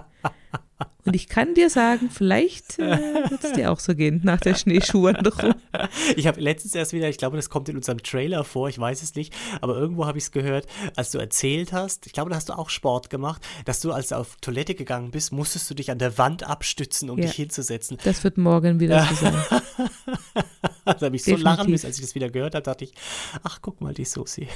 Und 1.05 1.15
ich 1.15 1.27
kann 1.29 1.53
dir 1.53 1.69
sagen, 1.69 2.09
vielleicht 2.11 2.79
äh, 2.79 3.29
wird 3.29 3.43
es 3.43 3.53
dir 3.53 3.71
auch 3.71 3.79
so 3.79 3.95
gehen 3.95 4.21
nach 4.23 4.41
der 4.41 4.55
Schneeschuhwanderung. 4.55 5.53
ich 6.17 6.27
habe 6.27 6.41
letztens 6.41 6.75
erst 6.75 6.91
wieder, 6.93 7.07
ich 7.07 7.17
glaube, 7.17 7.37
das 7.37 7.49
kommt 7.49 7.69
in 7.69 7.77
unserem 7.77 7.99
Trailer 8.03 8.43
vor, 8.43 8.67
ich 8.67 8.77
weiß 8.77 9.01
es 9.03 9.15
nicht, 9.15 9.33
aber 9.61 9.77
irgendwo 9.77 10.05
habe 10.05 10.17
ich 10.17 10.25
es 10.25 10.31
gehört, 10.31 10.65
als 10.97 11.11
du 11.11 11.17
erzählt 11.19 11.71
hast, 11.71 12.07
ich 12.07 12.13
glaube, 12.13 12.29
da 12.31 12.35
hast 12.35 12.49
du 12.49 12.53
auch 12.53 12.69
Sport 12.69 13.09
gemacht, 13.09 13.41
dass 13.65 13.79
du, 13.79 13.93
als 13.93 14.09
du 14.09 14.15
auf 14.15 14.35
Toilette 14.41 14.75
gegangen 14.75 15.11
bist, 15.11 15.31
musstest 15.31 15.69
du 15.69 15.75
dich 15.75 15.91
an 15.91 15.99
der 15.99 16.17
Wand 16.17 16.43
abstützen, 16.43 17.09
um 17.09 17.19
Ja. 17.19 17.25
dich 17.27 17.35
hinzusetzen. 17.35 17.97
Das 18.03 18.23
wird 18.23 18.37
morgen 18.37 18.79
wieder 18.79 19.05
so 19.05 19.15
sein. 19.15 19.35
Da 20.85 20.91
habe 21.01 21.15
ich 21.15 21.23
so 21.23 21.31
Definitiv. 21.31 21.43
lachen 21.43 21.71
müssen, 21.71 21.85
als 21.87 21.95
ich 21.97 22.03
das 22.05 22.13
wieder 22.15 22.29
gehört 22.29 22.53
habe, 22.53 22.63
dachte 22.63 22.83
ich, 22.83 22.93
ach, 23.43 23.59
guck 23.61 23.81
mal, 23.81 23.93
die 23.93 24.05
Susi. 24.05 24.47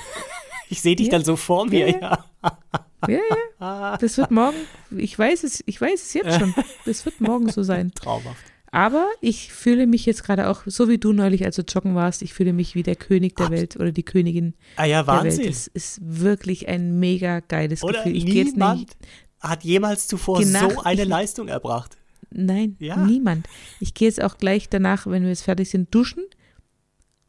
Ich 0.70 0.80
sehe 0.82 0.96
dich 0.96 1.08
Ja. 1.08 1.14
dann 1.14 1.24
so 1.26 1.36
vor 1.36 1.66
mir, 1.66 1.90
Ja, 1.90 2.24
ja. 2.44 2.58
Ja, 3.08 3.20
ja. 3.60 3.98
Das 3.98 4.18
wird 4.18 4.32
morgen, 4.32 4.58
ich 4.98 5.18
weiß 5.18 5.44
es, 5.44 5.64
ich 5.66 5.80
weiß 5.80 6.02
es 6.02 6.14
jetzt 6.14 6.40
schon. 6.40 6.54
Das 6.86 7.06
wird 7.06 7.22
morgen 7.22 7.50
so 7.50 7.64
sein. 7.64 7.92
Traumhaft. 7.94 8.44
Aber 8.72 9.08
ich 9.22 9.52
fühle 9.52 9.88
mich 9.88 10.06
jetzt 10.06 10.24
gerade 10.24 10.48
auch, 10.48 10.62
so 10.68 10.88
wie 10.90 10.98
du 11.00 11.12
neulich, 11.12 11.44
als 11.44 11.56
du 11.56 11.64
joggen 11.64 11.96
warst, 11.96 12.22
ich 12.22 12.34
fühle 12.34 12.54
mich 12.54 12.76
wie 12.76 12.84
der 12.84 12.96
König 12.96 13.36
der 13.36 13.48
Abs- 13.48 13.56
Welt 13.56 13.76
oder 13.78 13.92
die 13.92 14.04
Königin 14.04 14.54
Ah 14.76 14.86
ja, 14.86 15.02
der 15.04 15.14
Welt. 15.24 15.24
Wahnsinn. 15.26 15.48
Es 15.50 15.68
ist 15.68 16.00
wirklich 16.04 16.68
ein 16.68 17.00
mega 17.00 17.40
geiles 17.40 17.82
Oder 17.84 18.04
Gefühl. 18.04 18.16
Ich 18.18 18.26
niemand 18.26 18.80
nicht, 18.82 18.98
hat 19.40 19.64
jemals 19.64 20.08
zuvor 20.08 20.40
Genach- 20.40 20.70
so 20.72 20.82
eine 20.84 21.02
ich- 21.02 21.08
Leistung 21.08 21.48
erbracht. 21.48 21.98
nein, 22.30 22.76
Ja. 22.80 22.98
niemand. 22.98 23.48
Ich 23.80 23.96
gehe 23.96 24.08
jetzt 24.08 24.22
auch 24.22 24.38
gleich 24.38 24.70
danach, 24.70 25.08
wenn 25.08 25.24
wir 25.24 25.30
jetzt 25.30 25.44
fertig 25.44 25.70
sind, 25.72 25.94
duschen 25.96 26.24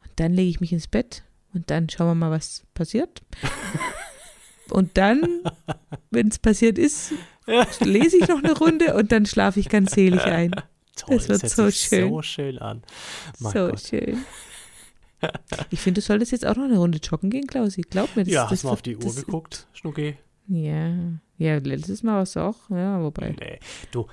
und 0.03 0.11
dann 0.17 0.35
lege 0.35 0.51
ich 0.51 0.61
mich 0.61 0.73
ins 0.75 0.89
Bett 0.89 1.23
und 1.55 1.71
dann 1.71 1.89
schauen 1.89 2.09
wir 2.09 2.15
mal, 2.17 2.31
was 2.31 2.65
passiert. 2.75 3.23
Und 4.73 4.97
dann, 4.97 5.41
wenn 6.11 6.29
es 6.29 6.39
passiert 6.39 6.79
ist, 6.79 7.13
lese 7.81 8.19
ich 8.19 8.29
noch 8.29 8.43
eine 8.43 8.57
Runde 8.57 8.95
und 8.95 9.13
dann 9.13 9.27
schlafe 9.27 9.61
ich 9.61 9.69
ganz 9.69 9.93
selig 9.93 10.23
ein. 10.23 10.53
Toll, 10.97 11.17
Das 11.17 11.29
wird 11.29 11.43
hört 11.43 11.53
so 11.53 11.67
sich 11.67 11.81
schön. 11.81 12.09
so 12.11 12.23
schön 12.23 12.59
an. 12.59 12.83
Mein 13.39 13.53
so 13.53 13.69
Gott. 13.69 13.81
schön. 13.81 14.19
Ich 15.69 15.81
finde, 15.81 16.01
du 16.01 16.07
solltest 16.07 16.33
jetzt 16.33 16.47
auch 16.47 16.57
noch 16.57 16.65
eine 16.65 16.79
Runde 16.79 16.99
joggen 16.99 17.29
gehen, 17.29 17.47
Klausi. 17.47 17.83
Glaub 17.83 18.17
mir, 18.17 18.25
das 18.25 18.33
Ja, 18.33 18.43
das 18.45 18.53
hast 18.53 18.63
du 18.63 18.67
mal 18.69 18.73
auf 18.73 18.81
die 18.81 18.97
Uhr 18.97 19.03
das, 19.03 19.17
geguckt, 19.17 19.67
Schnucki? 19.75 20.17
Ja, 20.49 20.95
ja, 21.37 21.59
letztes 21.59 22.03
Mal 22.03 22.17
warst 22.17 22.37
du 22.37 22.41
auch, 22.41 22.57
ja, 22.71 23.03
wobei. 23.03 23.37
Nee. 23.39 23.59
Du, 23.91 24.07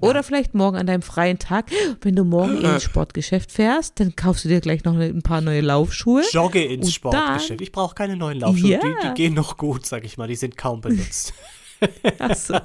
Oder 0.00 0.22
vielleicht 0.22 0.54
morgen 0.54 0.76
an 0.76 0.86
deinem 0.86 1.02
freien 1.02 1.38
Tag, 1.40 1.70
wenn 2.02 2.14
du 2.14 2.24
morgen 2.24 2.58
ins 2.64 2.84
Sportgeschäft 2.84 3.50
fährst, 3.50 3.98
dann 3.98 4.14
kaufst 4.14 4.44
du 4.44 4.48
dir 4.48 4.60
gleich 4.60 4.84
noch 4.84 4.96
ein 4.96 5.22
paar 5.22 5.40
neue 5.40 5.62
Laufschuhe. 5.62 6.22
Jogge 6.30 6.62
ins 6.62 6.92
Sportgeschäft. 6.92 7.60
Ich 7.60 7.72
brauche 7.72 7.94
keine 7.94 8.16
neuen 8.16 8.38
Laufschuhe. 8.38 8.70
Ja. 8.70 8.78
Die, 8.78 9.08
die 9.08 9.14
gehen 9.14 9.34
noch 9.34 9.56
gut, 9.56 9.84
sag 9.84 10.04
ich 10.04 10.16
mal. 10.16 10.28
Die 10.28 10.36
sind 10.36 10.56
kaum 10.56 10.80
benutzt. 10.80 11.34
Achso. 12.18 12.54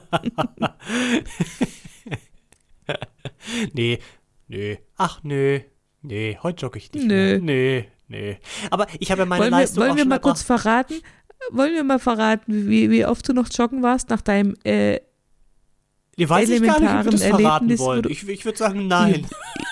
nee, 3.73 3.99
nö. 4.47 4.75
Ach, 4.95 5.21
nö. 5.23 5.61
Nee, 6.01 6.37
heute 6.41 6.61
jogge 6.61 6.77
ich 6.77 6.93
nicht 6.93 7.07
Nö. 7.07 7.39
mehr. 7.39 7.39
Nee, 7.39 7.89
nee. 8.07 8.37
Aber 8.69 8.87
ich 8.99 9.11
habe 9.11 9.21
ja 9.21 9.25
meine 9.25 9.41
Wollen 9.43 9.51
wir, 9.51 9.59
Leistung 9.59 9.81
wollen 9.81 9.91
auch 9.91 9.97
wir 9.97 10.05
mal 10.05 10.19
kurz 10.19 10.43
verraten? 10.43 10.95
Wollen 11.51 11.73
wir 11.73 11.83
mal 11.83 11.99
verraten, 11.99 12.69
wie, 12.69 12.89
wie 12.89 13.05
oft 13.05 13.27
du 13.27 13.33
noch 13.33 13.49
joggen 13.51 13.81
warst 13.81 14.09
nach 14.09 14.21
deinem 14.21 14.55
äh, 14.63 14.99
Ich 16.19 16.29
weiß 16.29 16.49
ich 16.49 16.61
gar 16.61 16.79
nicht, 16.79 16.89
ob 16.89 16.89
wir 16.89 16.89
elementaren 16.89 17.11
das 17.11 17.23
verraten 17.23 17.43
Erlebnis, 17.65 17.79
wollen. 17.79 18.09
Ich, 18.09 18.27
ich 18.27 18.45
würde 18.45 18.57
sagen, 18.57 18.87
nein. 18.87 19.25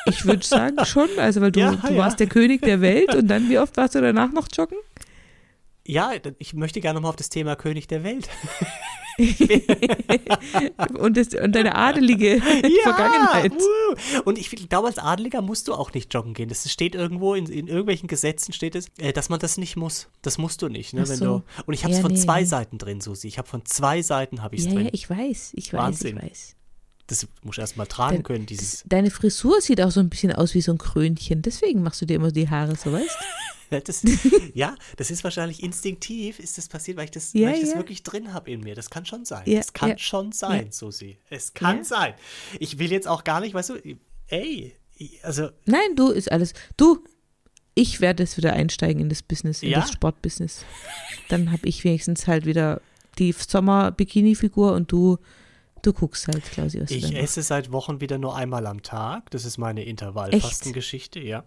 Ich 0.05 0.25
würde 0.25 0.45
sagen 0.45 0.77
schon, 0.85 1.09
also 1.17 1.41
weil 1.41 1.51
du, 1.51 1.59
Ja, 1.59 1.71
du 1.71 1.93
ja. 1.93 1.97
warst 1.97 2.19
der 2.21 2.27
König 2.27 2.61
der 2.61 2.79
Welt 2.79 3.13
und 3.13 3.27
dann, 3.27 3.49
wie 3.49 3.59
oft 3.59 3.75
warst 3.75 3.95
du 3.95 4.01
danach 4.01 4.31
noch 4.31 4.47
joggen? 4.53 4.77
Ja, 5.85 6.11
ich 6.39 6.53
möchte 6.53 6.79
gerne 6.79 6.95
nochmal 6.95 7.09
auf 7.09 7.15
das 7.17 7.29
Thema 7.29 7.55
König 7.55 7.87
der 7.87 8.03
Welt. 8.03 8.29
Und, 10.99 11.17
das, 11.17 11.29
und 11.29 11.53
deine 11.55 11.75
adelige 11.75 12.41
Vergangenheit. 12.83 13.51
wuh. 13.53 14.21
Und 14.25 14.37
ich 14.37 14.49
glaube, 14.69 14.87
als 14.87 14.97
Adeliger 14.97 15.41
musst 15.41 15.67
du 15.67 15.73
auch 15.73 15.93
nicht 15.93 16.13
joggen 16.13 16.33
gehen. 16.33 16.49
Das 16.49 16.69
steht 16.71 16.95
irgendwo, 16.95 17.33
in, 17.33 17.47
in 17.47 17.67
irgendwelchen 17.67 18.07
Gesetzen 18.07 18.53
steht 18.53 18.75
es, 18.75 18.89
äh, 18.99 19.13
dass 19.13 19.29
man 19.29 19.39
das 19.39 19.57
nicht 19.57 19.75
muss. 19.75 20.07
Das 20.21 20.37
musst 20.37 20.61
du 20.61 20.67
nicht, 20.69 20.93
ne? 20.93 21.05
So. 21.05 21.25
du, 21.25 21.43
und 21.65 21.73
ich 21.73 21.83
habe 21.83 21.91
es 21.93 21.97
Ja, 21.99 22.03
von 22.03 22.13
nee, 22.13 22.19
zwei. 22.19 22.45
Seiten 22.45 22.77
drin, 22.77 23.01
Susi. 23.01 23.27
Ich 23.27 23.37
habe 23.37 23.47
von 23.47 23.65
zwei 23.65 24.01
Seiten 24.01 24.41
habe 24.41 24.55
ich 24.55 24.61
es 24.61 24.67
Ja, 24.67 24.73
drin. 24.73 24.85
ja, 24.85 24.91
ich 24.93 25.09
weiß, 25.09 25.51
ich 25.55 25.73
weiß, 25.73 25.79
Wahnsinn. 25.81 26.17
ich 26.17 26.23
weiß. 26.31 26.55
das 27.07 27.27
muss 27.43 27.55
ich 27.55 27.59
erst 27.61 27.77
mal 27.77 27.85
tragen 27.85 28.17
Dein- 28.17 28.23
können, 28.23 28.45
dieses. 28.45 28.83
Deine 28.87 29.09
Frisur 29.11 29.61
sieht 29.61 29.81
auch 29.81 29.91
so 29.91 29.99
ein 29.99 30.09
bisschen 30.09 30.31
aus 30.31 30.53
wie 30.53 30.61
so 30.61 30.71
ein 30.71 30.77
Krönchen. 30.77 31.41
Deswegen 31.41 31.81
machst 31.83 32.01
du 32.01 32.05
dir 32.05 32.15
immer 32.15 32.31
die 32.31 32.49
Haare 32.49 32.75
so, 32.75 32.91
weißt 32.91 33.09
Das, 33.85 34.03
ja, 34.53 34.75
das 34.95 35.11
ist 35.11 35.23
wahrscheinlich 35.23 35.61
instinktiv, 35.61 36.39
ist 36.39 36.57
das 36.57 36.67
passiert, 36.67 36.97
weil 36.97 37.05
ich 37.05 37.11
das, 37.11 37.33
Ja, 37.33 37.47
weil 37.47 37.55
ich 37.55 37.61
das 37.61 37.71
ja. 37.71 37.75
wirklich 37.77 38.03
drin 38.03 38.33
habe 38.33 38.49
in 38.51 38.61
mir. 38.61 38.75
Das 38.75 38.89
kann 38.89 39.05
schon 39.05 39.25
sein. 39.25 39.43
Ja, 39.45 39.57
das 39.57 39.73
kann 39.73 39.97
schon 39.97 40.31
sein. 40.31 40.71
Susi. 40.71 41.17
Es 41.29 41.53
kann 41.53 41.83
sein. 41.83 42.13
Ich 42.59 42.79
will 42.79 42.91
jetzt 42.91 43.07
auch 43.07 43.23
gar 43.23 43.39
nicht, 43.41 43.53
weißt 43.53 43.69
du, 43.71 43.75
ey, 44.27 44.73
also 45.23 45.49
Nein, 45.65 45.95
du 45.95 46.09
ist 46.09 46.31
alles. 46.31 46.53
Du, 46.75 47.03
ich 47.75 48.01
werde 48.01 48.23
jetzt 48.23 48.37
wieder 48.37 48.53
einsteigen 48.53 49.01
in 49.01 49.09
das 49.09 49.21
Business, 49.21 49.61
in 49.61 49.69
Ja? 49.69 49.81
das 49.81 49.91
Sportbusiness. 49.91 50.65
Dann 51.29 51.51
habe 51.51 51.67
ich 51.67 51.83
wenigstens 51.83 52.27
halt 52.27 52.45
wieder 52.45 52.81
die 53.19 53.31
Sommer-Bikini-Figur 53.31 54.73
und 54.73 54.91
du, 54.91 55.17
du 55.81 55.93
guckst 55.93 56.27
halt, 56.27 56.43
Klausi, 56.43 56.81
was 56.81 56.91
Ich 56.91 57.15
esse 57.15 57.41
seit 57.41 57.71
Wochen 57.71 58.01
wieder 58.01 58.17
nur 58.17 58.35
einmal 58.35 58.65
am 58.65 58.81
Tag. 58.81 59.29
Das 59.31 59.45
ist 59.45 59.57
meine 59.57 59.83
Intervallfastengeschichte, 59.83 61.19
ja. 61.19 61.43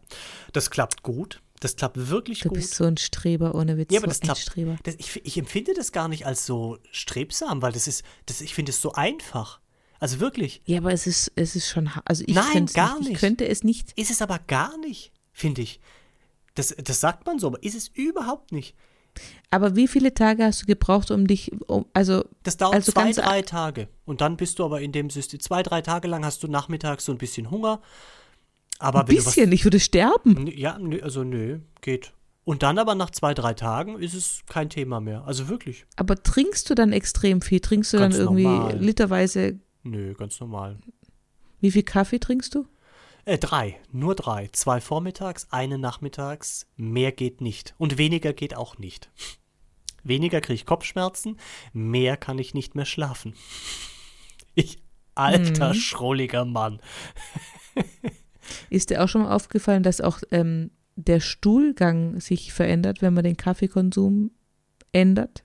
Das 0.52 0.70
klappt 0.70 1.02
gut. 1.02 1.42
Das 1.60 1.76
klappt 1.76 2.08
wirklich 2.08 2.40
Du 2.40 2.48
gut. 2.48 2.56
bist 2.58 2.74
so 2.74 2.84
ein 2.84 2.96
Streber, 2.96 3.54
ohne 3.54 3.76
Witz. 3.76 3.92
ja, 3.92 4.00
aber 4.00 4.06
das 4.08 4.20
klappt. 4.20 4.50
Das, 4.84 4.94
ich, 4.96 5.20
ich 5.24 5.36
empfinde 5.36 5.74
das 5.74 5.92
gar 5.92 6.08
nicht 6.08 6.26
als 6.26 6.46
so 6.46 6.78
strebsam, 6.90 7.60
weil 7.62 7.72
das 7.72 7.86
ist, 7.86 8.02
das, 8.26 8.40
ich 8.40 8.54
finde 8.54 8.70
es 8.70 8.80
so 8.80 8.92
einfach. 8.92 9.60
Also 9.98 10.18
wirklich. 10.20 10.62
Ja, 10.64 10.78
aber 10.78 10.92
es 10.92 11.06
ist, 11.06 11.30
es 11.36 11.54
ist 11.56 11.68
schon, 11.68 11.90
also 12.06 12.24
ich 12.26 12.34
Nein, 12.34 12.46
könnte 12.52 12.70
es 12.70 12.74
gar 12.74 12.94
nicht. 12.98 13.02
Ich 13.04 13.08
nicht. 13.10 13.20
könnte 13.20 13.46
es 13.46 13.62
nicht. 13.62 13.92
Ist 13.98 14.10
es 14.10 14.22
aber 14.22 14.38
gar 14.38 14.78
nicht, 14.78 15.12
finde 15.32 15.60
ich. 15.60 15.80
Das, 16.54 16.74
das 16.82 17.00
sagt 17.00 17.26
man 17.26 17.38
so, 17.38 17.48
aber 17.48 17.62
ist 17.62 17.74
es 17.74 17.88
überhaupt 17.88 18.52
nicht. 18.52 18.74
Aber 19.50 19.76
wie 19.76 19.88
viele 19.88 20.14
Tage 20.14 20.44
hast 20.44 20.62
du 20.62 20.66
gebraucht, 20.66 21.10
um 21.10 21.26
dich, 21.26 21.50
um, 21.66 21.84
also, 21.92 22.24
Das 22.44 22.56
dauert 22.56 22.74
Also 22.76 22.92
zwei, 22.92 23.12
drei 23.12 23.42
Tage. 23.42 23.88
Und 24.06 24.20
dann 24.22 24.36
bist 24.38 24.58
du 24.58 24.64
aber 24.64 24.80
in 24.80 24.92
dem 24.92 25.10
System, 25.10 25.40
zwei, 25.40 25.62
drei 25.62 25.82
Tage 25.82 26.08
lang 26.08 26.24
hast 26.24 26.42
du 26.42 26.48
nachmittags 26.48 27.04
so 27.04 27.12
ein 27.12 27.18
bisschen 27.18 27.50
Hunger. 27.50 27.82
Aber 28.80 29.00
ein 29.00 29.06
du 29.06 29.16
was 29.16 29.24
bisschen, 29.26 29.52
ich 29.52 29.64
würde 29.64 29.78
sterben. 29.78 30.46
Ja, 30.48 30.78
also 31.02 31.22
nö, 31.22 31.60
geht. 31.82 32.12
Und 32.44 32.62
dann 32.62 32.78
aber 32.78 32.94
nach 32.94 33.10
zwei, 33.10 33.34
drei 33.34 33.54
Tagen 33.54 33.98
ist 33.98 34.14
es 34.14 34.42
kein 34.46 34.70
Thema 34.70 35.00
mehr. 35.00 35.24
Also 35.24 35.48
wirklich. 35.48 35.84
Aber 35.96 36.20
trinkst 36.20 36.68
du 36.70 36.74
dann 36.74 36.92
extrem 36.92 37.42
viel? 37.42 37.60
Trinkst 37.60 37.92
du 37.92 37.98
Ganz 37.98 38.16
dann 38.16 38.24
irgendwie 38.24 38.44
normal. 38.44 38.78
literweise, 38.78 39.60
Nö, 39.82 40.14
ganz 40.14 40.40
normal. 40.40 40.78
wie 41.60 41.70
viel 41.70 41.82
Kaffee 41.82 42.18
trinkst 42.18 42.54
du? 42.54 42.66
Äh, 43.26 43.38
drei, 43.38 43.78
nur 43.92 44.14
drei. 44.14 44.48
Zwei 44.52 44.80
vormittags, 44.80 45.46
eine 45.50 45.78
nachmittags. 45.78 46.66
Mehr 46.76 47.12
geht 47.12 47.40
nicht. 47.42 47.74
Und 47.76 47.98
weniger 47.98 48.32
geht 48.32 48.56
auch 48.56 48.78
nicht. 48.78 49.10
Weniger 50.02 50.40
kriege 50.40 50.54
ich 50.54 50.64
Kopfschmerzen, 50.66 51.36
mehr 51.74 52.16
kann 52.16 52.38
ich 52.38 52.54
nicht 52.54 52.74
mehr 52.74 52.86
schlafen. 52.86 53.34
Ich, 54.54 54.82
alter, 55.14 55.74
schrulliger 55.74 56.46
Mann. 56.46 56.80
Ist 58.70 58.90
dir 58.90 59.02
auch 59.02 59.08
schon 59.08 59.22
mal 59.22 59.34
aufgefallen, 59.34 59.82
dass 59.82 60.00
auch 60.00 60.20
ähm, 60.30 60.70
der 60.96 61.20
Stuhlgang 61.20 62.20
sich 62.20 62.52
verändert, 62.52 63.02
wenn 63.02 63.14
man 63.14 63.24
den 63.24 63.36
Kaffeekonsum 63.36 64.30
ändert? 64.92 65.44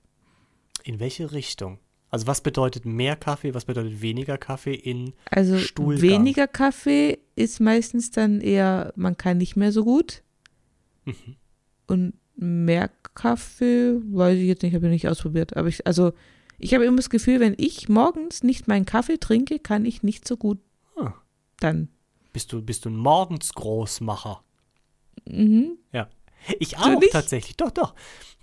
In 0.84 1.00
welche 1.00 1.32
Richtung? 1.32 1.78
Also 2.10 2.26
was 2.28 2.40
bedeutet 2.40 2.84
mehr 2.86 3.16
Kaffee, 3.16 3.52
was 3.54 3.64
bedeutet 3.64 4.00
weniger 4.00 4.38
Kaffee 4.38 4.74
in 4.74 5.12
Also 5.30 5.58
Stuhlgang. 5.58 6.02
weniger 6.02 6.46
Kaffee 6.46 7.18
ist 7.34 7.60
meistens 7.60 8.10
dann 8.12 8.40
eher, 8.40 8.92
man 8.96 9.16
kann 9.16 9.38
nicht 9.38 9.56
mehr 9.56 9.72
so 9.72 9.84
gut. 9.84 10.22
Mhm. 11.04 11.14
Und 11.88 12.14
mehr 12.36 12.90
Kaffee, 13.14 13.94
weiß 14.12 14.38
ich 14.38 14.46
jetzt 14.46 14.62
nicht, 14.62 14.74
habe 14.74 14.86
ich 14.86 14.92
nicht 14.92 15.08
ausprobiert. 15.08 15.56
Aber 15.56 15.68
ich, 15.68 15.86
also 15.86 16.12
ich 16.58 16.74
habe 16.74 16.84
immer 16.84 16.96
das 16.96 17.10
Gefühl, 17.10 17.40
wenn 17.40 17.54
ich 17.58 17.88
morgens 17.88 18.42
nicht 18.42 18.68
meinen 18.68 18.86
Kaffee 18.86 19.18
trinke, 19.18 19.58
kann 19.58 19.84
ich 19.84 20.02
nicht 20.02 20.26
so 20.28 20.36
gut 20.36 20.58
Ah. 20.96 21.12
dann. 21.60 21.88
Bist 22.36 22.52
du, 22.52 22.60
bist 22.60 22.84
du 22.84 22.90
ein 22.90 22.96
Morgensgroßmacher? 22.98 24.44
Mhm. 25.24 25.78
Ja. 25.90 26.10
Ich 26.58 26.76
auch 26.76 27.00
nicht? 27.00 27.10
tatsächlich. 27.10 27.56
Doch, 27.56 27.70
doch. 27.70 27.94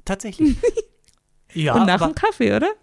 tatsächlich. 0.03 0.57
ja, 1.53 1.75
und 1.75 1.85
nach 1.85 2.01
dem 2.01 2.15
Kaffee, 2.15 2.55
oder? 2.55 2.73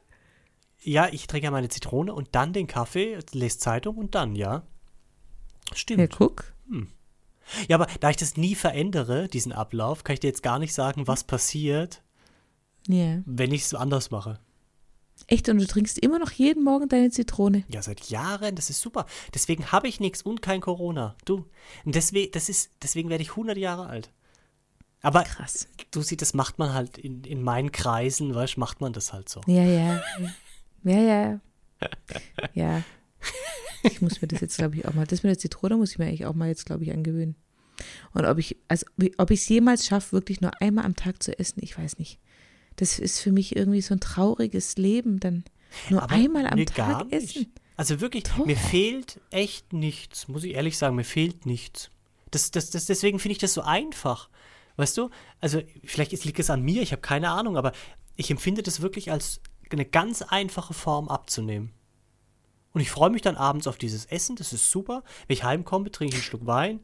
ja, 0.82 1.08
ich 1.10 1.26
trinke 1.26 1.46
ja 1.46 1.50
meine 1.50 1.68
Zitrone 1.68 2.14
und 2.14 2.28
dann 2.36 2.52
den 2.52 2.68
Kaffee, 2.68 3.18
lese 3.32 3.58
Zeitung 3.58 3.96
und 3.96 4.14
dann, 4.14 4.36
ja. 4.36 4.62
Stimmt. 5.74 5.98
Ja, 6.00 6.06
guck. 6.06 6.54
Ja, 7.68 7.74
aber 7.74 7.88
da 7.98 8.10
ich 8.10 8.16
das 8.16 8.36
nie 8.36 8.54
verändere, 8.54 9.26
diesen 9.26 9.50
Ablauf, 9.50 10.04
kann 10.04 10.14
ich 10.14 10.20
dir 10.20 10.28
jetzt 10.28 10.44
gar 10.44 10.60
nicht 10.60 10.74
sagen, 10.74 11.08
was 11.08 11.24
passiert, 11.24 12.04
Ja. 12.86 13.20
wenn 13.26 13.50
ich 13.50 13.62
es 13.62 13.74
anders 13.74 14.12
mache. 14.12 14.38
Echt, 15.30 15.48
und 15.48 15.58
du 15.58 15.66
trinkst 15.66 15.96
immer 15.98 16.18
noch 16.18 16.32
jeden 16.32 16.64
Morgen 16.64 16.88
deine 16.88 17.10
Zitrone. 17.10 17.62
Ja, 17.68 17.82
seit 17.82 18.10
Jahren, 18.10 18.56
das 18.56 18.68
ist 18.68 18.80
super. 18.80 19.06
Deswegen 19.32 19.70
habe 19.70 19.86
ich 19.86 20.00
nichts 20.00 20.22
und 20.22 20.42
kein 20.42 20.60
Corona. 20.60 21.14
Du. 21.24 21.46
Und 21.84 21.94
deswegen, 21.94 22.32
das 22.32 22.48
ist, 22.48 22.72
deswegen 22.82 23.10
werde 23.10 23.22
ich 23.22 23.30
100 23.30 23.56
Jahre 23.56 23.86
alt. 23.86 24.10
Aber 25.02 25.22
Krass. 25.22 25.68
du 25.92 26.02
siehst, 26.02 26.20
das 26.20 26.34
macht 26.34 26.58
man 26.58 26.74
halt 26.74 26.98
in, 26.98 27.22
in 27.22 27.42
meinen 27.42 27.70
Kreisen, 27.70 28.34
weißt 28.34 28.56
du, 28.56 28.60
macht 28.60 28.80
man 28.80 28.92
das 28.92 29.12
halt 29.12 29.28
so. 29.28 29.40
Ja, 29.46 29.62
ja. 29.62 30.02
Ja, 30.82 30.98
ja. 31.00 31.40
Ja. 32.52 32.82
Ich 33.82 34.02
muss 34.02 34.20
mir 34.20 34.28
das 34.28 34.40
jetzt, 34.40 34.58
glaube 34.58 34.76
ich, 34.76 34.86
auch 34.86 34.94
mal, 34.94 35.06
das 35.06 35.22
mit 35.22 35.30
der 35.30 35.38
Zitrone 35.38 35.76
muss 35.76 35.92
ich 35.92 35.98
mir 35.98 36.06
eigentlich 36.06 36.26
auch 36.26 36.34
mal 36.34 36.48
jetzt, 36.48 36.66
glaube 36.66 36.82
ich, 36.84 36.92
angewöhnen. 36.92 37.36
Und 38.12 38.26
ob 38.26 38.38
ich, 38.38 38.56
also 38.68 38.84
ob 39.16 39.30
ich 39.30 39.40
es 39.40 39.48
jemals 39.48 39.86
schaffe, 39.86 40.12
wirklich 40.12 40.40
nur 40.40 40.60
einmal 40.60 40.84
am 40.84 40.96
Tag 40.96 41.22
zu 41.22 41.38
essen, 41.38 41.60
ich 41.62 41.78
weiß 41.78 41.98
nicht. 41.98 42.18
Das 42.80 42.98
ist 42.98 43.20
für 43.20 43.30
mich 43.30 43.56
irgendwie 43.56 43.82
so 43.82 43.94
ein 43.94 44.00
trauriges 44.00 44.78
Leben, 44.78 45.20
dann 45.20 45.44
nur 45.90 46.02
Aber 46.02 46.14
einmal 46.14 46.46
am 46.46 46.64
Tag 46.64 47.12
essen. 47.12 47.52
Also 47.76 48.00
wirklich, 48.00 48.24
Doch. 48.24 48.46
mir 48.46 48.56
fehlt 48.56 49.20
echt 49.30 49.74
nichts, 49.74 50.28
muss 50.28 50.44
ich 50.44 50.54
ehrlich 50.54 50.78
sagen, 50.78 50.96
mir 50.96 51.04
fehlt 51.04 51.44
nichts. 51.44 51.90
Das, 52.30 52.50
das, 52.50 52.70
das, 52.70 52.86
deswegen 52.86 53.18
finde 53.18 53.32
ich 53.32 53.38
das 53.38 53.52
so 53.52 53.60
einfach. 53.60 54.30
Weißt 54.76 54.96
du? 54.96 55.10
Also, 55.40 55.60
vielleicht 55.84 56.24
liegt 56.24 56.38
es 56.38 56.48
an 56.48 56.62
mir, 56.62 56.80
ich 56.80 56.92
habe 56.92 57.02
keine 57.02 57.30
Ahnung, 57.30 57.58
aber 57.58 57.72
ich 58.16 58.30
empfinde 58.30 58.62
das 58.62 58.80
wirklich 58.80 59.12
als 59.12 59.42
eine 59.70 59.84
ganz 59.84 60.22
einfache 60.22 60.72
Form 60.72 61.10
abzunehmen. 61.10 61.72
Und 62.72 62.80
ich 62.80 62.90
freue 62.90 63.10
mich 63.10 63.20
dann 63.20 63.36
abends 63.36 63.66
auf 63.66 63.76
dieses 63.76 64.06
Essen, 64.06 64.36
das 64.36 64.54
ist 64.54 64.70
super. 64.70 65.02
Wenn 65.26 65.34
ich 65.34 65.44
heimkomme, 65.44 65.90
trinke 65.90 66.14
ich 66.14 66.22
einen 66.22 66.24
Schluck 66.24 66.46
Wein. 66.46 66.80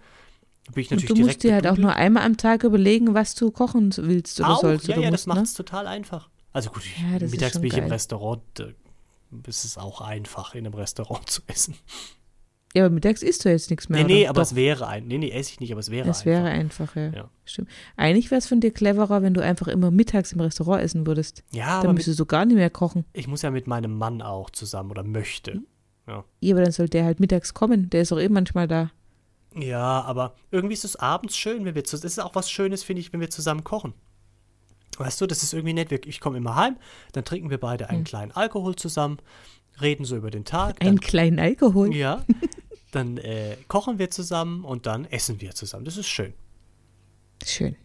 Bin 0.75 0.83
ich 0.83 0.91
Und 0.91 0.97
natürlich 0.97 1.09
du 1.09 1.15
direkt 1.15 1.27
musst 1.37 1.43
dir 1.45 1.55
halt 1.55 1.67
auch 1.67 1.77
nur 1.79 1.95
einmal 1.95 2.25
am 2.25 2.37
Tag 2.37 2.65
überlegen, 2.65 3.15
was 3.15 3.35
du 3.35 3.51
kochen 3.51 3.93
willst 3.97 4.41
oder 4.41 4.51
Auch, 4.51 4.61
sollst. 4.61 4.89
ja, 4.89 4.95
ja, 4.97 5.03
musst, 5.11 5.13
das 5.13 5.27
macht 5.27 5.39
ne? 5.39 5.43
es 5.45 5.55
total 5.55 5.87
einfach. 5.87 6.29
Also 6.53 6.71
gut, 6.71 6.83
ich, 6.85 6.97
Ja, 7.01 7.27
mittags 7.27 7.55
bin 7.61 7.65
ich 7.69 7.75
im 7.75 7.81
geil. 7.85 7.93
Restaurant, 7.93 8.43
da 8.57 8.67
ist 9.47 9.65
es 9.65 9.79
auch 9.79 10.01
einfach, 10.01 10.55
in 10.55 10.67
einem 10.67 10.75
Restaurant 10.75 11.29
zu 11.31 11.43
essen. 11.47 11.75
Ja, 12.75 12.85
aber 12.85 12.95
mittags 12.95 13.23
isst 13.23 13.45
du 13.45 13.49
jetzt 13.49 13.71
nichts 13.71 13.89
mehr. 13.89 14.01
Nee, 14.05 14.13
nee, 14.13 14.21
oder? 14.23 14.31
aber 14.31 14.41
Doch. 14.43 14.49
es 14.49 14.55
wäre 14.55 14.87
ein. 14.87 15.07
Nee, 15.07 15.17
nee, 15.19 15.31
esse 15.31 15.51
ich 15.53 15.61
nicht, 15.61 15.71
aber 15.73 15.81
es 15.81 15.91
wäre 15.91 16.09
Es 16.11 16.19
einfach. 16.19 16.27
wäre 16.27 16.45
einfach, 16.49 16.95
ja. 16.97 17.11
Ja. 17.11 17.31
Stimmt. 17.47 17.69
Eigentlich 17.97 18.31
wäre 18.31 18.39
es 18.39 18.47
von 18.47 18.61
dir 18.61 18.71
cleverer, 18.71 19.23
wenn 19.23 19.33
du 19.33 19.43
einfach 19.43 19.69
immer 19.69 19.91
mittags 19.91 20.33
im 20.33 20.41
Restaurant 20.41 20.83
essen 20.83 21.07
würdest. 21.07 21.43
Ja, 21.53 21.81
Dann 21.83 21.95
müsstest 21.95 22.19
du 22.21 22.27
gar 22.27 22.45
nicht 22.45 22.57
mehr 22.57 22.69
kochen. 22.69 23.05
ich 23.15 23.29
muss 23.29 23.41
ja 23.43 23.51
mit 23.51 23.67
meinem 23.67 23.97
Mann 23.97 24.21
auch 24.21 24.51
zusammen 24.51 24.91
oder 24.91 25.05
möchte. 25.05 25.53
Hm? 25.53 25.67
Ja. 26.07 26.25
Ja, 26.41 26.55
aber 26.55 26.63
dann 26.65 26.73
soll 26.73 26.89
der 26.89 27.05
halt 27.05 27.19
mittags 27.19 27.55
kommen. 27.55 27.89
Der 27.91 28.03
ist 28.03 28.13
auch 28.13 28.19
eh 28.21 28.29
manchmal 28.29 28.69
da. 28.69 28.91
Ja, 29.57 30.03
aber 30.03 30.35
irgendwie 30.51 30.75
ist 30.75 30.85
es 30.85 30.97
abends 30.97 31.37
schön, 31.37 31.65
wenn 31.65 31.75
wir 31.75 31.85
zusammen. 31.85 32.03
Das 32.03 32.13
ist 32.13 32.19
auch 32.19 32.35
was 32.35 32.51
Schönes, 32.51 32.83
finde 32.83 33.01
ich, 33.01 33.13
wenn 33.13 33.21
wir 33.21 33.31
zusammen 33.31 33.65
kochen. 33.65 33.95
Weißt 34.99 35.21
du, 35.21 35.27
das 35.27 35.43
ist 35.43 35.53
irgendwie 35.53 35.75
nett. 35.75 35.93
Ich 36.07 36.21
komme 36.21 36.39
immer 36.39 36.57
heim, 36.57 36.77
dann 37.13 37.25
trinken 37.25 37.51
wir 37.51 37.59
beide 37.59 37.91
einen 37.91 38.05
kleinen 38.05 38.33
Alkohol 38.33 38.77
zusammen, 38.77 39.19
reden 39.81 40.05
so 40.05 40.17
über 40.17 40.31
den 40.31 40.45
Tag. 40.45 40.81
Einen 40.81 40.97
Dann, 40.97 41.01
kleinen 41.01 41.39
Alkohol. 41.39 41.95
ja, 41.95 42.25
dann 42.93 43.19
äh, 43.19 43.57
kochen 43.69 43.99
wir 43.99 44.11
zusammen 44.11 44.65
und 44.65 44.87
dann 44.87 45.05
essen 45.05 45.41
wir 45.41 45.55
zusammen. 45.55 45.85
Das 45.85 45.97
ist 45.97 46.09
schön. 46.09 46.33
Schön. 47.45 47.77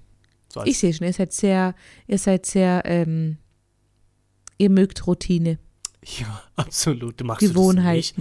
So 0.47 0.63
Ich 0.63 0.79
sehe 0.79 0.93
schon, 0.93 1.07
ihr 1.07 1.13
seid 1.13 1.33
sehr, 1.33 1.75
ihr 2.07 2.17
seid 2.17 2.45
sehr, 2.45 2.83
ähm, 2.85 3.37
ihr 4.57 4.69
mögt 4.69 5.05
Routine, 5.07 5.59
ja, 6.03 6.43
absolut. 6.55 7.19
Du 7.19 7.25
machst 7.25 7.41
du 7.41 7.73
das 7.75 7.83
nicht? 7.83 8.15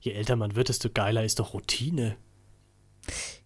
Je 0.00 0.12
älter 0.12 0.36
man 0.36 0.56
wird, 0.56 0.68
desto 0.68 0.88
geiler 0.92 1.24
ist 1.24 1.38
doch 1.38 1.54
Routine. 1.54 2.16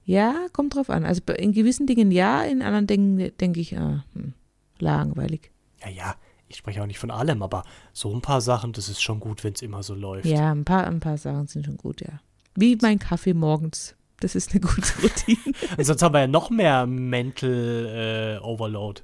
Ja, 0.05 0.47
kommt 0.53 0.75
drauf 0.75 0.90
an. 0.90 1.05
Also 1.05 1.23
in 1.37 1.53
gewissen 1.53 1.87
Dingen 1.87 2.11
ja, 2.11 2.43
in 2.43 2.62
anderen 2.62 2.87
Dingen 2.87 3.33
denke 3.38 3.61
ich, 3.61 3.73
hm, 3.73 4.35
langweilig. 4.79 5.51
Ja, 5.83 5.90
ja, 5.90 6.14
ich 6.49 6.57
spreche 6.57 6.83
auch 6.83 6.87
nicht 6.87 6.99
von 6.99 7.11
allem, 7.11 7.43
aber 7.43 7.64
so 7.93 8.14
ein 8.14 8.21
paar 8.21 8.40
Sachen, 8.40 8.73
das 8.73 8.88
ist 8.88 9.03
schon 9.03 9.21
gut, 9.21 9.43
wenn 9.45 9.55
es 9.55 9.62
immer 9.62 9.83
so 9.83 9.95
läuft. 9.95 10.27
Ja, 10.27 10.53
ein 10.53 10.64
paar, 10.64 10.87
ein 10.87 11.01
paar 11.01 11.19
Sachen 11.19 11.47
sind 11.47 11.67
schon 11.67 11.77
gut, 11.77 12.01
ja. 12.01 12.21
Wie 12.55 12.77
mein 12.81 12.99
Kaffee 12.99 13.35
morgens. 13.35 13.97
Das 14.21 14.35
ist 14.35 14.53
eine 14.53 14.61
gute 14.61 14.93
Routine. 15.03 15.55
Sonst 15.85 16.03
haben 16.03 16.14
wir 16.14 16.21
ja 16.21 16.27
noch 16.29 16.51
mehr 16.51 16.87
Mental 16.87 18.38
äh, 18.40 18.45
Overload. 18.45 19.03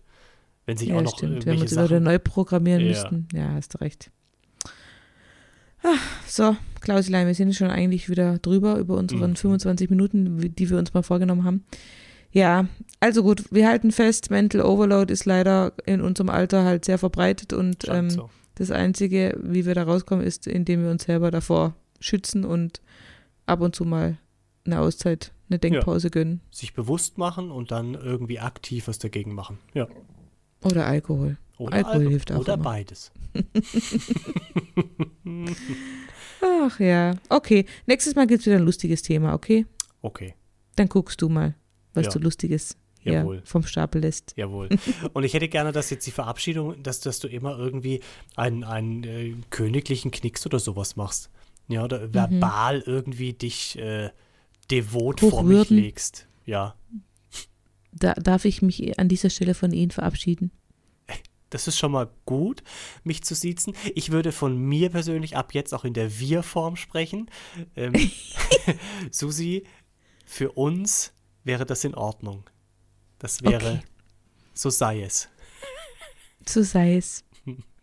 Wenn 0.67 0.77
sich 0.77 0.93
auch 0.93 0.97
ja, 0.97 1.03
noch 1.03 1.17
stimmt. 1.17 1.47
Wenn 1.47 1.59
wir 1.61 1.71
wieder 1.71 1.89
Sachen. 1.89 2.05
neu 2.05 2.19
programmieren 2.19 2.83
Ja. 2.83 2.89
müssten. 2.89 3.29
Ja, 3.33 3.49
hast 3.55 3.75
du 3.75 3.79
recht. 3.79 4.11
Ah, 5.83 5.97
so, 6.27 6.57
Klausilein, 6.81 7.27
wir 7.27 7.35
sind 7.35 7.55
schon 7.55 7.71
eigentlich 7.71 8.09
wieder 8.09 8.39
drüber 8.39 8.79
über 8.79 8.97
unseren 8.97 9.31
Mhm. 9.31 9.37
25 9.37 9.91
Minuten, 9.91 10.55
die 10.55 10.71
wir 10.71 10.79
uns 10.79 10.95
mal 10.95 11.03
vorgenommen 11.03 11.45
haben. 11.45 11.65
Ja, 12.33 12.67
also 13.01 13.23
gut, 13.23 13.45
wir 13.53 13.67
halten 13.69 13.91
fest, 13.91 14.31
Mental 14.31 14.61
Overload 14.63 15.13
ist 15.13 15.25
leider 15.25 15.73
in 15.85 16.01
unserem 16.01 16.31
Alter 16.31 16.65
halt 16.65 16.85
sehr 16.85 16.97
verbreitet 16.99 17.53
und 17.53 17.89
ähm, 17.89 18.09
so. 18.11 18.31
das 18.55 18.71
Einzige, 18.71 19.37
wie 19.43 19.67
wir 19.67 19.75
da 19.75 19.83
rauskommen, 19.83 20.25
ist, 20.25 20.47
indem 20.47 20.85
wir 20.85 20.91
uns 20.91 21.05
selber 21.05 21.31
davor 21.33 21.75
schützen 21.99 22.45
und 22.45 22.81
ab 23.47 23.61
und 23.61 23.75
zu 23.75 23.85
mal 23.85 24.17
eine 24.65 24.79
Auszeit, 24.81 25.33
eine 25.49 25.59
Denkpause 25.59 26.11
gönnen. 26.11 26.41
Sich 26.53 26.73
bewusst 26.73 27.19
machen 27.19 27.51
und 27.51 27.73
dann 27.73 27.95
irgendwie 27.95 28.39
aktiv 28.39 28.87
was 28.87 29.01
dagegen 29.01 29.35
machen. 29.35 29.59
Ja. 29.75 29.89
Oder 30.63 30.87
Alkohol. 30.87 31.37
Oder 31.59 31.75
Alkohol 31.75 32.09
hilft 32.09 32.31
auch 32.33 32.39
Oder 32.41 32.55
immer. 32.55 32.63
beides. 32.63 33.11
Ach 36.43 36.79
ja, 36.81 37.15
okay. 37.29 37.67
Nächstes 37.87 38.15
Mal 38.15 38.27
gibt 38.27 38.41
es 38.41 38.47
wieder 38.47 38.57
ein 38.57 38.65
lustiges 38.65 39.03
Thema, 39.03 39.35
okay? 39.35 39.67
Okay, 40.03 40.35
Dann 40.77 40.89
guckst 40.89 41.21
du 41.21 41.29
mal, 41.29 41.55
was 41.95 42.07
Ja. 42.07 42.13
du 42.13 42.19
Lustiges 42.21 42.77
Jawohl. 43.03 43.43
vom 43.45 43.63
Stapel 43.65 44.01
lässt. 44.03 44.33
jawohl. 44.37 44.69
Und 45.13 45.25
ich 45.25 45.35
hätte 45.35 45.49
gerne, 45.49 45.73
dass 45.73 45.91
jetzt 45.91 46.07
die 46.07 46.11
Verabschiedung, 46.11 46.83
dass, 46.83 47.01
dass 47.01 47.19
du 47.19 47.29
immer 47.29 47.59
irgendwie 47.59 48.01
einen, 48.37 48.65
einen 48.65 49.05
äh, 49.05 49.35
königlichen 49.51 50.11
Knicks 50.11 50.47
oder 50.47 50.59
sowas 50.59 50.97
machst. 50.97 51.31
Ja, 51.69 51.85
oder 51.85 52.13
verbal 52.13 52.83
irgendwie 52.85 53.33
dich 53.33 53.79
äh, 53.79 54.11
devot 54.71 55.21
vor 55.21 55.43
mich 55.43 55.59
Hochwürden. 55.61 55.77
legst. 55.79 56.27
Ja. 56.47 56.75
Da 57.93 58.15
darf 58.15 58.45
ich 58.45 58.63
mich 58.63 58.99
an 58.99 59.09
dieser 59.09 59.31
Stelle 59.31 59.55
von 59.55 59.73
Ihnen 59.73 59.91
verabschieden. 59.91 60.51
Das 61.51 61.67
ist 61.67 61.79
schon 61.79 61.93
mal 61.93 62.09
gut, 62.27 62.63
mich 63.05 63.23
zu 63.25 63.35
siezen. 63.35 63.75
Ich 63.95 64.11
würde 64.13 64.31
von 64.33 64.57
mir 64.57 64.89
persönlich 64.91 65.37
ab 65.37 65.53
jetzt 65.53 65.75
auch 65.75 65.85
in 65.85 65.95
der 65.95 66.19
Wir-Form 66.21 66.77
sprechen. 66.77 67.29
Ähm, 67.77 67.93
Susi, 69.11 69.65
für 70.25 70.53
uns 70.53 71.13
wäre 71.45 71.67
das 71.67 71.85
in 71.85 71.95
Ordnung. 71.95 72.49
Das 73.19 73.43
wäre, 73.43 73.55
Okay. 73.73 73.81
so 74.55 74.71
sei 74.71 75.03
es. 75.03 75.29
So 76.49 76.63
sei 76.63 76.97
es. 76.97 77.25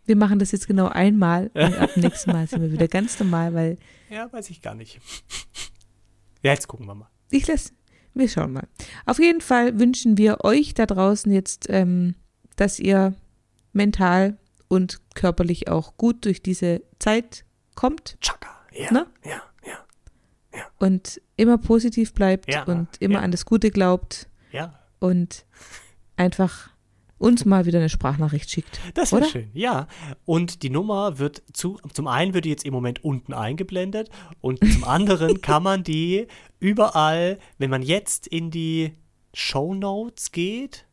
Wir 0.06 0.16
machen 0.16 0.38
das 0.38 0.52
jetzt 0.52 0.66
genau 0.66 0.86
einmal 0.88 1.50
und 1.54 1.74
ab 1.76 1.96
nächsten 1.96 2.32
Mal 2.32 2.46
sind 2.48 2.62
wir 2.62 2.72
wieder 2.72 2.88
ganz 2.88 3.18
normal, 3.20 3.52
weil 3.54 3.78
Ja, 4.08 4.32
weiß 4.32 4.48
ich 4.50 4.62
gar 4.62 4.74
nicht. 4.74 4.98
Ja, 6.42 6.52
jetzt 6.52 6.66
gucken 6.68 6.86
wir 6.86 6.94
mal. 6.94 7.10
ich 7.30 7.46
lasse, 7.46 7.72
wir 8.14 8.28
schauen 8.28 8.54
mal. 8.54 8.66
Auf 9.04 9.18
jeden 9.18 9.42
Fall 9.42 9.78
wünschen 9.78 10.16
wir 10.16 10.44
euch 10.44 10.72
da 10.72 10.86
draußen 10.86 11.30
jetzt, 11.30 11.66
ähm, 11.68 12.14
dass 12.56 12.78
ihr 12.78 13.14
mental 13.72 14.38
und 14.68 15.00
körperlich 15.14 15.68
auch 15.68 15.96
gut 15.96 16.24
durch 16.24 16.42
diese 16.42 16.82
Zeit 16.98 17.44
kommt 17.74 18.18
Chaka. 18.20 18.48
Ja, 18.72 18.92
Ne? 18.92 19.06
ja, 19.24 19.42
ja, 19.66 20.66
und 20.78 21.20
immer 21.36 21.58
positiv 21.58 22.14
bleibt 22.14 22.52
Ja, 22.52 22.64
und 22.64 22.88
immer 23.00 23.16
ja. 23.16 23.20
an 23.20 23.30
das 23.30 23.44
Gute 23.44 23.70
glaubt 23.70 24.28
ja. 24.52 24.78
und 24.98 25.44
einfach 26.16 26.70
uns 27.18 27.44
mal 27.44 27.66
wieder 27.66 27.78
eine 27.80 27.88
Sprachnachricht 27.88 28.48
schickt. 28.48 28.80
Das 28.94 29.12
wäre 29.12 29.24
schön, 29.24 29.50
ja. 29.52 29.88
Und 30.24 30.62
die 30.62 30.70
Nummer 30.70 31.18
wird 31.18 31.42
zu, 31.52 31.78
zum 31.92 32.06
einen 32.06 32.32
wird 32.32 32.44
die 32.44 32.50
jetzt 32.50 32.64
im 32.64 32.72
Moment 32.72 33.02
unten 33.02 33.34
eingeblendet 33.34 34.08
und 34.40 34.60
zum 34.72 34.84
anderen 34.84 35.40
kann 35.40 35.64
man 35.64 35.82
die 35.82 36.28
überall, 36.60 37.38
wenn 37.58 37.70
man 37.70 37.82
jetzt 37.82 38.28
in 38.28 38.52
die 38.52 38.92
Show 39.34 39.74
Notes 39.74 40.30
geht, 40.30 40.86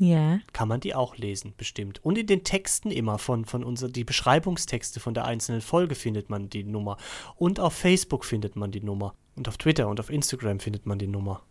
Ja, 0.00 0.38
kann 0.52 0.68
man 0.68 0.78
die 0.80 0.94
auch 0.94 1.16
lesen, 1.16 1.54
bestimmt. 1.56 2.04
Und 2.04 2.16
in 2.18 2.26
den 2.28 2.44
Texten 2.44 2.90
immer 2.92 3.18
von, 3.18 3.44
von 3.44 3.64
unser, 3.64 3.88
die 3.88 4.04
Beschreibungstexte 4.04 5.00
von 5.00 5.12
der 5.12 5.24
einzelnen 5.24 5.60
Folge 5.60 5.96
findet 5.96 6.30
man 6.30 6.48
die 6.48 6.62
Nummer. 6.62 6.96
Und 7.34 7.58
auf 7.58 7.72
Facebook 7.72 8.24
findet 8.24 8.54
man 8.54 8.70
die 8.70 8.80
Nummer. 8.80 9.14
Und 9.34 9.48
auf 9.48 9.58
Twitter 9.58 9.88
und 9.88 9.98
auf 9.98 10.08
Instagram 10.10 10.60
findet 10.60 10.86
man 10.86 10.98
die 11.00 11.08
Nummer. 11.08 11.42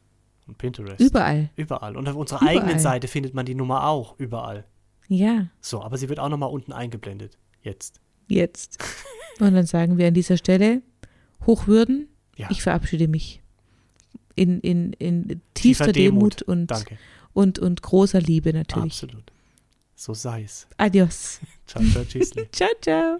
Und 0.47 0.57
Pinterest. 0.57 1.01
überall. 1.01 1.49
Überall. 1.57 1.97
Und 1.97 2.07
auf 2.07 2.15
unserer 2.15 2.41
Überall. 2.41 2.57
eigenen 2.59 2.79
Seite 2.79 3.09
findet 3.09 3.33
man 3.33 3.45
die 3.45 3.55
Nummer 3.55 3.85
auch. 3.87 4.17
Überall. 4.17 4.63
Ja, 5.09 5.47
So, 5.59 5.81
aber 5.81 5.97
sie 5.97 6.07
wird 6.07 6.19
auch 6.19 6.29
nochmal 6.29 6.49
unten 6.49 6.71
eingeblendet. 6.71 7.37
Jetzt. 7.61 7.99
jetzt. 8.29 8.77
Und 9.39 9.53
dann 9.53 9.65
sagen 9.65 9.97
wir 9.97 10.07
an 10.07 10.13
dieser 10.13 10.37
Stelle, 10.37 10.81
Hochwürden, 11.45 12.07
Ja. 12.37 12.47
ich 12.49 12.61
verabschiede 12.61 13.07
mich. 13.09 13.41
In, 14.35 14.59
in, 14.61 14.93
in 14.93 15.41
tiefster 15.53 15.85
Tiefer 15.87 15.91
Demut. 15.91 16.41
Demut, 16.41 16.41
und, 16.43 16.67
Danke. 16.67 16.97
Und, 17.37 17.59
und 17.59 17.83
großer 17.83 18.19
Liebe 18.19 18.51
natürlich. 18.51 19.03
Absolut. 19.03 19.31
So 19.95 20.15
sei 20.15 20.43
es. 20.43 20.67
Adios. 20.77 21.39
Ciao, 21.67 21.83
ciao, 21.83 22.03
tschüssli. 22.03 22.49
ciao, 22.51 22.69
ciao. 22.81 23.17